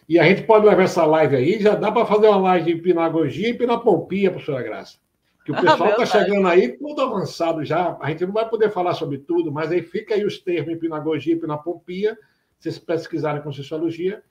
E 0.09 0.19
a 0.19 0.25
gente 0.25 0.43
pode 0.43 0.67
levar 0.67 0.83
essa 0.83 1.05
live 1.05 1.37
aí, 1.37 1.61
já 1.61 1.75
dá 1.75 1.91
para 1.91 2.05
fazer 2.05 2.29
uma 2.29 2.37
live 2.37 2.65
de 2.65 2.79
hipnagogia 2.79 3.49
e 3.49 3.51
hipnopompia, 3.53 4.31
professora 4.31 4.63
Graça. 4.63 4.99
Que 5.45 5.53
o 5.53 5.57
ah, 5.57 5.61
pessoal 5.61 5.91
está 5.91 6.07
chegando 6.07 6.47
aí 6.49 6.77
tudo 6.77 7.03
avançado 7.03 7.65
já. 7.65 7.97
A 8.01 8.11
gente 8.11 8.25
não 8.25 8.33
vai 8.33 8.49
poder 8.49 8.71
falar 8.71 8.95
sobre 8.95 9.19
tudo, 9.19 9.53
mas 9.53 9.71
aí 9.71 9.83
fica 9.83 10.15
aí 10.15 10.25
os 10.25 10.39
termos 10.39 10.73
hipnagogia 10.73 11.35
e 11.35 11.37
hipnopompia. 11.37 12.17
Vocês 12.59 12.79
pesquisarem 12.79 13.43
com 13.43 13.53
Sociologia, 13.53 14.23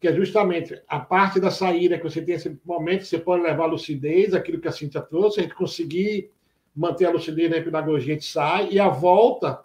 que 0.00 0.08
é 0.08 0.14
justamente 0.14 0.80
a 0.86 1.00
parte 1.00 1.40
da 1.40 1.50
saída 1.50 1.96
que 1.96 2.04
você 2.04 2.20
tem 2.22 2.34
esse 2.34 2.58
momento, 2.64 3.04
você 3.04 3.18
pode 3.18 3.42
levar 3.42 3.64
a 3.64 3.68
lucidez, 3.68 4.34
aquilo 4.34 4.60
que 4.60 4.68
a 4.68 4.72
Cintia 4.72 5.00
trouxe, 5.00 5.40
a 5.40 5.42
gente 5.42 5.54
conseguir 5.54 6.30
manter 6.74 7.06
a 7.06 7.10
lucidez 7.10 7.50
na 7.50 7.60
pedagogia, 7.60 8.12
a 8.12 8.16
gente 8.16 8.26
sai, 8.26 8.68
e 8.70 8.78
a 8.78 8.88
volta 8.88 9.60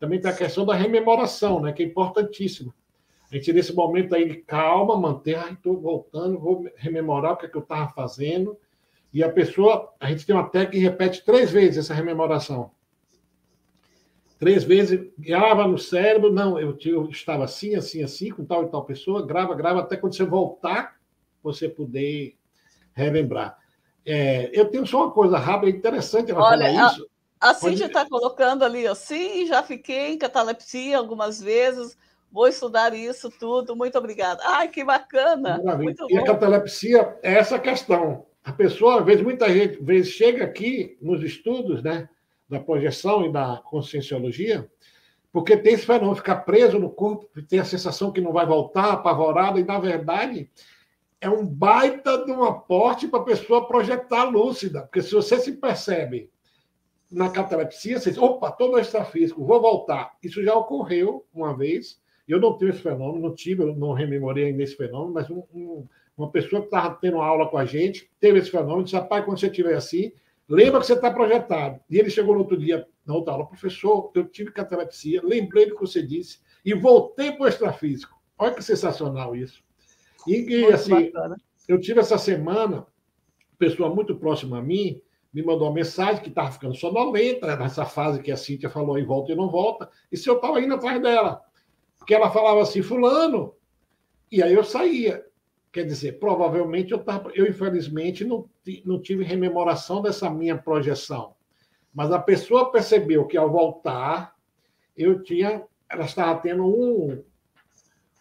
também 0.00 0.20
tem 0.20 0.30
a 0.30 0.34
questão 0.34 0.66
da 0.66 0.74
rememoração, 0.74 1.60
né, 1.60 1.72
que 1.72 1.82
é 1.82 1.86
importantíssimo. 1.86 2.74
A 3.36 3.38
gente, 3.38 3.52
nesse 3.52 3.74
momento 3.74 4.14
aí 4.14 4.36
calma, 4.42 4.96
manter, 4.96 5.36
ah, 5.36 5.50
estou 5.52 5.78
voltando, 5.80 6.38
vou 6.38 6.66
rememorar 6.76 7.32
o 7.32 7.36
que, 7.36 7.46
é 7.46 7.48
que 7.48 7.56
eu 7.56 7.62
estava 7.62 7.88
fazendo, 7.92 8.56
e 9.12 9.22
a 9.22 9.30
pessoa, 9.30 9.94
a 10.00 10.08
gente 10.08 10.24
tem 10.24 10.34
uma 10.34 10.48
técnica 10.48 10.72
que 10.72 10.78
repete 10.78 11.24
três 11.24 11.50
vezes 11.50 11.78
essa 11.78 11.94
rememoração 11.94 12.70
três 14.38 14.64
vezes, 14.64 15.10
grava 15.18 15.66
no 15.66 15.78
cérebro, 15.78 16.32
não, 16.32 16.58
eu, 16.58 16.76
eu, 16.84 17.08
estava 17.08 17.44
assim, 17.44 17.74
assim, 17.74 18.02
assim, 18.02 18.30
com 18.30 18.44
tal 18.44 18.64
e 18.64 18.68
tal 18.68 18.84
pessoa, 18.84 19.26
grava, 19.26 19.54
grava, 19.54 19.80
até 19.80 19.96
quando 19.96 20.14
você 20.14 20.24
voltar, 20.24 20.96
você 21.42 21.68
poder 21.68 22.36
relembrar. 22.92 23.56
É, 24.04 24.50
eu 24.52 24.66
tenho 24.66 24.86
só 24.86 25.04
uma 25.04 25.12
coisa 25.12 25.38
rápida, 25.38 25.76
interessante 25.76 26.30
ela 26.30 26.42
Olha, 26.42 26.70
falar 26.70 26.92
isso. 26.92 27.08
A, 27.40 27.50
a 27.50 27.70
está 27.70 28.08
colocando 28.08 28.64
ali 28.64 28.86
assim, 28.86 29.46
já 29.46 29.62
fiquei 29.62 30.12
em 30.12 30.18
catalepsia 30.18 30.96
algumas 30.98 31.40
vezes, 31.40 31.96
vou 32.30 32.48
estudar 32.48 32.94
isso 32.94 33.30
tudo, 33.30 33.74
muito 33.74 33.96
obrigada. 33.98 34.42
Ai, 34.44 34.68
que 34.68 34.84
bacana! 34.84 35.60
Muito 35.78 36.06
e 36.08 36.14
bom. 36.14 36.20
a 36.20 36.24
catalepsia 36.24 37.18
é 37.22 37.34
essa 37.34 37.58
questão. 37.58 38.26
A 38.44 38.52
pessoa, 38.52 39.00
às 39.00 39.06
vezes, 39.06 39.22
muita 39.22 39.48
gente, 39.52 39.82
vezes, 39.82 40.12
chega 40.12 40.44
aqui 40.44 40.96
nos 41.00 41.22
estudos, 41.22 41.82
né? 41.82 42.08
da 42.48 42.60
projeção 42.60 43.26
e 43.26 43.32
da 43.32 43.60
conscienciologia, 43.64 44.70
porque 45.32 45.56
tem 45.56 45.74
esse 45.74 45.84
fenômeno, 45.84 46.16
ficar 46.16 46.36
preso 46.36 46.78
no 46.78 46.90
corpo, 46.90 47.28
tem 47.48 47.58
a 47.58 47.64
sensação 47.64 48.12
que 48.12 48.20
não 48.20 48.32
vai 48.32 48.46
voltar, 48.46 48.92
apavorado, 48.92 49.58
e 49.58 49.64
na 49.64 49.78
verdade 49.78 50.50
é 51.20 51.28
um 51.28 51.46
baita 51.46 52.24
de 52.24 52.30
um 52.30 52.44
aporte 52.44 53.08
para 53.08 53.20
a 53.20 53.24
pessoa 53.24 53.66
projetar 53.66 54.24
lúcida, 54.24 54.82
porque 54.82 55.02
se 55.02 55.12
você 55.12 55.38
se 55.38 55.52
percebe 55.52 56.30
na 57.10 57.30
catalepsia, 57.30 57.98
você 57.98 58.10
diz, 58.10 58.18
opa, 58.18 58.48
estou 58.48 58.70
no 58.70 58.78
extrafísico, 58.78 59.44
vou 59.44 59.60
voltar. 59.60 60.16
Isso 60.22 60.42
já 60.42 60.54
ocorreu 60.54 61.24
uma 61.32 61.56
vez, 61.56 62.00
eu 62.32 62.40
não 62.40 62.56
tenho 62.56 62.70
esse 62.70 62.80
fenômeno, 62.80 63.28
não 63.28 63.34
tive, 63.34 63.64
não 63.64 63.92
rememorei 63.92 64.46
ainda 64.46 64.62
esse 64.62 64.76
fenômeno, 64.76 65.14
mas 65.14 65.30
um, 65.30 65.42
um, 65.54 65.86
uma 66.16 66.30
pessoa 66.30 66.62
que 66.62 66.68
estava 66.68 66.94
tendo 66.94 67.20
aula 67.20 67.48
com 67.48 67.58
a 67.58 67.64
gente 67.64 68.10
teve 68.20 68.38
esse 68.38 68.50
fenômeno, 68.50 68.84
disse, 68.84 68.96
rapaz, 68.96 69.24
quando 69.24 69.38
você 69.38 69.46
estiver 69.46 69.74
assim, 69.74 70.12
Lembra 70.48 70.80
que 70.80 70.86
você 70.86 70.92
está 70.92 71.10
projetado. 71.10 71.80
E 71.90 71.98
ele 71.98 72.08
chegou 72.08 72.34
no 72.34 72.40
outro 72.40 72.56
dia, 72.56 72.86
na 73.04 73.14
outra 73.14 73.32
aula, 73.32 73.46
professor, 73.46 74.10
eu 74.14 74.24
tive 74.26 74.52
catalepsia, 74.52 75.20
lembrei 75.24 75.66
do 75.66 75.74
que 75.74 75.80
você 75.80 76.02
disse 76.02 76.40
e 76.64 76.72
voltei 76.72 77.32
para 77.32 77.44
o 77.44 77.48
extrafísico. 77.48 78.16
Olha 78.38 78.54
que 78.54 78.62
sensacional 78.62 79.34
isso. 79.34 79.62
E, 80.26 80.36
e 80.48 80.66
assim, 80.66 81.10
bacana. 81.10 81.36
eu 81.66 81.80
tive 81.80 82.00
essa 82.00 82.18
semana, 82.18 82.86
pessoa 83.58 83.92
muito 83.92 84.16
próxima 84.16 84.58
a 84.58 84.62
mim, 84.62 85.00
me 85.32 85.42
mandou 85.42 85.68
uma 85.68 85.74
mensagem 85.74 86.22
que 86.22 86.28
estava 86.28 86.52
ficando 86.52 86.74
sonolenta, 86.74 87.56
nessa 87.56 87.84
fase 87.84 88.22
que 88.22 88.30
a 88.30 88.36
Cíntia 88.36 88.70
falou, 88.70 88.98
e 88.98 89.02
volta 89.02 89.32
e 89.32 89.34
não 89.34 89.50
volta, 89.50 89.90
e 90.10 90.16
se 90.16 90.28
eu 90.28 90.36
estava 90.36 90.60
indo 90.60 90.74
atrás 90.74 91.00
dela. 91.02 91.42
Porque 92.06 92.14
ela 92.14 92.30
falava 92.30 92.62
assim, 92.62 92.82
fulano, 92.82 93.52
e 94.30 94.40
aí 94.40 94.54
eu 94.54 94.62
saía. 94.62 95.26
Quer 95.72 95.84
dizer, 95.84 96.20
provavelmente 96.20 96.92
eu, 96.92 97.00
tava, 97.00 97.32
eu 97.34 97.48
infelizmente, 97.48 98.24
não, 98.24 98.48
não 98.84 99.02
tive 99.02 99.24
rememoração 99.24 100.00
dessa 100.00 100.30
minha 100.30 100.56
projeção. 100.56 101.34
Mas 101.92 102.12
a 102.12 102.20
pessoa 102.20 102.70
percebeu 102.70 103.26
que 103.26 103.36
ao 103.36 103.50
voltar, 103.50 104.36
eu 104.96 105.20
tinha, 105.20 105.64
ela 105.90 106.04
estava 106.04 106.38
tendo 106.38 106.64
um, 106.64 107.24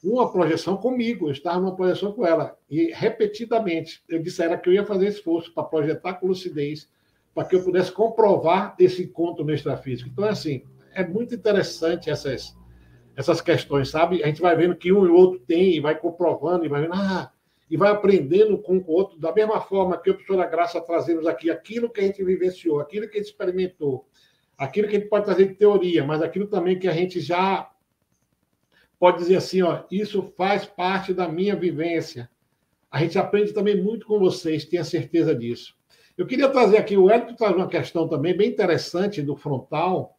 uma 0.04 0.32
projeção 0.32 0.78
comigo, 0.78 1.28
eu 1.28 1.32
estava 1.32 1.60
numa 1.60 1.76
projeção 1.76 2.12
com 2.12 2.26
ela. 2.26 2.58
E 2.68 2.92
repetidamente, 2.92 4.04
eu 4.10 4.20
disse 4.20 4.42
ela 4.42 4.58
que 4.58 4.68
eu 4.68 4.74
ia 4.74 4.84
fazer 4.84 5.10
esforço 5.10 5.54
para 5.54 5.64
projetar 5.64 6.16
com 6.16 6.26
lucidez, 6.26 6.90
para 7.36 7.46
que 7.48 7.56
eu 7.56 7.64
pudesse 7.64 7.92
comprovar 7.92 8.76
esse 8.80 9.04
encontro 9.04 9.46
no 9.46 9.54
extrafísico. 9.54 10.10
Então, 10.10 10.26
é 10.26 10.30
assim, 10.30 10.64
é 10.92 11.08
muito 11.08 11.36
interessante 11.36 12.10
essas, 12.10 12.58
essas 13.16 13.42
questões, 13.42 13.90
sabe? 13.90 14.24
A 14.24 14.28
gente 14.28 14.42
vai 14.42 14.56
vendo 14.56 14.76
que 14.76 14.92
um 14.92 15.06
e 15.06 15.10
o 15.10 15.16
outro 15.16 15.40
tem, 15.40 15.76
e 15.76 15.80
vai 15.80 15.98
comprovando, 15.98 16.66
e 16.66 16.70
vai 16.70 16.82
vendo, 16.82 16.94
ah, 16.94 17.32
e 17.70 17.78
vai 17.78 17.92
aprendendo 17.92 18.58
com 18.58 18.78
o 18.78 18.92
outro, 18.92 19.20
da 19.20 19.34
mesma 19.34 19.60
forma 19.62 19.98
que 19.98 20.10
o 20.10 20.14
professor 20.14 20.38
da 20.38 20.46
Graça 20.46 20.82
trazemos 20.82 21.26
aqui 21.26 21.50
aquilo 21.50 21.90
que 21.90 22.02
a 22.02 22.04
gente 22.04 22.24
vivenciou, 22.24 22.80
aquilo 22.80 23.08
que 23.08 23.18
a 23.18 23.22
gente 23.22 23.32
experimentou, 23.32 24.06
aquilo 24.58 24.88
que 24.88 24.96
a 24.96 25.00
gente 25.00 25.10
pode 25.10 25.26
trazer 25.26 25.48
de 25.48 25.56
teoria, 25.56 26.04
mas 26.04 26.22
aquilo 26.22 26.48
também 26.48 26.78
que 26.78 26.88
a 26.88 26.94
gente 26.94 27.20
já 27.20 27.72
pode 29.00 29.18
dizer 29.18 29.38
assim, 29.38 29.62
ó, 29.62 29.84
isso 29.90 30.34
faz 30.38 30.66
parte 30.66 31.14
da 31.14 31.28
minha 31.28 31.56
vivência. 31.56 32.30
A 32.90 33.00
gente 33.00 33.18
aprende 33.18 33.52
também 33.52 33.82
muito 33.82 34.06
com 34.06 34.20
vocês, 34.20 34.66
tenha 34.66 34.84
certeza 34.84 35.36
disso. 35.36 35.76
Eu 36.18 36.26
queria 36.26 36.48
trazer 36.48 36.78
aqui, 36.78 36.96
o 36.96 37.10
Hélio 37.10 37.36
traz 37.36 37.54
uma 37.54 37.68
questão 37.68 38.08
também 38.08 38.36
bem 38.36 38.50
interessante 38.50 39.22
do 39.22 39.36
frontal. 39.36 40.15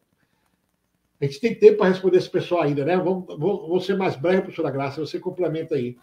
A 1.19 1.25
gente 1.25 1.39
tem 1.39 1.55
tempo 1.55 1.79
para 1.79 1.89
responder 1.89 2.17
esse 2.17 2.29
pessoal 2.29 2.61
ainda, 2.61 2.85
né? 2.85 2.95
Vou, 2.97 3.21
vou, 3.21 3.67
vou 3.67 3.79
ser 3.79 3.97
mais 3.97 4.15
breve, 4.15 4.43
professora 4.43 4.69
Graça, 4.69 4.99
você 5.01 5.19
complementa 5.19 5.75
aí. 5.75 5.97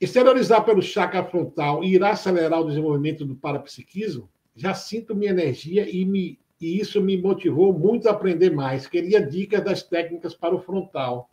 Exteriorizar 0.00 0.64
pelo 0.64 0.82
chakra 0.82 1.24
frontal 1.24 1.84
irá 1.84 2.10
acelerar 2.10 2.60
o 2.60 2.66
desenvolvimento 2.66 3.24
do 3.24 3.36
parapsiquismo? 3.36 4.28
Já 4.56 4.74
sinto 4.74 5.14
minha 5.14 5.30
energia 5.30 5.88
e, 5.88 6.04
me, 6.04 6.38
e 6.60 6.80
isso 6.80 7.00
me 7.00 7.16
motivou 7.16 7.72
muito 7.72 8.08
a 8.08 8.12
aprender 8.12 8.50
mais. 8.50 8.86
Queria 8.86 9.24
dicas 9.24 9.64
das 9.64 9.82
técnicas 9.82 10.34
para 10.34 10.54
o 10.54 10.60
frontal. 10.60 11.30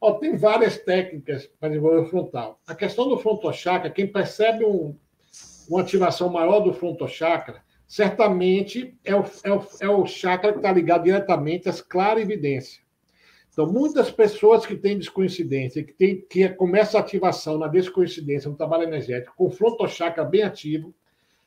Oh, 0.00 0.14
tem 0.14 0.36
várias 0.36 0.78
técnicas 0.78 1.46
para 1.60 1.68
desenvolver 1.68 2.00
o 2.00 2.10
frontal. 2.10 2.60
A 2.66 2.74
questão 2.74 3.08
do 3.08 3.18
frontochakra, 3.18 3.88
quem 3.88 4.06
percebe 4.06 4.64
um, 4.64 4.96
uma 5.68 5.80
ativação 5.80 6.28
maior 6.28 6.58
do 6.58 6.74
frontochakra, 6.74 7.62
certamente 7.92 8.96
é 9.04 9.14
o, 9.14 9.22
é 9.44 9.52
o, 9.52 9.66
é 9.82 9.88
o 9.90 10.06
chakra 10.06 10.50
que 10.50 10.60
está 10.60 10.72
ligado 10.72 11.04
diretamente 11.04 11.68
às 11.68 11.82
clarividências. 11.82 12.80
Então, 13.52 13.70
muitas 13.70 14.10
pessoas 14.10 14.64
que 14.64 14.74
têm 14.74 14.96
descoincidência, 14.96 15.84
que, 15.84 15.92
tem, 15.92 16.22
que 16.22 16.48
começa 16.48 16.96
a 16.96 17.02
ativação 17.02 17.58
na 17.58 17.68
descoincidência, 17.68 18.48
no 18.48 18.56
trabalho 18.56 18.84
energético, 18.84 19.36
com 19.36 19.50
frontochakra 19.50 20.24
bem 20.24 20.42
ativo, 20.42 20.94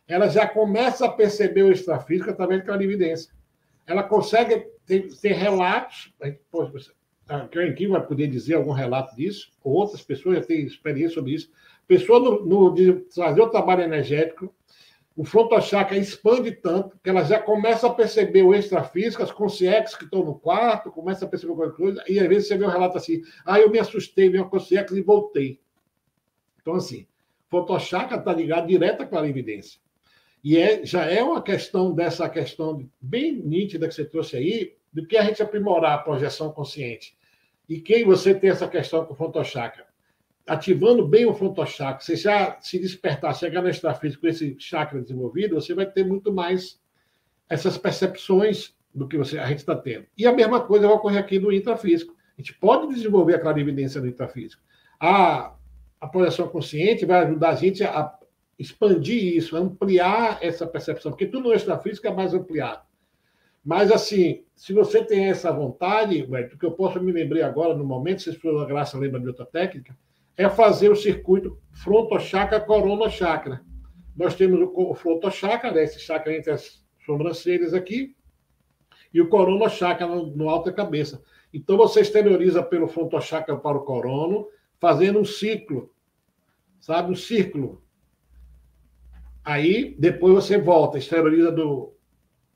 ela 0.08 0.28
já 0.28 0.48
começa 0.48 1.08
a 1.08 1.12
perceber 1.12 1.64
o 1.64 1.72
extrafísico 1.72 2.30
através 2.30 2.60
daquela 2.60 2.84
evidência. 2.84 3.34
Ela 3.88 4.04
consegue 4.04 4.68
ter, 4.86 5.08
ter 5.20 5.34
relatos, 5.34 6.14
a 7.28 7.48
Karen 7.48 7.74
vai 7.90 8.06
poder 8.06 8.28
dizer 8.28 8.54
algum 8.54 8.72
relato 8.72 9.16
disso, 9.16 9.52
ou 9.64 9.74
outras 9.74 10.04
pessoas 10.04 10.36
já 10.36 10.44
têm 10.44 10.62
experiência 10.62 11.16
sobre 11.16 11.34
isso. 11.34 11.50
Pessoa 11.88 12.20
no, 12.20 12.46
no 12.46 13.00
trazer 13.02 13.42
o 13.42 13.50
trabalho 13.50 13.82
energético, 13.82 14.54
o 15.16 15.24
frontochakra 15.24 15.98
expande 15.98 16.52
tanto 16.52 17.00
que 17.02 17.10
ela 17.10 17.24
já 17.24 17.40
começa 17.40 17.88
a 17.88 17.94
perceber 17.94 18.44
o 18.44 18.54
extrafísico, 18.54 19.24
as 19.24 19.32
consciências 19.32 19.96
que 19.96 20.04
estão 20.04 20.26
no 20.26 20.38
quarto, 20.38 20.92
começa 20.92 21.24
a 21.24 21.28
perceber 21.28 21.52
alguma 21.52 21.72
coisa, 21.72 22.04
e 22.08 22.20
às 22.20 22.28
vezes 22.28 22.48
você 22.50 22.58
vê 22.58 22.66
um 22.66 22.70
relato 22.70 22.98
assim, 22.98 23.22
ah, 23.46 23.60
eu 23.60 23.70
me 23.70 23.80
assustei, 23.80 24.30
vi 24.30 24.38
uma 24.38 24.50
consciência 24.50 24.94
e 24.94 25.02
voltei. 25.02 25.62
Então, 26.62 26.76
assim, 26.76 27.08
frontochakra 27.50 28.18
está 28.18 28.34
ligado 28.34 28.68
direto 28.68 29.04
à 29.04 29.06
clarividência. 29.06 29.80
E 30.44 30.58
é, 30.58 30.86
já 30.86 31.06
é 31.06 31.24
uma 31.24 31.42
questão 31.42 31.94
dessa 31.94 32.30
questão 32.30 32.88
bem 33.00 33.34
nítida 33.34 33.88
que 33.88 33.96
você 33.96 34.04
trouxe 34.04 34.36
aí, 34.36 34.76
do 34.92 35.08
que 35.08 35.18
a 35.18 35.24
gente 35.24 35.42
aprimorar 35.42 35.94
a 35.94 35.98
projeção 35.98 36.52
consciente. 36.52 37.18
E 37.68 37.80
quem 37.80 38.06
você 38.06 38.34
tem 38.36 38.50
essa 38.50 38.68
questão 38.68 39.06
com 39.06 39.14
o 39.14 39.16
frontochakra? 39.16 39.88
Ativando 40.48 41.08
bem 41.08 41.26
o 41.26 41.34
frontochakra, 41.34 42.02
você 42.02 42.16
já 42.16 42.58
se 42.62 42.78
despertar, 42.80 43.36
chegar 43.36 43.62
no 43.62 43.70
extrafísico 43.70 44.22
com 44.22 44.28
esse 44.28 44.56
chakra 44.60 45.02
desenvolvido, 45.02 45.56
você 45.56 45.74
vai 45.74 45.86
ter 45.86 46.06
muito 46.06 46.32
mais 46.32 46.80
essas 47.50 47.78
percepções 47.78 48.76
do 48.94 49.08
que 49.08 49.18
você, 49.18 49.40
a 49.40 49.48
gente 49.48 49.60
está 49.60 49.76
tendo. 49.76 50.06
E 50.18 50.26
a 50.26 50.32
mesma 50.32 50.62
coisa 50.62 50.88
vai 50.88 50.96
ocorrer 50.96 51.20
aqui 51.20 51.40
no 51.40 51.52
intrafísico. 51.52 52.16
A 52.38 52.42
gente 52.42 52.54
pode 52.54 52.94
desenvolver 52.94 53.36
a 53.36 53.40
clarividência 53.40 54.00
no 54.00 54.08
intrafísico. 54.08 54.62
A, 55.00 55.56
a 56.00 56.08
projeção 56.08 56.48
consciente 56.48 57.06
vai 57.06 57.26
ajudar 57.26 57.50
a 57.50 57.56
gente 57.56 57.84
a 57.84 58.14
expandir 58.58 59.36
isso, 59.36 59.58
ampliar 59.58 60.40
essa 60.42 60.66
percepção, 60.66 61.12
porque 61.12 61.26
tudo 61.26 61.50
no 61.50 61.54
extrafísico 61.54 62.08
é 62.08 62.14
mais 62.14 62.34
ampliado. 62.34 62.84
Mas, 63.64 63.92
assim, 63.92 64.44
se 64.56 64.74
você 64.74 65.04
tem 65.04 65.26
essa 65.26 65.52
vontade, 65.52 66.22
o 66.22 66.58
que 66.58 66.66
eu 66.66 66.72
posso 66.72 67.02
me 67.02 67.12
lembrar 67.12 67.48
agora, 67.48 67.76
no 67.76 67.84
momento, 67.84 68.22
se 68.22 68.30
a 68.30 68.66
graça 68.66 68.98
lembra 68.98 69.20
de 69.20 69.28
outra 69.28 69.46
técnica, 69.46 69.98
é 70.38 70.50
fazer 70.50 70.90
o 70.90 70.96
circuito 70.96 71.60
frontochakra 71.72 72.60
corona 72.60 73.10
chakra. 73.10 73.62
Nós 74.16 74.36
temos 74.36 74.70
o 74.74 74.94
frontochakra, 74.94 75.72
né, 75.72 75.84
esse 75.84 76.00
chakra 76.00 76.36
entre 76.36 76.52
as 76.52 76.86
sobrancelhas 77.06 77.74
aqui, 77.74 78.16
e 79.14 79.22
o 79.22 79.30
corona 79.30 79.70
chakra 79.70 80.08
no, 80.08 80.28
no 80.36 80.50
alto 80.50 80.66
da 80.66 80.74
cabeça. 80.74 81.24
Então 81.54 81.78
você 81.78 82.02
exterioriza 82.02 82.62
pelo 82.64 82.88
frontochakra 82.88 83.58
para 83.58 83.78
o 83.78 83.84
corono, 83.84 84.48
fazendo 84.80 85.20
um 85.20 85.26
ciclo, 85.26 85.94
sabe? 86.80 87.12
Um 87.12 87.16
círculo. 87.16 87.82
Aí 89.44 89.96
depois 90.00 90.34
você 90.34 90.58
volta, 90.58 90.98
exterioriza 90.98 91.52
do, 91.52 91.94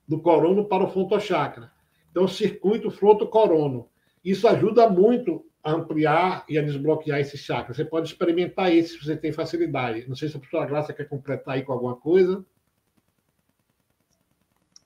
do 0.08 0.20
corono 0.20 0.66
para 0.66 0.84
o 0.84 0.90
frontochakra. 0.90 1.72
Então, 2.10 2.28
circuito 2.28 2.90
fronto-corono. 2.90 3.88
Isso 4.26 4.48
ajuda 4.48 4.90
muito 4.90 5.46
a 5.64 5.72
ampliar 5.72 6.46
e 6.48 6.58
a 6.58 6.62
desbloquear 6.62 7.20
esse 7.20 7.38
chakra. 7.38 7.74
Você 7.74 7.84
pode 7.84 8.08
experimentar 8.08 8.72
esse 8.74 8.94
se 8.94 9.04
você 9.04 9.16
tem 9.16 9.32
facilidade. 9.32 10.08
Não 10.08 10.16
sei 10.16 10.30
se 10.30 10.38
a 10.38 10.40
professora 10.40 10.66
Graça 10.66 10.94
quer 10.94 11.08
completar 11.08 11.56
aí 11.56 11.64
com 11.64 11.74
alguma 11.74 11.96
coisa. 11.96 12.46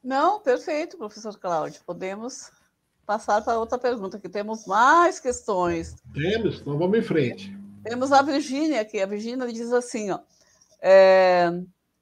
Não, 0.03 0.39
perfeito, 0.39 0.97
professor 0.97 1.37
Cláudio. 1.39 1.81
Podemos 1.85 2.51
passar 3.05 3.41
para 3.41 3.59
outra 3.59 3.77
pergunta, 3.77 4.19
que 4.19 4.27
temos 4.27 4.65
mais 4.65 5.19
questões. 5.19 5.95
Temos, 6.13 6.59
então 6.59 6.77
vamos 6.77 6.97
em 6.97 7.03
frente. 7.03 7.55
Temos 7.83 8.11
a 8.11 8.21
Virgínia 8.21 8.81
aqui. 8.81 8.99
A 9.01 9.05
Virgínia 9.05 9.47
diz 9.51 9.71
assim: 9.71 10.11
ó, 10.11 10.19
é, 10.81 11.49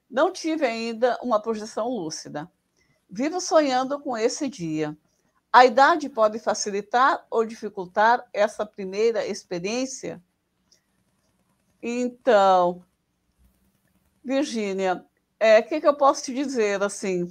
não 0.09 0.31
tive 0.31 0.65
ainda 0.65 1.17
uma 1.21 1.41
projeção 1.41 1.87
lúcida. 1.87 2.49
Vivo 3.09 3.41
sonhando 3.41 3.99
com 3.99 4.17
esse 4.17 4.47
dia. 4.47 4.97
A 5.51 5.65
idade 5.65 6.07
pode 6.07 6.39
facilitar 6.39 7.25
ou 7.29 7.45
dificultar 7.45 8.25
essa 8.33 8.65
primeira 8.65 9.25
experiência? 9.25 10.21
Então, 11.83 12.83
Virgínia, 14.23 14.95
o 14.95 15.03
é, 15.39 15.61
que, 15.61 15.81
que 15.81 15.87
eu 15.87 15.95
posso 15.95 16.23
te 16.23 16.33
dizer 16.33 16.81
assim? 16.81 17.27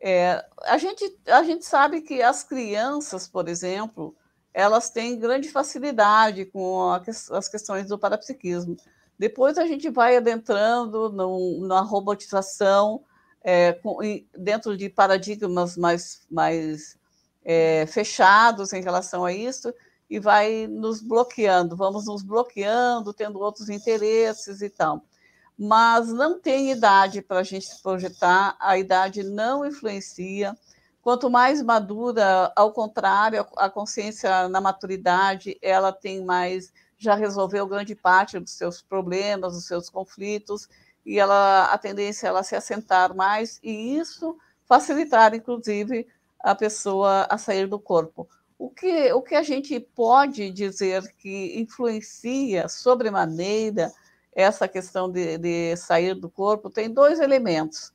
É, 0.00 0.44
a, 0.62 0.76
gente, 0.78 1.16
a 1.26 1.44
gente 1.44 1.64
sabe 1.64 2.00
que 2.00 2.20
as 2.20 2.42
crianças, 2.42 3.28
por 3.28 3.48
exemplo, 3.48 4.16
elas 4.52 4.90
têm 4.90 5.18
grande 5.18 5.48
facilidade 5.48 6.46
com 6.46 6.90
as 7.30 7.48
questões 7.48 7.86
do 7.86 7.98
parapsiquismo. 7.98 8.76
Depois 9.16 9.56
a 9.56 9.66
gente 9.66 9.88
vai 9.88 10.16
adentrando 10.16 11.10
no, 11.10 11.64
na 11.66 11.80
robotização, 11.80 13.04
é, 13.40 13.72
com, 13.74 13.98
dentro 14.36 14.76
de 14.76 14.88
paradigmas 14.88 15.76
mais, 15.76 16.26
mais 16.28 16.98
é, 17.44 17.86
fechados 17.86 18.72
em 18.72 18.82
relação 18.82 19.24
a 19.24 19.32
isso, 19.32 19.72
e 20.08 20.18
vai 20.18 20.66
nos 20.66 21.00
bloqueando, 21.00 21.76
vamos 21.76 22.06
nos 22.06 22.22
bloqueando, 22.22 23.14
tendo 23.14 23.40
outros 23.40 23.68
interesses 23.68 24.60
e 24.60 24.68
tal 24.68 25.02
mas 25.64 26.08
não 26.12 26.40
tem 26.40 26.72
idade 26.72 27.22
para 27.22 27.40
a 27.40 27.42
gente 27.42 27.66
se 27.66 27.82
projetar, 27.82 28.56
a 28.58 28.76
idade 28.78 29.22
não 29.22 29.64
influencia. 29.64 30.56
Quanto 31.00 31.30
mais 31.30 31.62
madura, 31.62 32.52
ao 32.56 32.72
contrário, 32.72 33.46
a 33.56 33.68
consciência 33.68 34.48
na 34.48 34.60
maturidade, 34.60 35.58
ela 35.60 35.92
tem 35.92 36.24
mais, 36.24 36.72
já 36.98 37.14
resolveu 37.14 37.66
grande 37.66 37.94
parte 37.94 38.38
dos 38.38 38.52
seus 38.52 38.82
problemas, 38.82 39.52
dos 39.52 39.66
seus 39.66 39.90
conflitos, 39.90 40.68
e 41.04 41.18
ela 41.18 41.66
a 41.66 41.78
tendência 41.78 42.26
é 42.26 42.28
ela 42.28 42.42
se 42.42 42.54
assentar 42.54 43.14
mais, 43.14 43.60
e 43.62 43.96
isso 43.96 44.36
facilitar, 44.64 45.34
inclusive, 45.34 46.06
a 46.42 46.54
pessoa 46.54 47.26
a 47.30 47.38
sair 47.38 47.66
do 47.66 47.78
corpo. 47.78 48.28
O 48.58 48.70
que, 48.70 49.12
o 49.12 49.22
que 49.22 49.34
a 49.34 49.42
gente 49.42 49.78
pode 49.78 50.50
dizer 50.50 51.02
que 51.18 51.58
influencia 51.60 52.68
sobremaneira 52.68 53.92
essa 54.34 54.66
questão 54.66 55.10
de, 55.10 55.36
de 55.38 55.76
sair 55.76 56.14
do 56.14 56.30
corpo 56.30 56.70
tem 56.70 56.88
dois 56.88 57.20
elementos, 57.20 57.92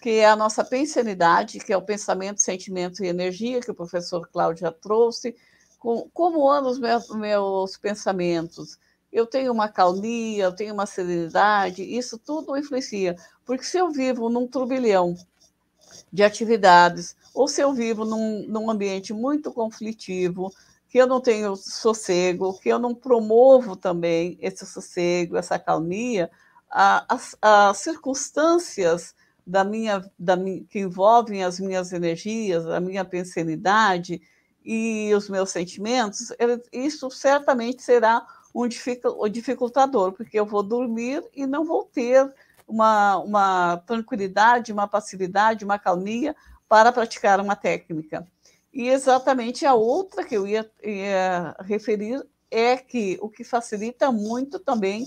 que 0.00 0.18
é 0.18 0.26
a 0.26 0.36
nossa 0.36 0.64
pensanidade, 0.64 1.58
que 1.58 1.72
é 1.72 1.76
o 1.76 1.82
pensamento, 1.82 2.40
sentimento 2.40 3.02
e 3.02 3.08
energia, 3.08 3.60
que 3.60 3.70
o 3.70 3.74
professor 3.74 4.28
Cláudio 4.28 4.62
já 4.62 4.72
trouxe. 4.72 5.34
Com, 5.78 6.08
como 6.12 6.50
andam 6.50 6.70
os 6.70 6.78
meus, 6.78 7.08
meus 7.10 7.76
pensamentos? 7.76 8.78
Eu 9.12 9.26
tenho 9.26 9.52
uma 9.52 9.68
calmia, 9.68 10.44
eu 10.44 10.54
tenho 10.54 10.74
uma 10.74 10.84
serenidade, 10.84 11.82
isso 11.82 12.18
tudo 12.18 12.56
influencia. 12.56 13.16
Porque 13.44 13.64
se 13.64 13.78
eu 13.78 13.90
vivo 13.90 14.28
num 14.28 14.46
turbilhão 14.46 15.16
de 16.12 16.22
atividades, 16.22 17.16
ou 17.34 17.46
se 17.46 17.60
eu 17.60 17.72
vivo 17.72 18.04
num, 18.04 18.46
num 18.48 18.70
ambiente 18.70 19.12
muito 19.12 19.52
conflitivo, 19.52 20.52
que 20.88 20.98
eu 20.98 21.06
não 21.06 21.20
tenho 21.20 21.54
sossego, 21.54 22.58
que 22.58 22.68
eu 22.68 22.78
não 22.78 22.94
promovo 22.94 23.76
também 23.76 24.38
esse 24.40 24.64
sossego, 24.64 25.36
essa 25.36 25.58
calmia, 25.58 26.30
as, 26.70 27.36
as 27.40 27.76
circunstâncias 27.78 29.14
da 29.46 29.64
minha, 29.64 30.04
da, 30.18 30.36
que 30.68 30.80
envolvem 30.80 31.44
as 31.44 31.60
minhas 31.60 31.92
energias, 31.92 32.66
a 32.66 32.80
minha 32.80 33.04
pensanidade 33.04 34.20
e 34.64 35.12
os 35.14 35.28
meus 35.28 35.50
sentimentos, 35.50 36.32
isso 36.72 37.10
certamente 37.10 37.82
será 37.82 38.26
um 38.54 38.66
dificultador, 39.28 40.12
porque 40.12 40.38
eu 40.38 40.44
vou 40.44 40.62
dormir 40.62 41.24
e 41.34 41.46
não 41.46 41.64
vou 41.64 41.84
ter 41.84 42.30
uma, 42.68 43.16
uma 43.18 43.76
tranquilidade, 43.78 44.72
uma 44.72 44.86
passividade, 44.86 45.64
uma 45.64 45.78
calmia 45.78 46.36
para 46.68 46.92
praticar 46.92 47.40
uma 47.40 47.56
técnica. 47.56 48.26
E 48.72 48.88
exatamente 48.88 49.64
a 49.64 49.74
outra 49.74 50.22
que 50.22 50.36
eu 50.36 50.46
ia, 50.46 50.70
ia 50.84 51.56
referir 51.60 52.24
é 52.50 52.76
que 52.76 53.18
o 53.20 53.28
que 53.28 53.42
facilita 53.42 54.12
muito 54.12 54.58
também 54.58 55.06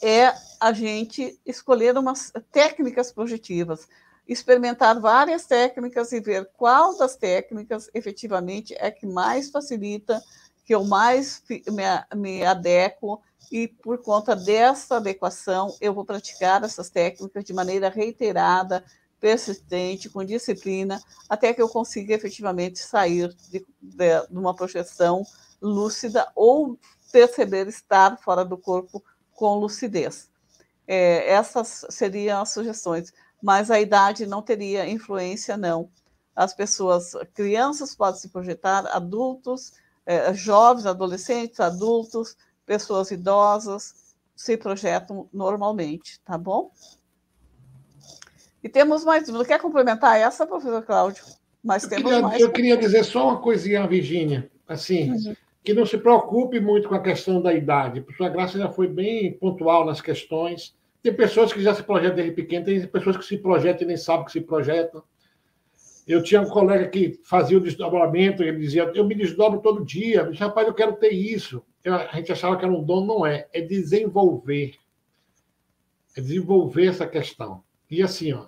é 0.00 0.32
a 0.58 0.72
gente 0.72 1.38
escolher 1.44 1.98
umas 1.98 2.32
técnicas 2.50 3.12
projetivas, 3.12 3.86
experimentar 4.26 4.98
várias 4.98 5.44
técnicas 5.44 6.12
e 6.12 6.20
ver 6.20 6.48
qual 6.56 6.96
das 6.96 7.16
técnicas 7.16 7.90
efetivamente 7.92 8.74
é 8.78 8.90
que 8.90 9.06
mais 9.06 9.50
facilita, 9.50 10.22
que 10.64 10.74
eu 10.74 10.84
mais 10.84 11.42
me, 11.48 11.60
me 12.16 12.44
adequo, 12.44 13.20
e 13.50 13.66
por 13.66 13.98
conta 13.98 14.36
dessa 14.36 14.96
adequação 14.96 15.76
eu 15.80 15.92
vou 15.92 16.04
praticar 16.04 16.62
essas 16.62 16.88
técnicas 16.88 17.44
de 17.44 17.52
maneira 17.52 17.88
reiterada, 17.88 18.84
persistente, 19.18 20.08
com 20.08 20.24
disciplina, 20.24 21.00
até 21.28 21.52
que 21.52 21.60
eu 21.60 21.68
consiga 21.68 22.14
efetivamente 22.14 22.78
sair 22.78 23.34
de, 23.50 23.66
de, 23.80 24.26
de 24.28 24.38
uma 24.38 24.54
projeção 24.54 25.24
lúcida 25.60 26.30
ou 26.34 26.78
perceber 27.12 27.68
estar 27.68 28.16
fora 28.18 28.44
do 28.44 28.56
corpo 28.56 29.04
com 29.32 29.58
lucidez. 29.58 30.30
É, 30.86 31.30
essas 31.30 31.84
seriam 31.90 32.40
as 32.40 32.50
sugestões, 32.50 33.12
mas 33.42 33.70
a 33.70 33.80
idade 33.80 34.26
não 34.26 34.42
teria 34.42 34.88
influência, 34.88 35.56
não. 35.56 35.90
As 36.34 36.54
pessoas, 36.54 37.12
crianças 37.34 37.94
podem 37.94 38.20
se 38.20 38.28
projetar, 38.28 38.86
adultos, 38.86 39.72
é, 40.06 40.32
jovens, 40.32 40.86
adolescentes, 40.86 41.60
adultos, 41.60 42.36
pessoas 42.70 43.10
idosas 43.10 44.14
se 44.36 44.56
projetam 44.56 45.28
normalmente, 45.32 46.20
tá 46.24 46.38
bom? 46.38 46.70
E 48.62 48.68
temos 48.68 49.04
mais 49.04 49.28
uma. 49.28 49.44
Quer 49.44 49.60
complementar 49.60 50.20
essa, 50.20 50.46
professor 50.46 50.80
Cláudio? 50.84 51.24
Mas 51.64 51.82
eu 51.82 51.88
temos 51.88 52.04
queria, 52.04 52.22
mais. 52.22 52.40
Eu 52.40 52.52
queria 52.52 52.76
dizer 52.76 53.02
só 53.02 53.30
uma 53.30 53.40
coisinha, 53.40 53.84
Virgínia. 53.88 54.48
Assim, 54.68 55.10
uhum. 55.10 55.34
que 55.64 55.74
não 55.74 55.84
se 55.84 55.98
preocupe 55.98 56.60
muito 56.60 56.88
com 56.88 56.94
a 56.94 57.02
questão 57.02 57.42
da 57.42 57.52
idade. 57.52 58.02
Por 58.02 58.14
sua 58.14 58.28
graça 58.28 58.56
já 58.56 58.70
foi 58.70 58.86
bem 58.86 59.32
pontual 59.32 59.84
nas 59.84 60.00
questões. 60.00 60.72
Tem 61.02 61.12
pessoas 61.12 61.52
que 61.52 61.60
já 61.60 61.74
se 61.74 61.82
projetam 61.82 62.14
desde 62.14 62.34
pequeno, 62.36 62.66
tem 62.66 62.86
pessoas 62.86 63.16
que 63.16 63.24
se 63.24 63.36
projetam 63.36 63.82
e 63.82 63.86
nem 63.88 63.96
sabem 63.96 64.26
que 64.26 64.32
se 64.32 64.40
projetam. 64.40 65.02
Eu 66.06 66.22
tinha 66.22 66.40
um 66.40 66.48
colega 66.48 66.86
que 66.86 67.18
fazia 67.24 67.58
o 67.58 67.60
desdobramento, 67.60 68.44
ele 68.44 68.60
dizia: 68.60 68.92
Eu 68.94 69.04
me 69.04 69.16
desdobro 69.16 69.58
todo 69.58 69.84
dia. 69.84 70.30
Rapaz, 70.38 70.68
eu 70.68 70.74
quero 70.74 70.92
ter 70.92 71.10
isso. 71.10 71.64
A 71.86 72.16
gente 72.16 72.32
achava 72.32 72.56
que 72.56 72.64
era 72.64 72.72
um 72.72 72.82
dom, 72.82 73.04
não 73.06 73.26
é. 73.26 73.48
É 73.52 73.60
desenvolver. 73.60 74.74
É 76.16 76.20
desenvolver 76.20 76.86
essa 76.86 77.06
questão. 77.06 77.62
E 77.90 78.02
assim, 78.02 78.32
ó, 78.32 78.46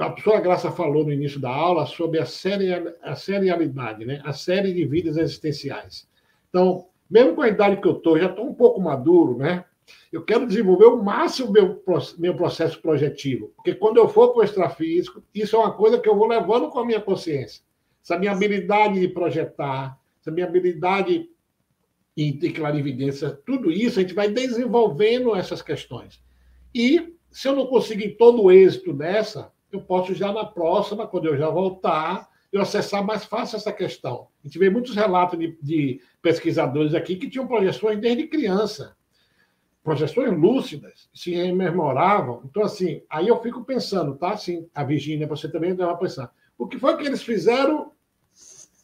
a 0.00 0.10
professora 0.10 0.40
Graça 0.40 0.70
falou 0.70 1.04
no 1.04 1.12
início 1.12 1.38
da 1.38 1.50
aula 1.50 1.86
sobre 1.86 2.18
a, 2.18 2.24
serial, 2.24 2.92
a 3.02 3.14
serialidade, 3.14 4.04
né? 4.04 4.20
a 4.24 4.32
série 4.32 4.72
de 4.72 4.84
vidas 4.86 5.16
existenciais. 5.16 6.08
Então, 6.48 6.86
mesmo 7.10 7.34
com 7.34 7.42
a 7.42 7.48
idade 7.48 7.80
que 7.80 7.86
eu 7.86 7.96
estou, 7.96 8.18
já 8.18 8.26
estou 8.26 8.46
um 8.46 8.54
pouco 8.54 8.80
maduro, 8.80 9.36
né? 9.36 9.64
Eu 10.10 10.24
quero 10.24 10.46
desenvolver 10.46 10.86
o 10.86 11.02
máximo 11.02 11.50
meu, 11.50 11.82
meu 12.18 12.34
processo 12.34 12.80
projetivo, 12.80 13.52
porque 13.56 13.74
quando 13.74 13.98
eu 13.98 14.08
for 14.08 14.28
para 14.28 14.40
o 14.40 14.44
extrafísico, 14.44 15.22
isso 15.34 15.56
é 15.56 15.58
uma 15.58 15.72
coisa 15.72 15.98
que 15.98 16.08
eu 16.08 16.16
vou 16.16 16.26
levando 16.26 16.70
com 16.70 16.78
a 16.78 16.86
minha 16.86 17.00
consciência. 17.00 17.62
Essa 18.02 18.18
minha 18.18 18.32
habilidade 18.32 18.98
de 18.98 19.08
projetar, 19.08 19.98
essa 20.20 20.30
minha 20.30 20.46
habilidade 20.46 21.28
de 22.16 22.52
clarividência, 22.52 23.30
tudo 23.30 23.70
isso 23.70 23.98
a 23.98 24.02
gente 24.02 24.14
vai 24.14 24.28
desenvolvendo 24.28 25.34
essas 25.34 25.62
questões. 25.62 26.22
E 26.74 27.14
se 27.30 27.48
eu 27.48 27.56
não 27.56 27.66
conseguir 27.66 28.16
todo 28.16 28.42
o 28.42 28.52
êxito 28.52 28.92
dessa, 28.92 29.50
eu 29.70 29.80
posso 29.80 30.14
já 30.14 30.30
na 30.32 30.44
próxima, 30.44 31.06
quando 31.06 31.26
eu 31.26 31.36
já 31.36 31.48
voltar, 31.48 32.28
eu 32.52 32.60
acessar 32.60 33.04
mais 33.04 33.24
fácil 33.24 33.56
essa 33.56 33.72
questão. 33.72 34.28
A 34.44 34.46
gente 34.46 34.58
vê 34.58 34.68
muitos 34.68 34.94
relatos 34.94 35.38
de, 35.38 35.58
de 35.62 36.00
pesquisadores 36.20 36.94
aqui 36.94 37.16
que 37.16 37.30
tinham 37.30 37.46
projeções 37.46 37.98
desde 37.98 38.26
criança, 38.26 38.94
projeções 39.82 40.30
lúcidas, 40.38 41.08
se 41.14 41.32
rememoravam. 41.32 42.42
Então, 42.44 42.62
assim, 42.62 43.02
aí 43.08 43.28
eu 43.28 43.40
fico 43.40 43.64
pensando, 43.64 44.14
tá? 44.16 44.32
Assim, 44.32 44.68
a 44.74 44.84
Virgínia, 44.84 45.26
você 45.26 45.50
também 45.50 45.74
deve 45.74 45.96
pensar. 45.96 46.30
O 46.58 46.66
que 46.66 46.78
foi 46.78 46.96
que 46.98 47.06
eles 47.06 47.22
fizeram 47.22 47.92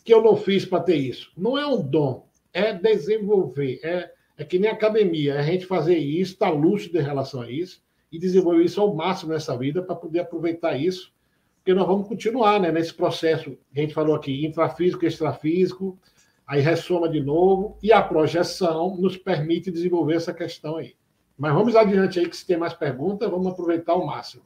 que 0.03 0.13
eu 0.13 0.23
não 0.23 0.37
fiz 0.37 0.65
para 0.65 0.83
ter 0.83 0.97
isso? 0.97 1.31
Não 1.37 1.59
é 1.59 1.67
um 1.67 1.83
dom, 1.83 2.28
é 2.53 2.73
desenvolver, 2.73 3.81
é, 3.83 4.11
é 4.37 4.45
que 4.45 4.59
nem 4.59 4.71
academia, 4.71 5.35
é 5.35 5.39
a 5.39 5.43
gente 5.43 5.67
fazer 5.67 5.97
isso, 5.97 6.33
estar 6.33 6.51
tá 6.51 6.53
lúcido 6.53 6.99
em 6.99 7.03
relação 7.03 7.43
a 7.43 7.51
isso, 7.51 7.83
e 8.11 8.19
desenvolver 8.19 8.65
isso 8.65 8.81
ao 8.81 8.95
máximo 8.95 9.33
nessa 9.33 9.57
vida 9.57 9.83
para 9.83 9.95
poder 9.95 10.21
aproveitar 10.21 10.77
isso, 10.77 11.13
porque 11.57 11.75
nós 11.75 11.87
vamos 11.87 12.09
continuar 12.09 12.61
né, 12.61 12.73
nesse 12.73 12.95
processo 12.95 13.51
que 13.73 13.79
a 13.79 13.83
gente 13.83 13.93
falou 13.93 14.15
aqui, 14.15 14.47
intrafísico, 14.47 15.05
extrafísico, 15.05 15.99
Aí 16.49 16.63
ressoma 16.63 17.11
de 17.11 17.21
novo, 17.21 17.77
e 17.83 17.93
a 17.93 18.01
projeção 18.01 18.97
nos 18.97 19.19
permite 19.19 19.71
desenvolver 19.71 20.15
essa 20.15 20.33
questão 20.33 20.79
aí. 20.79 20.97
Mas 21.37 21.53
vamos 21.53 21.77
adiante 21.77 22.19
aí, 22.19 22.27
que 22.27 22.35
se 22.35 22.47
tem 22.47 22.57
mais 22.57 22.73
perguntas, 22.73 23.31
vamos 23.31 23.47
aproveitar 23.49 23.95
o 23.95 24.07
máximo. 24.07 24.43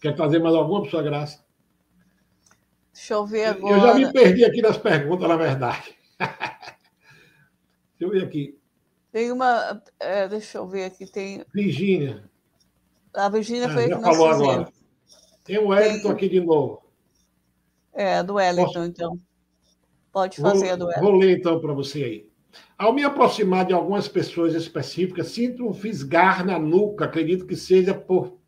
Quer 0.00 0.16
fazer 0.16 0.38
mais 0.38 0.54
alguma, 0.54 0.80
professora 0.80 1.04
Graça? 1.04 1.44
Deixa 2.94 3.12
eu 3.12 3.26
ver 3.26 3.44
agora. 3.44 3.76
Eu 3.76 3.80
já 3.82 3.94
me 3.94 4.10
perdi 4.10 4.42
aqui 4.42 4.62
nas 4.62 4.78
perguntas, 4.78 5.28
na 5.28 5.36
verdade. 5.36 5.94
deixa 7.98 8.00
eu 8.00 8.10
ver 8.10 8.24
aqui. 8.24 8.58
Tem 9.10 9.30
uma. 9.30 9.82
É, 10.00 10.26
deixa 10.28 10.58
eu 10.58 10.66
ver 10.66 10.84
aqui. 10.84 11.06
Tem. 11.06 11.44
Virgínia. 11.52 12.24
A 13.14 13.28
Virgínia 13.28 13.66
ah, 13.66 13.72
foi 13.72 13.88
já 13.88 14.00
falou 14.00 14.26
agora. 14.28 14.72
Tem 15.44 15.58
o 15.58 15.68
Wellington 15.68 16.08
tem... 16.08 16.12
aqui 16.12 16.28
de 16.28 16.40
novo. 16.40 16.82
É, 17.92 18.22
do 18.22 18.34
Wellington, 18.34 18.72
Posso... 18.72 18.84
então. 18.84 19.20
Pode 20.10 20.40
fazer 20.40 20.64
vou, 20.64 20.72
a 20.72 20.76
do 20.76 20.86
Wellington. 20.86 21.04
Vou 21.04 21.18
ler 21.18 21.38
então 21.38 21.60
para 21.60 21.72
você 21.74 22.04
aí. 22.04 22.32
Ao 22.76 22.92
me 22.92 23.04
aproximar 23.04 23.66
de 23.66 23.72
algumas 23.72 24.08
pessoas 24.08 24.54
específicas, 24.54 25.28
sinto 25.28 25.66
um 25.66 25.72
fisgar 25.72 26.44
na 26.44 26.58
nuca. 26.58 27.04
Acredito 27.04 27.46
que 27.46 27.56
seja 27.56 27.94
por 27.94 28.40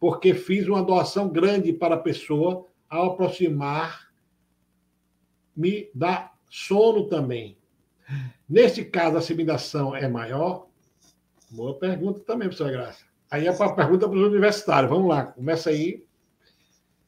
porque 0.00 0.32
fiz 0.32 0.68
uma 0.68 0.82
doação 0.82 1.28
grande 1.28 1.72
para 1.72 1.96
a 1.96 2.00
pessoa 2.00 2.66
ao 2.88 3.12
aproximar 3.12 4.08
me 5.56 5.90
dá 5.92 6.32
sono 6.48 7.08
também. 7.08 7.56
Neste 8.48 8.84
caso, 8.84 9.16
a 9.16 9.18
assimilação 9.18 9.94
é 9.94 10.08
maior? 10.08 10.68
Boa 11.50 11.78
pergunta 11.78 12.20
também, 12.20 12.48
professora 12.48 12.72
Graça. 12.72 13.04
Aí 13.30 13.46
é 13.46 13.52
para 13.52 13.66
a 13.66 13.74
pergunta 13.74 14.08
para 14.08 14.18
os 14.18 14.26
universitários. 14.26 14.90
Vamos 14.90 15.08
lá, 15.08 15.26
começa 15.26 15.70
aí. 15.70 16.04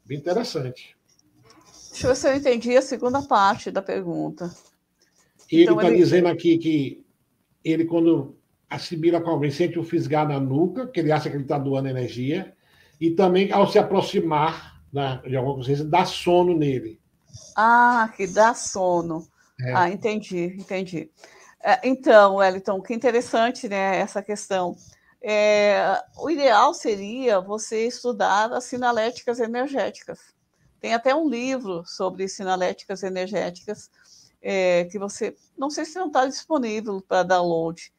Bem 0.04 0.18
interessante. 0.18 0.96
Deixa 1.90 2.06
eu 2.06 2.10
ver 2.10 2.16
se 2.16 2.28
eu 2.28 2.36
entendi 2.36 2.76
a 2.76 2.82
segunda 2.82 3.22
parte 3.22 3.70
da 3.70 3.82
pergunta. 3.82 4.44
Ele 5.50 5.62
está 5.62 5.72
então, 5.72 5.88
ele... 5.88 5.96
dizendo 5.96 6.28
aqui 6.28 6.58
que 6.58 7.04
ele, 7.64 7.84
quando 7.84 8.36
assimila 8.68 9.20
com 9.20 9.30
alguém, 9.30 9.50
sente 9.50 9.78
um 9.78 9.82
fisgar 9.82 10.28
na 10.28 10.38
nuca, 10.38 10.86
que 10.86 11.00
ele 11.00 11.10
acha 11.10 11.28
que 11.28 11.36
ele 11.36 11.42
está 11.42 11.58
doando 11.58 11.88
energia, 11.88 12.54
e 13.00 13.10
também 13.10 13.50
ao 13.50 13.66
se 13.66 13.78
aproximar 13.78 14.80
né, 14.92 15.20
de 15.26 15.36
alguma 15.36 15.54
coisa, 15.54 15.84
dá 15.84 16.04
sono 16.04 16.56
nele. 16.56 17.00
Ah, 17.56 18.12
que 18.16 18.26
dá 18.26 18.54
sono. 18.54 19.26
É. 19.60 19.74
Ah, 19.74 19.90
entendi, 19.90 20.56
entendi. 20.58 21.10
É, 21.62 21.80
então, 21.86 22.36
Wellington, 22.36 22.80
que 22.80 22.94
interessante 22.94 23.68
né, 23.68 23.98
essa 23.98 24.22
questão. 24.22 24.76
É, 25.22 26.02
o 26.16 26.30
ideal 26.30 26.72
seria 26.72 27.40
você 27.40 27.86
estudar 27.86 28.52
as 28.52 28.64
sinaléticas 28.64 29.38
energéticas. 29.38 30.18
Tem 30.80 30.94
até 30.94 31.14
um 31.14 31.28
livro 31.28 31.84
sobre 31.84 32.26
sinaléticas 32.26 33.02
energéticas 33.02 33.90
é, 34.40 34.84
que 34.86 34.98
você, 34.98 35.36
não 35.58 35.68
sei 35.68 35.84
se 35.84 35.98
não 35.98 36.06
está 36.06 36.26
disponível 36.26 37.02
para 37.06 37.22
download, 37.22 37.92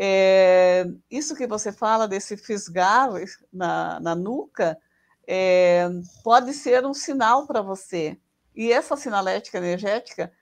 é, 0.00 0.86
isso 1.10 1.34
que 1.34 1.44
você 1.44 1.72
fala 1.72 2.06
desse 2.06 2.36
fisgar 2.36 3.10
na, 3.52 3.98
na 3.98 4.14
nuca 4.14 4.78
é, 5.26 5.88
pode 6.22 6.54
ser 6.54 6.86
um 6.86 6.94
sinal 6.94 7.48
para 7.48 7.60
você. 7.60 8.16
E 8.58 8.72
essa 8.72 8.96
sinalética 8.96 9.56
energética 9.56 10.32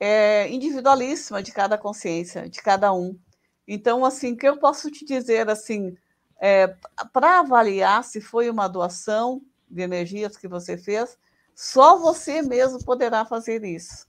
é 0.00 0.48
individualíssima 0.48 1.42
de 1.42 1.52
cada 1.52 1.76
consciência, 1.76 2.48
de 2.48 2.62
cada 2.62 2.90
um. 2.90 3.18
Então, 3.68 4.02
assim, 4.02 4.34
que 4.34 4.48
eu 4.48 4.56
posso 4.56 4.90
te 4.90 5.04
dizer 5.04 5.50
assim, 5.50 5.94
é, 6.40 6.74
para 7.12 7.40
avaliar 7.40 8.02
se 8.02 8.18
foi 8.18 8.48
uma 8.48 8.66
doação 8.66 9.42
de 9.68 9.82
energias 9.82 10.38
que 10.38 10.48
você 10.48 10.78
fez, 10.78 11.18
só 11.54 11.98
você 11.98 12.40
mesmo 12.40 12.82
poderá 12.82 13.26
fazer 13.26 13.62
isso. 13.62 14.06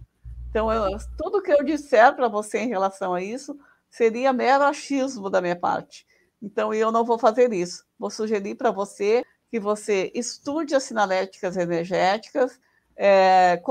Então, 0.49 0.71
eu, 0.71 0.97
tudo 1.17 1.41
que 1.41 1.51
eu 1.51 1.61
disser 1.61 2.15
para 2.15 2.29
você 2.29 2.59
em 2.59 2.69
relação 2.69 3.13
a 3.13 3.21
isso 3.21 3.59
seria 3.89 4.31
mero 4.31 4.63
achismo 4.63 5.29
da 5.29 5.41
minha 5.41 5.57
parte. 5.57 6.07
Então, 6.41 6.73
eu 6.73 6.89
não 6.89 7.03
vou 7.03 7.19
fazer 7.19 7.51
isso. 7.51 7.85
Vou 7.99 8.09
sugerir 8.09 8.55
para 8.55 8.71
você 8.71 9.25
que 9.51 9.59
você 9.59 10.09
estude 10.15 10.73
as 10.73 10.83
sinaléticas 10.83 11.57
energéticas, 11.57 12.57
é, 12.97 13.61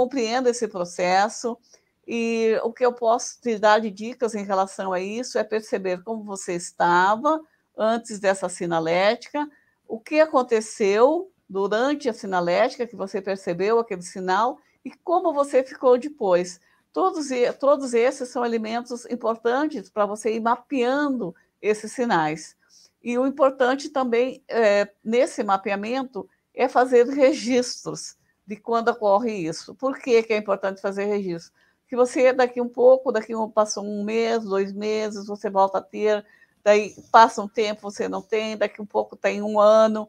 esse 0.46 0.68
processo, 0.68 1.58
e 2.06 2.58
o 2.62 2.72
que 2.72 2.86
eu 2.86 2.92
posso 2.92 3.40
te 3.40 3.58
dar 3.58 3.80
de 3.80 3.90
dicas 3.90 4.34
em 4.34 4.44
relação 4.44 4.92
a 4.92 5.00
isso 5.00 5.38
é 5.38 5.42
perceber 5.42 6.02
como 6.04 6.22
você 6.22 6.54
estava 6.54 7.40
antes 7.76 8.20
dessa 8.20 8.48
sinalética, 8.48 9.50
o 9.88 9.98
que 9.98 10.20
aconteceu 10.20 11.30
durante 11.48 12.08
a 12.08 12.14
sinalética, 12.14 12.86
que 12.86 12.96
você 12.96 13.20
percebeu 13.20 13.78
aquele 13.80 14.02
sinal, 14.02 14.58
e 14.84 14.92
como 15.02 15.32
você 15.32 15.64
ficou 15.64 15.98
depois. 15.98 16.60
Todos, 16.92 17.28
todos 17.58 17.92
esses 17.92 18.28
são 18.28 18.44
elementos 18.44 19.04
importantes 19.06 19.90
para 19.90 20.06
você 20.06 20.34
ir 20.34 20.40
mapeando 20.40 21.34
esses 21.60 21.92
sinais. 21.92 22.56
E 23.02 23.18
o 23.18 23.26
importante 23.26 23.88
também 23.90 24.42
é, 24.48 24.88
nesse 25.04 25.42
mapeamento 25.42 26.28
é 26.54 26.68
fazer 26.68 27.06
registros 27.06 28.15
de 28.46 28.56
quando 28.56 28.88
ocorre 28.88 29.32
isso. 29.32 29.74
Por 29.74 29.98
que, 29.98 30.22
que 30.22 30.32
é 30.32 30.36
importante 30.36 30.80
fazer 30.80 31.04
registro? 31.06 31.52
Que 31.88 31.96
você, 31.96 32.32
daqui 32.32 32.60
um 32.60 32.68
pouco, 32.68 33.12
daqui 33.12 33.34
um, 33.34 33.50
passa 33.50 33.80
um 33.80 34.04
mês, 34.04 34.44
dois 34.44 34.72
meses, 34.72 35.26
você 35.26 35.50
volta 35.50 35.78
a 35.78 35.82
ter, 35.82 36.24
daí 36.62 36.94
passa 37.10 37.42
um 37.42 37.48
tempo, 37.48 37.82
você 37.82 38.08
não 38.08 38.22
tem, 38.22 38.56
daqui 38.56 38.80
um 38.80 38.86
pouco 38.86 39.16
tem 39.16 39.42
um 39.42 39.58
ano. 39.58 40.08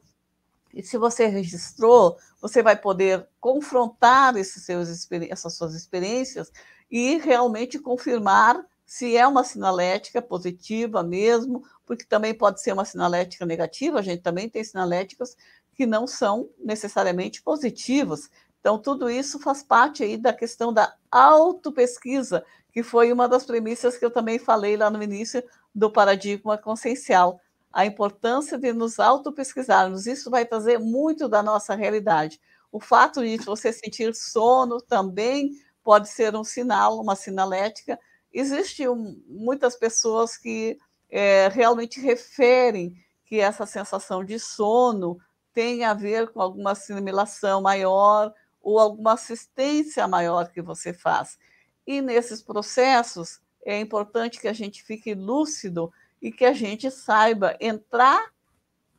E 0.73 0.83
se 0.83 0.97
você 0.97 1.27
registrou, 1.27 2.17
você 2.41 2.61
vai 2.61 2.75
poder 2.75 3.27
confrontar 3.39 4.35
esses 4.38 4.63
seus, 4.63 5.09
essas 5.29 5.53
suas 5.55 5.73
experiências 5.73 6.51
e 6.89 7.17
realmente 7.17 7.79
confirmar 7.79 8.63
se 8.85 9.17
é 9.17 9.27
uma 9.27 9.43
sinalética 9.43 10.21
positiva 10.21 11.03
mesmo, 11.03 11.61
porque 11.85 12.05
também 12.05 12.33
pode 12.33 12.61
ser 12.61 12.71
uma 12.71 12.85
sinalética 12.85 13.45
negativa, 13.45 13.99
a 13.99 14.01
gente 14.01 14.21
também 14.21 14.49
tem 14.49 14.63
sinaléticas 14.63 15.35
que 15.78 15.86
não 15.86 16.07
são 16.07 16.49
necessariamente 16.57 17.43
positivas. 17.43 18.30
Então, 18.59 18.80
tudo 18.80 19.09
isso 19.09 19.39
faz 19.39 19.61
parte 19.61 20.03
aí 20.03 20.17
da 20.17 20.34
questão 20.34 20.73
da 20.73 20.93
autopesquisa, 21.11 22.43
que 22.73 22.82
foi 22.82 23.13
uma 23.13 23.30
das 23.30 23.45
premissas 23.45 23.95
que 23.95 24.03
eu 24.03 24.09
também 24.09 24.39
falei 24.39 24.75
lá 24.75 24.89
no 24.89 25.01
início 25.01 25.43
do 25.73 25.91
paradigma 25.91 26.57
consciencial. 26.57 27.39
A 27.71 27.86
importância 27.86 28.57
de 28.57 28.73
nos 28.73 28.99
autopesquisarmos, 28.99 30.07
isso 30.07 30.32
vai 30.32 30.45
trazer 30.45 30.80
muito 30.80 31.30
da 31.30 31.43
nossa 31.43 31.75
realidade. 31.75 32.41
O 32.71 32.80
fato 32.80 33.21
de 33.21 33.38
você 33.38 33.71
sentir 33.71 34.15
sono 34.15 34.82
também 34.82 35.51
pode 35.84 36.09
ser 36.09 36.36
um 36.36 36.43
sinal, 36.43 36.99
uma 36.99 37.15
sinalética. 37.15 37.99
Existem 38.34 38.88
muitas 39.28 39.75
pessoas 39.75 40.36
que 40.36 40.78
é, 41.09 41.47
realmente 41.49 42.01
referem 42.01 42.93
que 43.23 43.39
essa 43.39 43.65
sensação 43.65 44.23
de 44.23 44.39
sono 44.39 45.19
tem 45.57 45.83
a 45.83 45.95
ver 45.95 46.27
com 46.27 46.39
alguma 46.39 46.73
assimilação 46.73 47.63
maior 47.63 48.31
ou 48.61 48.77
alguma 48.77 49.13
assistência 49.13 50.07
maior 50.07 50.51
que 50.51 50.61
você 50.61 50.93
faz. 50.93 51.39
E 51.87 51.99
nesses 51.99 52.43
processos 52.43 53.41
é 53.65 53.79
importante 53.79 54.39
que 54.39 54.47
a 54.47 54.53
gente 54.53 54.83
fique 54.83 55.15
lúcido 55.15 55.91
e 56.21 56.31
que 56.31 56.45
a 56.45 56.53
gente 56.53 56.91
saiba 56.91 57.57
entrar, 57.59 58.23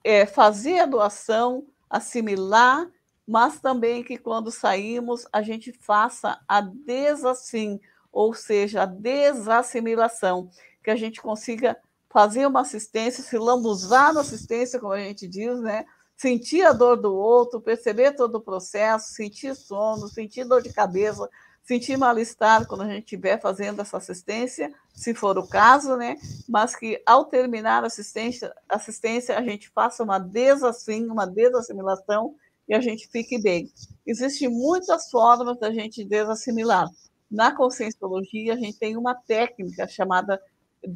é, 0.02 0.26
fazer 0.26 0.80
a 0.80 0.86
doação, 0.86 1.64
assimilar 1.88 2.90
mas 3.24 3.60
também 3.60 4.02
que 4.02 4.18
quando 4.18 4.50
saímos 4.50 5.26
a 5.32 5.42
gente 5.42 5.70
faça 5.70 6.40
a 6.48 6.60
desassim, 6.60 7.78
ou 8.10 8.34
seja, 8.34 8.82
a 8.82 8.86
desassimilação, 8.86 10.50
que 10.82 10.90
a 10.90 10.96
gente 10.96 11.20
consiga 11.20 11.76
fazer 12.10 12.46
uma 12.46 12.62
assistência, 12.62 13.22
se 13.22 13.38
lambuzar 13.38 14.12
na 14.12 14.22
assistência, 14.22 14.80
como 14.80 14.94
a 14.94 14.98
gente 14.98 15.28
diz, 15.28 15.60
né? 15.60 15.84
Sentir 16.20 16.62
a 16.62 16.72
dor 16.72 16.96
do 16.96 17.14
outro, 17.14 17.60
perceber 17.60 18.12
todo 18.12 18.34
o 18.34 18.40
processo, 18.40 19.12
sentir 19.14 19.54
sono, 19.54 20.08
sentir 20.08 20.44
dor 20.44 20.60
de 20.60 20.72
cabeça, 20.72 21.28
sentir 21.62 21.96
mal-estar 21.96 22.66
quando 22.66 22.82
a 22.82 22.88
gente 22.88 23.04
estiver 23.04 23.40
fazendo 23.40 23.80
essa 23.80 23.98
assistência, 23.98 24.72
se 24.92 25.14
for 25.14 25.38
o 25.38 25.46
caso, 25.46 25.96
né? 25.96 26.16
Mas 26.48 26.74
que 26.74 27.00
ao 27.06 27.26
terminar 27.26 27.84
a 27.84 27.86
assistência, 27.86 28.52
assistência 28.68 29.38
a 29.38 29.42
gente 29.42 29.68
faça 29.68 30.02
uma 30.02 30.18
desassim, 30.18 31.06
uma 31.06 31.24
desassimilação 31.24 32.34
e 32.68 32.74
a 32.74 32.80
gente 32.80 33.06
fique 33.08 33.40
bem. 33.40 33.70
Existem 34.04 34.48
muitas 34.48 35.08
formas 35.10 35.58
da 35.58 35.70
gente 35.70 36.04
desassimilar. 36.04 36.88
Na 37.30 37.54
conscienciologia, 37.54 38.54
a 38.54 38.56
gente 38.56 38.78
tem 38.78 38.96
uma 38.96 39.14
técnica 39.14 39.86
chamada 39.86 40.40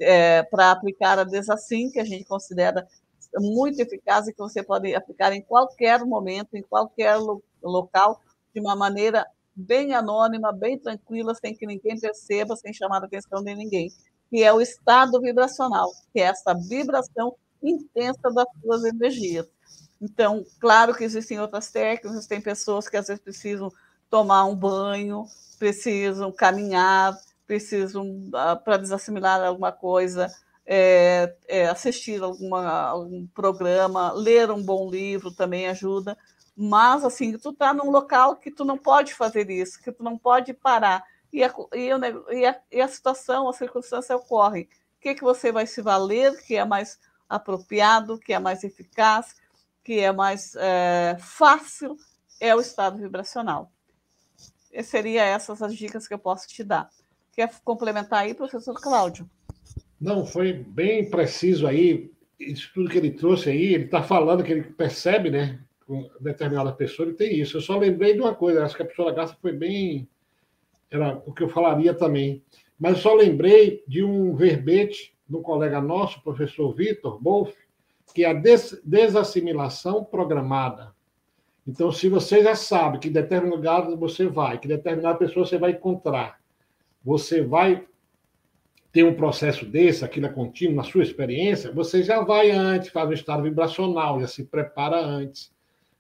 é, 0.01 0.43
para 0.43 0.71
aplicar 0.71 1.19
a 1.19 1.25
desassim, 1.25 1.91
que 1.91 2.01
a 2.01 2.05
gente 2.05 2.25
considera 2.25 2.89
muito 3.41 3.81
eficaz 3.81 4.27
e 4.27 4.33
que 4.33 4.39
você 4.39 4.63
pode 4.63 4.95
aplicar 4.95 5.33
em 5.33 5.43
qualquer 5.43 6.05
momento, 6.05 6.55
em 6.55 6.63
qualquer 6.63 7.17
lo 7.17 7.43
local, 7.63 8.21
de 8.55 8.61
uma 8.61 8.77
maneira 8.77 9.27
bem 9.55 9.95
anônima, 9.95 10.53
bem 10.53 10.79
tranquila, 10.79 11.35
sem 11.35 11.55
que 11.55 11.67
ninguém 11.67 11.99
perceba, 11.99 12.57
sem 12.57 12.73
chamar 12.73 13.03
a 13.03 13.07
atenção 13.07 13.43
de 13.43 13.55
ninguém, 13.55 13.91
que 14.31 14.43
é 14.43 14.53
o 14.53 14.61
estado 14.61 15.21
vibracional, 15.21 15.91
que 16.13 16.21
é 16.21 16.25
essa 16.25 16.55
vibração 16.55 17.35
intensa 17.63 18.31
das 18.35 18.47
suas 18.61 18.85
energias. 18.85 19.47
Então, 20.01 20.45
claro 20.59 20.95
que 20.95 21.05
existem 21.05 21.39
outras 21.39 21.71
técnicas, 21.71 22.27
tem 22.27 22.41
pessoas 22.41 22.89
que 22.89 22.97
às 22.97 23.07
vezes 23.07 23.23
precisam 23.23 23.71
tomar 24.11 24.45
um 24.47 24.57
banho, 24.57 25.27
precisam 25.59 26.33
caminhar, 26.33 27.17
precisam, 27.47 28.05
uh, 28.29 28.63
para 28.65 28.79
desassimilar 28.79 29.43
alguma 29.43 29.71
coisa, 29.71 30.29
é, 30.67 31.35
é, 31.49 31.67
assistir 31.67 32.23
alguma, 32.23 32.89
algum 32.89 33.27
programa, 33.29 34.13
ler 34.13 34.51
um 34.51 34.63
bom 34.63 34.91
livro 34.91 35.31
também 35.33 35.69
ajuda. 35.69 36.17
Mas, 36.57 37.05
assim, 37.05 37.37
tu 37.39 37.51
está 37.51 37.73
num 37.73 37.91
local 37.91 38.37
que 38.37 38.51
tu 38.51 38.65
não 38.65 38.77
pode 38.77 39.15
fazer 39.15 39.51
isso, 39.51 39.83
que 39.83 39.91
tu 39.91 40.03
não 40.03 40.19
pode 40.19 40.53
parar. 40.53 41.05
E 41.33 41.43
a, 41.43 41.53
e, 41.75 42.45
a, 42.47 42.61
e 42.71 42.81
a 42.81 42.89
situação, 42.89 43.49
a 43.49 43.53
circunstância 43.53 44.15
ocorre. 44.15 44.69
O 44.97 45.01
que, 45.01 45.15
que 45.15 45.25
você 45.25 45.51
vai 45.51 45.67
se 45.67 45.81
valer, 45.81 46.41
que 46.45 46.57
é 46.57 46.65
mais 46.65 46.99
apropriado, 47.29 48.19
que 48.19 48.33
é 48.33 48.39
mais 48.39 48.63
eficaz, 48.63 49.35
que 49.83 49.99
é 49.99 50.13
mais 50.13 50.55
é, 50.57 51.17
fácil, 51.19 51.97
é 52.39 52.55
o 52.55 52.61
estado 52.61 52.99
vibracional. 52.99 53.73
E 54.71 54.83
seria 54.83 55.25
essas 55.25 55.63
as 55.63 55.75
dicas 55.75 56.07
que 56.07 56.15
eu 56.15 56.19
posso 56.19 56.47
te 56.49 56.63
dar. 56.63 56.91
Quer 57.33 57.51
complementar 57.65 58.21
aí, 58.21 58.35
professor 58.35 58.75
Cláudio? 58.81 59.29
Não, 60.03 60.27
foi 60.27 60.53
bem 60.53 61.09
preciso 61.09 61.65
aí. 61.65 62.11
Isso 62.37 62.73
tudo 62.75 62.91
que 62.91 62.99
ele 62.99 63.13
trouxe 63.13 63.51
aí, 63.51 63.73
ele 63.73 63.85
está 63.85 64.03
falando 64.03 64.43
que 64.43 64.51
ele 64.51 64.65
percebe, 64.65 65.31
né? 65.31 65.61
Com 65.87 66.11
determinada 66.19 66.73
pessoa, 66.73 67.09
ele 67.09 67.17
tem 67.17 67.39
isso. 67.39 67.57
Eu 67.57 67.61
só 67.61 67.79
lembrei 67.79 68.13
de 68.15 68.21
uma 68.21 68.35
coisa, 68.35 68.65
acho 68.65 68.75
que 68.75 68.83
a 68.83 68.87
pessoa 68.87 69.13
Gasta 69.13 69.39
foi 69.41 69.53
bem. 69.53 70.09
Era 70.91 71.23
o 71.25 71.33
que 71.33 71.45
eu 71.45 71.49
falaria 71.49 71.95
também. 71.95 72.43
Mas 72.81 72.97
eu 72.97 72.99
só 72.99 73.15
lembrei 73.15 73.85
de 73.87 74.03
um 74.03 74.35
verbete 74.35 75.15
do 75.29 75.41
colega 75.41 75.81
nosso, 75.81 76.21
professor 76.21 76.75
Vitor 76.75 77.23
Wolff, 77.23 77.57
que 78.13 78.25
é 78.25 78.31
a 78.31 78.35
des 78.35 78.83
desassimilação 78.85 80.05
programada. 80.05 80.93
Então, 81.65 81.93
se 81.93 82.09
você 82.09 82.43
já 82.43 82.57
sabe 82.57 82.99
que 82.99 83.09
determinado 83.09 83.55
lugar 83.55 83.97
você 83.97 84.27
vai, 84.27 84.59
que 84.59 84.67
determinada 84.67 85.17
pessoa 85.17 85.47
você 85.47 85.59
vai 85.59 85.71
encontrar, 85.71 86.41
você 87.05 87.41
vai 87.41 87.87
ter 88.93 89.05
um 89.05 89.15
processo 89.15 89.65
desse, 89.65 90.05
aquilo 90.05 90.27
é 90.27 90.29
contínuo, 90.29 90.77
na 90.77 90.85
sua 90.85 91.03
experiência, 91.03 91.73
você 91.73 92.03
já 92.03 92.21
vai 92.21 92.51
antes, 92.51 92.91
faz 92.91 93.09
um 93.09 93.15
estado 93.15 93.43
vibracional, 93.43 94.21
já 94.21 94.27
se 94.27 94.45
prepara 94.45 95.01
antes, 95.01 95.51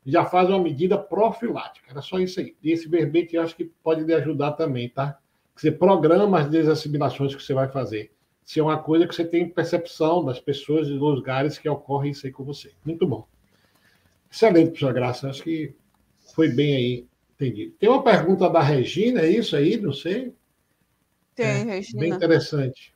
já 0.04 0.26
faz 0.26 0.50
uma 0.50 0.58
medida 0.58 0.98
profilática. 0.98 1.90
Era 1.90 2.02
só 2.02 2.18
isso 2.18 2.38
aí. 2.38 2.54
E 2.62 2.70
esse 2.70 2.88
verbete 2.88 3.34
eu 3.34 3.42
acho 3.42 3.56
que 3.56 3.64
pode 3.82 4.04
lhe 4.04 4.12
ajudar 4.12 4.52
também, 4.52 4.90
tá? 4.90 5.18
Você 5.56 5.70
programa 5.70 6.40
as 6.40 6.48
desassimilações 6.48 7.34
que 7.34 7.42
você 7.42 7.54
vai 7.54 7.68
fazer. 7.68 8.12
Se 8.44 8.60
é 8.60 8.62
uma 8.62 8.78
coisa 8.78 9.06
que 9.06 9.14
você 9.14 9.24
tem 9.24 9.48
percepção 9.48 10.24
das 10.24 10.40
pessoas 10.40 10.88
e 10.88 10.90
dos 10.90 11.00
lugares 11.00 11.56
que 11.56 11.68
ocorre 11.68 12.10
isso 12.10 12.26
aí 12.26 12.32
com 12.32 12.44
você. 12.44 12.72
Muito 12.84 13.06
bom. 13.06 13.26
Excelente, 14.30 14.70
professor 14.70 14.92
Graça. 14.92 15.30
Acho 15.30 15.42
que 15.42 15.74
foi 16.34 16.48
bem 16.48 16.74
aí 16.74 17.06
entendido. 17.34 17.74
Tem 17.78 17.88
uma 17.88 18.02
pergunta 18.02 18.50
da 18.50 18.60
Regina, 18.60 19.20
é 19.20 19.30
isso 19.30 19.54
aí? 19.56 19.76
Não 19.76 19.92
sei. 19.92 20.34
Tem, 21.34 21.46
é, 21.46 21.62
Regina. 21.62 22.00
Bem 22.00 22.12
interessante. 22.12 22.94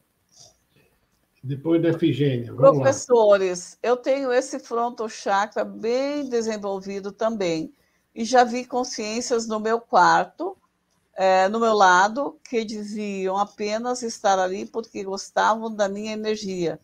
Depois 1.43 1.81
da 1.81 1.91
Efigênia. 1.91 2.53
Professores, 2.53 3.79
lá. 3.83 3.91
eu 3.91 3.97
tenho 3.97 4.33
esse 4.33 4.59
fronto 4.59 5.09
chakra 5.09 5.65
bem 5.65 6.29
desenvolvido 6.29 7.13
também. 7.13 7.73
E 8.15 8.25
já 8.25 8.43
vi 8.43 8.65
consciências 8.65 9.47
no 9.47 9.61
meu 9.61 9.81
quarto, 9.81 10.57
é, 11.15 11.49
no 11.49 11.61
meu 11.61 11.75
lado, 11.75 12.41
que 12.43 12.65
diziam 12.65 13.37
apenas 13.37 14.03
estar 14.03 14.39
ali 14.39 14.67
porque 14.67 15.05
gostavam 15.05 15.73
da 15.73 15.89
minha 15.89 16.13
energia. 16.13 16.81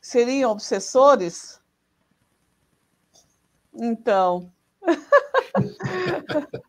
Seriam 0.00 0.50
obsessores? 0.50 1.60
Então. 3.72 4.50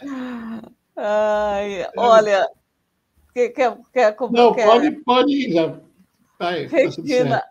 Ai, 0.96 1.86
olha, 1.96 2.48
Quer, 3.36 3.50
quer, 3.50 3.78
quer, 3.92 4.16
Não, 4.30 4.54
quer... 4.54 4.64
pode, 4.64 4.90
pode 5.02 5.30
ir. 5.30 5.52
Já. 5.52 5.78
Vai, 6.38 6.64
Regina, 6.64 7.44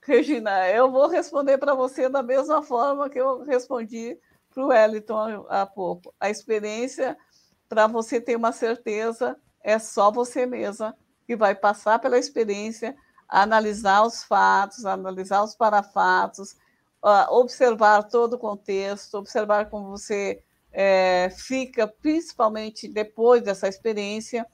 Regina, 0.00 0.70
eu 0.70 0.88
vou 0.88 1.08
responder 1.08 1.58
para 1.58 1.74
você 1.74 2.08
da 2.08 2.22
mesma 2.22 2.62
forma 2.62 3.10
que 3.10 3.18
eu 3.18 3.42
respondi 3.42 4.16
para 4.54 4.62
o 4.62 4.68
Wellington 4.68 5.44
há 5.48 5.66
pouco. 5.66 6.14
A 6.20 6.30
experiência, 6.30 7.16
para 7.68 7.88
você 7.88 8.20
ter 8.20 8.36
uma 8.36 8.52
certeza, 8.52 9.36
é 9.64 9.80
só 9.80 10.12
você 10.12 10.46
mesma 10.46 10.96
que 11.26 11.34
vai 11.34 11.56
passar 11.56 11.98
pela 11.98 12.20
experiência, 12.20 12.94
analisar 13.28 14.06
os 14.06 14.22
fatos, 14.22 14.86
analisar 14.86 15.42
os 15.42 15.56
parafatos, 15.56 16.54
observar 17.30 18.04
todo 18.04 18.34
o 18.34 18.38
contexto, 18.38 19.18
observar 19.18 19.68
como 19.68 19.90
você 19.90 20.40
é, 20.70 21.30
fica, 21.36 21.88
principalmente 21.88 22.86
depois 22.86 23.42
dessa 23.42 23.66
experiência, 23.66 24.46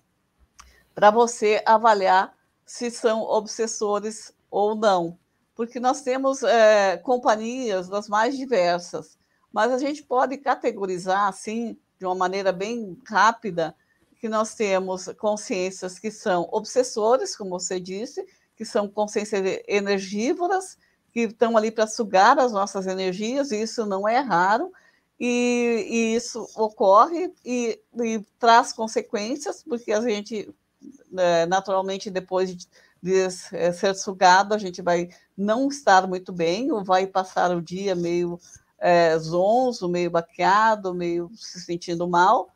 para 0.99 1.13
você 1.13 1.63
avaliar 1.65 2.35
se 2.67 2.91
são 2.91 3.23
obsessores 3.23 4.35
ou 4.51 4.75
não. 4.75 5.17
Porque 5.55 5.79
nós 5.79 6.03
temos 6.03 6.43
é, 6.43 6.97
companhias 6.97 7.89
das 7.89 8.09
mais 8.09 8.37
diversas, 8.37 9.17
mas 9.53 9.71
a 9.71 9.79
gente 9.79 10.03
pode 10.03 10.37
categorizar 10.39 11.29
assim, 11.29 11.79
de 12.01 12.05
uma 12.05 12.17
maneira 12.17 12.51
bem 12.51 12.99
rápida, 13.07 13.77
que 14.21 14.29
nós 14.29 14.57
temos 14.57 15.09
consciências 15.21 16.01
que 16.01 16.11
são 16.11 16.49
obsessores, 16.51 17.37
como 17.37 17.51
você 17.51 17.79
disse, 17.79 18.27
que 18.57 18.65
são 18.65 18.89
consciências 18.89 19.41
energívoras, 19.69 20.77
que 21.13 21.21
estão 21.21 21.57
ali 21.57 21.71
para 21.71 21.87
sugar 21.87 22.41
as 22.41 22.51
nossas 22.51 22.89
energias, 22.89 23.53
e 23.53 23.63
isso 23.63 23.87
não 23.87 24.09
é 24.09 24.19
raro, 24.19 24.73
e, 25.21 25.87
e 25.89 26.17
isso 26.17 26.45
ocorre 26.57 27.33
e, 27.45 27.81
e, 28.03 28.21
traz 28.37 28.73
consequências, 28.73 29.63
porque 29.63 29.93
a 29.93 30.01
gente 30.01 30.53
naturalmente, 31.49 32.11
depois 32.11 32.55
de, 32.55 33.31
ser 33.31 33.95
sugado, 33.95 34.55
a 34.55 34.59
gente 34.59 34.83
vai 34.83 35.09
não 35.37 35.69
estar 35.69 36.07
muito 36.07 36.33
bem, 36.33 36.73
ou 36.73 36.85
vai 36.85 37.07
passar 37.07 37.55
o 37.57 37.63
dia 37.63 37.95
meio 37.95 38.39
é, 38.79 39.17
zonzo, 39.19 39.89
meio 39.89 40.11
baqueado, 40.11 40.95
meio 40.95 41.31
se 41.35 41.61
sentindo 41.61 42.09
mal. 42.09 42.51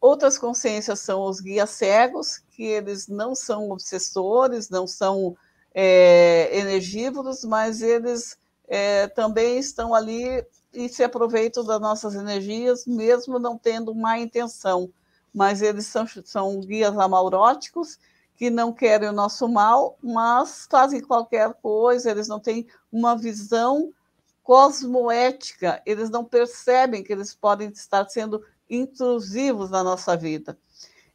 Outras 0.00 0.38
consciências 0.38 1.00
são 1.00 1.24
os 1.24 1.40
guias 1.40 1.70
cegos, 1.70 2.38
que 2.50 2.62
eles 2.62 3.06
não 3.06 3.34
são 3.34 3.70
obsessores, 3.70 4.70
não 4.70 4.86
são 4.86 5.36
é, 5.74 6.56
energívoros, 6.56 7.44
mas 7.44 7.82
eles 7.82 8.38
é, 8.66 9.08
também 9.08 9.58
estão 9.58 9.94
ali 9.94 10.44
e 10.72 10.88
se 10.88 11.02
aproveitam 11.02 11.64
das 11.64 11.80
nossas 11.80 12.14
energias, 12.14 12.86
mesmo 12.86 13.38
não 13.38 13.58
tendo 13.58 13.94
má 13.94 14.18
intenção 14.18 14.90
mas 15.34 15.62
eles 15.62 15.86
são, 15.86 16.06
são 16.24 16.60
guias 16.60 16.96
amauróticos 16.98 17.98
que 18.36 18.48
não 18.48 18.72
querem 18.72 19.08
o 19.08 19.12
nosso 19.12 19.46
mal, 19.48 19.98
mas 20.02 20.66
fazem 20.70 21.00
qualquer 21.00 21.52
coisa, 21.54 22.10
eles 22.10 22.26
não 22.26 22.40
têm 22.40 22.66
uma 22.90 23.14
visão 23.16 23.92
cosmoética, 24.42 25.82
eles 25.84 26.08
não 26.08 26.24
percebem 26.24 27.04
que 27.04 27.12
eles 27.12 27.34
podem 27.34 27.68
estar 27.68 28.08
sendo 28.08 28.42
intrusivos 28.68 29.70
na 29.70 29.84
nossa 29.84 30.16
vida. 30.16 30.58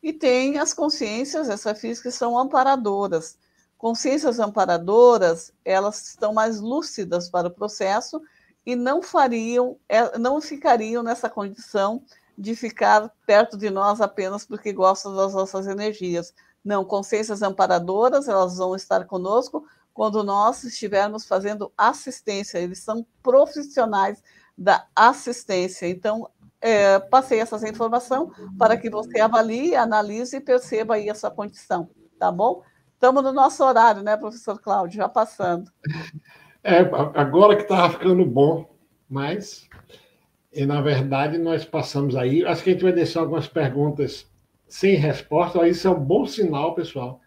E 0.04 0.14
tem 0.14 0.60
as 0.60 0.72
consciências 0.72 1.50
extrafísicas 1.50 2.14
que 2.14 2.18
são 2.18 2.38
amparadoras. 2.38 3.40
Consciências 3.78 4.40
amparadoras, 4.40 5.52
elas 5.66 6.10
estão 6.10 6.32
mais 6.32 6.60
lúcidas 6.60 7.28
para 7.28 7.48
o 7.48 7.52
processo 7.52 8.22
e 8.66 8.76
não 8.76 9.02
fariam, 9.02 9.78
é, 9.90 10.18
não 10.18 10.40
ficariam 10.40 11.02
nessa 11.02 11.30
condição 11.30 12.04
de 12.38 12.56
ficar 12.56 13.12
perto 13.26 13.58
de 13.58 13.70
nós 13.70 14.02
apenas 14.02 14.46
porque 14.46 14.74
gostam 14.74 15.16
das 15.16 15.34
nossas 15.34 15.68
energias. 15.68 16.34
Não, 16.64 16.84
consciências 16.84 17.42
amparadoras, 17.42 18.28
elas 18.28 18.58
vão 18.58 18.76
estar 18.76 19.06
conosco 19.06 19.66
quando 19.94 20.24
nós 20.24 20.64
estivermos 20.64 21.26
fazendo 21.26 21.72
assistência. 21.78 22.58
Eles 22.58 22.80
são 22.80 23.06
profissionais 23.24 24.22
da 24.58 24.86
assistência. 24.96 25.88
Então, 25.88 26.30
é, 26.60 27.00
passei 27.00 27.40
essa 27.40 27.70
informação 27.70 28.32
para 28.58 28.76
que 28.76 28.90
você 28.90 29.20
avalie, 29.20 29.76
analise 29.76 30.38
e 30.38 30.42
perceba 30.42 30.96
aí 30.96 31.10
a 31.10 31.16
sua 31.16 31.30
condição, 31.30 31.90
tá 32.18 32.32
bom? 32.32 32.64
Estamos 32.94 33.24
no 33.24 33.32
nosso 33.32 33.64
horário, 33.64 34.02
né, 34.02 34.18
professor 34.18 34.60
Cláudio? 34.60 34.98
Já 34.98 35.08
passando. 35.08 35.72
É, 36.64 36.80
agora 37.14 37.56
que 37.56 37.62
estava 37.62 37.94
ficando 37.94 38.26
bom, 38.26 38.68
mas 39.08 39.70
e, 40.56 40.66
na 40.66 40.82
verdade, 40.82 41.38
nós 41.38 41.66
passamos 41.66 42.16
aí. 42.16 42.46
Acho 42.46 42.64
que 42.64 42.70
a 42.70 42.74
gente 42.74 42.84
vai 42.84 42.94
deixar 42.94 43.20
algumas 43.20 43.46
perguntas 43.46 44.26
sem 44.66 44.96
resposta. 44.96 45.68
Isso 45.68 45.86
é 45.86 45.92
um 45.92 46.00
bom 46.00 46.26
sinal, 46.26 46.74
pessoal. 46.74 47.20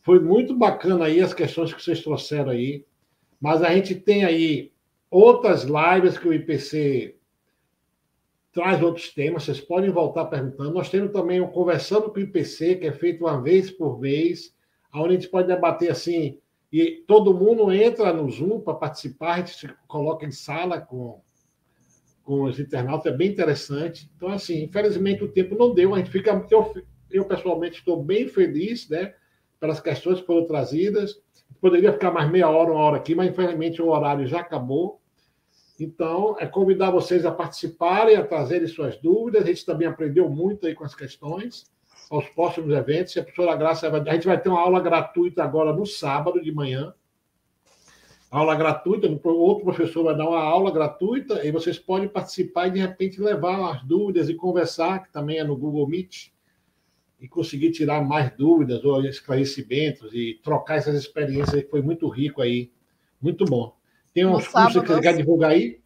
Foi 0.00 0.20
muito 0.20 0.56
bacana 0.56 1.06
aí 1.06 1.20
as 1.20 1.34
questões 1.34 1.74
que 1.74 1.82
vocês 1.82 2.00
trouxeram 2.02 2.50
aí. 2.50 2.84
Mas 3.40 3.62
a 3.62 3.74
gente 3.74 3.96
tem 3.96 4.24
aí 4.24 4.70
outras 5.10 5.64
lives 5.64 6.16
que 6.16 6.28
o 6.28 6.32
IPC 6.32 7.16
traz 8.52 8.80
outros 8.80 9.12
temas. 9.12 9.42
Vocês 9.42 9.60
podem 9.60 9.90
voltar 9.90 10.26
perguntando. 10.26 10.72
Nós 10.72 10.88
temos 10.88 11.12
também 11.12 11.40
o 11.40 11.48
Conversando 11.48 12.10
com 12.10 12.20
o 12.20 12.22
IPC, 12.22 12.76
que 12.76 12.86
é 12.86 12.92
feito 12.92 13.24
uma 13.24 13.42
vez 13.42 13.72
por 13.72 13.98
mês, 13.98 14.54
onde 14.94 15.08
a 15.08 15.12
gente 15.18 15.28
pode 15.28 15.48
debater 15.48 15.90
assim. 15.90 16.38
E 16.72 17.02
todo 17.08 17.34
mundo 17.34 17.72
entra 17.72 18.12
no 18.12 18.30
Zoom 18.30 18.60
para 18.60 18.74
participar, 18.74 19.34
a 19.34 19.36
gente 19.38 19.50
se 19.56 19.68
coloca 19.88 20.24
em 20.24 20.30
sala 20.30 20.80
com 20.80 21.20
com 22.28 22.42
os 22.42 22.60
internautas, 22.60 23.10
é 23.10 23.16
bem 23.16 23.30
interessante. 23.30 24.10
Então, 24.14 24.28
assim, 24.28 24.62
infelizmente 24.62 25.24
o 25.24 25.32
tempo 25.32 25.56
não 25.56 25.72
deu, 25.72 25.94
a 25.94 25.96
gente 25.96 26.10
fica. 26.10 26.44
Eu, 26.50 26.74
eu 27.10 27.24
pessoalmente 27.24 27.78
estou 27.78 28.04
bem 28.04 28.28
feliz, 28.28 28.86
né? 28.86 29.14
Pelas 29.58 29.80
questões 29.80 30.20
que 30.20 30.26
foram 30.26 30.46
trazidas. 30.46 31.22
Poderia 31.58 31.90
ficar 31.90 32.10
mais 32.10 32.30
meia 32.30 32.50
hora, 32.50 32.70
uma 32.70 32.82
hora 32.82 32.98
aqui, 32.98 33.14
mas 33.14 33.30
infelizmente 33.30 33.80
o 33.80 33.88
horário 33.88 34.26
já 34.26 34.40
acabou. 34.40 35.00
Então, 35.80 36.36
é 36.38 36.46
convidar 36.46 36.90
vocês 36.90 37.24
a 37.24 37.32
participarem, 37.32 38.16
a 38.16 38.22
trazerem 38.22 38.68
suas 38.68 38.98
dúvidas. 38.98 39.44
A 39.44 39.46
gente 39.46 39.64
também 39.64 39.88
aprendeu 39.88 40.28
muito 40.28 40.66
aí 40.66 40.74
com 40.74 40.84
as 40.84 40.94
questões 40.94 41.64
aos 42.10 42.28
próximos 42.28 42.76
eventos. 42.76 43.16
E 43.16 43.20
a 43.20 43.22
professora 43.22 43.56
Graça, 43.56 43.88
a 43.88 44.12
gente 44.12 44.26
vai 44.26 44.38
ter 44.38 44.50
uma 44.50 44.60
aula 44.60 44.80
gratuita 44.80 45.42
agora 45.42 45.72
no 45.72 45.86
sábado 45.86 46.42
de 46.42 46.52
manhã. 46.52 46.92
Aula 48.30 48.54
gratuita, 48.54 49.08
outro 49.24 49.64
professor 49.64 50.04
vai 50.04 50.16
dar 50.16 50.28
uma 50.28 50.42
aula 50.42 50.70
gratuita 50.70 51.46
e 51.46 51.50
vocês 51.50 51.78
podem 51.78 52.08
participar 52.08 52.66
e 52.66 52.72
de 52.72 52.78
repente 52.78 53.20
levar 53.20 53.72
as 53.72 53.82
dúvidas 53.82 54.28
e 54.28 54.34
conversar, 54.34 55.02
que 55.02 55.10
também 55.10 55.38
é 55.38 55.44
no 55.44 55.56
Google 55.56 55.88
Meet, 55.88 56.28
e 57.20 57.26
conseguir 57.26 57.72
tirar 57.72 58.04
mais 58.04 58.30
dúvidas 58.36 58.84
ou 58.84 59.02
esclarecimentos 59.04 60.12
e 60.12 60.38
trocar 60.42 60.76
essas 60.76 60.94
experiências 60.94 61.62
que 61.62 61.70
foi 61.70 61.82
muito 61.82 62.06
rico 62.08 62.42
aí. 62.42 62.70
Muito 63.20 63.44
bom. 63.44 63.74
Tem 64.12 64.26
uns 64.26 64.46
cursos 64.46 64.82
que 64.82 64.88
você 64.88 65.00
quer 65.00 65.16
divulgar 65.16 65.50
aí? 65.50 65.80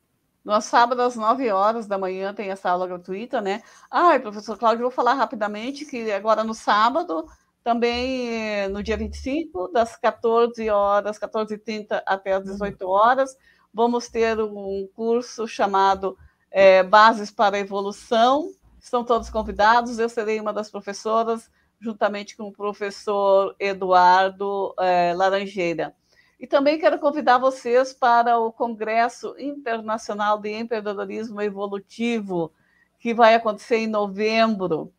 No 0.44 0.60
sábado, 0.60 1.00
às 1.00 1.14
9 1.14 1.48
horas 1.50 1.86
da 1.86 1.96
manhã, 1.96 2.34
tem 2.34 2.50
essa 2.50 2.68
aula 2.68 2.88
gratuita, 2.88 3.40
né? 3.40 3.62
Ah, 3.88 4.18
professor 4.18 4.58
Cláudio, 4.58 4.82
vou 4.82 4.90
falar 4.90 5.14
rapidamente 5.14 5.84
que 5.84 6.10
agora 6.10 6.42
no 6.42 6.52
sábado, 6.52 7.24
também 7.62 8.68
no 8.68 8.82
dia 8.82 8.96
25, 8.96 9.68
das 9.68 9.96
14 9.96 10.68
horas, 10.70 11.18
14h30 11.18 12.02
até 12.06 12.32
as 12.32 12.44
18 12.44 12.88
horas, 12.88 13.36
vamos 13.72 14.08
ter 14.08 14.40
um 14.40 14.88
curso 14.94 15.46
chamado 15.46 16.16
é, 16.50 16.82
Bases 16.82 17.30
para 17.30 17.56
a 17.56 17.60
Evolução. 17.60 18.52
Estão 18.80 19.04
todos 19.04 19.30
convidados, 19.30 19.98
eu 19.98 20.08
serei 20.08 20.40
uma 20.40 20.52
das 20.52 20.70
professoras, 20.70 21.50
juntamente 21.80 22.36
com 22.36 22.44
o 22.44 22.52
professor 22.52 23.54
Eduardo 23.58 24.74
é, 24.78 25.14
Laranjeira. 25.14 25.94
E 26.38 26.46
também 26.46 26.78
quero 26.78 26.98
convidar 26.98 27.38
vocês 27.38 27.92
para 27.92 28.36
o 28.38 28.52
Congresso 28.52 29.34
Internacional 29.38 30.40
de 30.40 30.52
Empreendedorismo 30.52 31.40
Evolutivo, 31.40 32.52
que 32.98 33.14
vai 33.14 33.36
acontecer 33.36 33.76
em 33.76 33.86
novembro, 33.86 34.92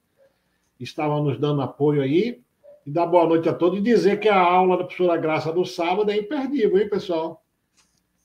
estavam 0.79 1.25
nos 1.25 1.39
dando 1.39 1.63
apoio 1.63 2.03
aí. 2.03 2.43
E 2.85 2.91
dar 2.91 3.07
boa 3.07 3.27
noite 3.27 3.49
a 3.49 3.55
todos 3.55 3.79
e 3.79 3.83
dizer 3.83 4.21
que 4.21 4.29
a 4.29 4.39
aula 4.39 4.77
da 4.77 4.85
professora 4.85 5.17
Graça 5.17 5.51
do 5.51 5.65
sábado 5.65 6.11
é 6.11 6.19
imperdível, 6.19 6.77
hein, 6.77 6.91
pessoal? 6.91 7.43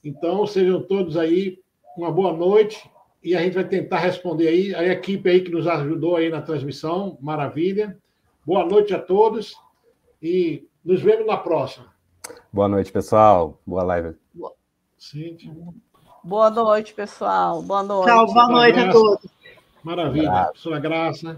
Então, 0.03 0.45
sejam 0.45 0.81
todos 0.83 1.15
aí 1.15 1.57
uma 1.95 2.11
boa 2.11 2.33
noite 2.33 2.83
e 3.23 3.33
a 3.33 3.41
gente 3.41 3.53
vai 3.53 3.63
tentar 3.63 3.99
responder 3.99 4.49
aí. 4.49 4.75
A 4.75 4.85
equipe 4.91 5.29
aí 5.29 5.39
que 5.39 5.51
nos 5.51 5.67
ajudou 5.67 6.17
aí 6.17 6.29
na 6.29 6.41
transmissão, 6.41 7.17
maravilha. 7.21 7.97
Boa 8.45 8.65
noite 8.65 8.93
a 8.93 8.99
todos 8.99 9.55
e 10.21 10.67
nos 10.83 11.01
vemos 11.01 11.25
na 11.25 11.37
próxima. 11.37 12.00
Boa 12.53 12.67
noite, 12.67 12.91
pessoal. 12.91 13.61
Boa 13.65 13.83
live. 13.83 14.15
Boa, 14.33 14.53
boa 16.21 16.49
noite, 16.49 16.93
pessoal. 16.93 17.61
Boa 17.61 17.81
noite. 17.81 18.07
Tchau, 18.07 18.25
boa 18.33 18.47
noite 18.49 18.79
a 18.79 18.91
todos. 18.91 19.31
Maravilha. 19.81 20.51
Sua 20.55 20.77
graça. 20.77 21.37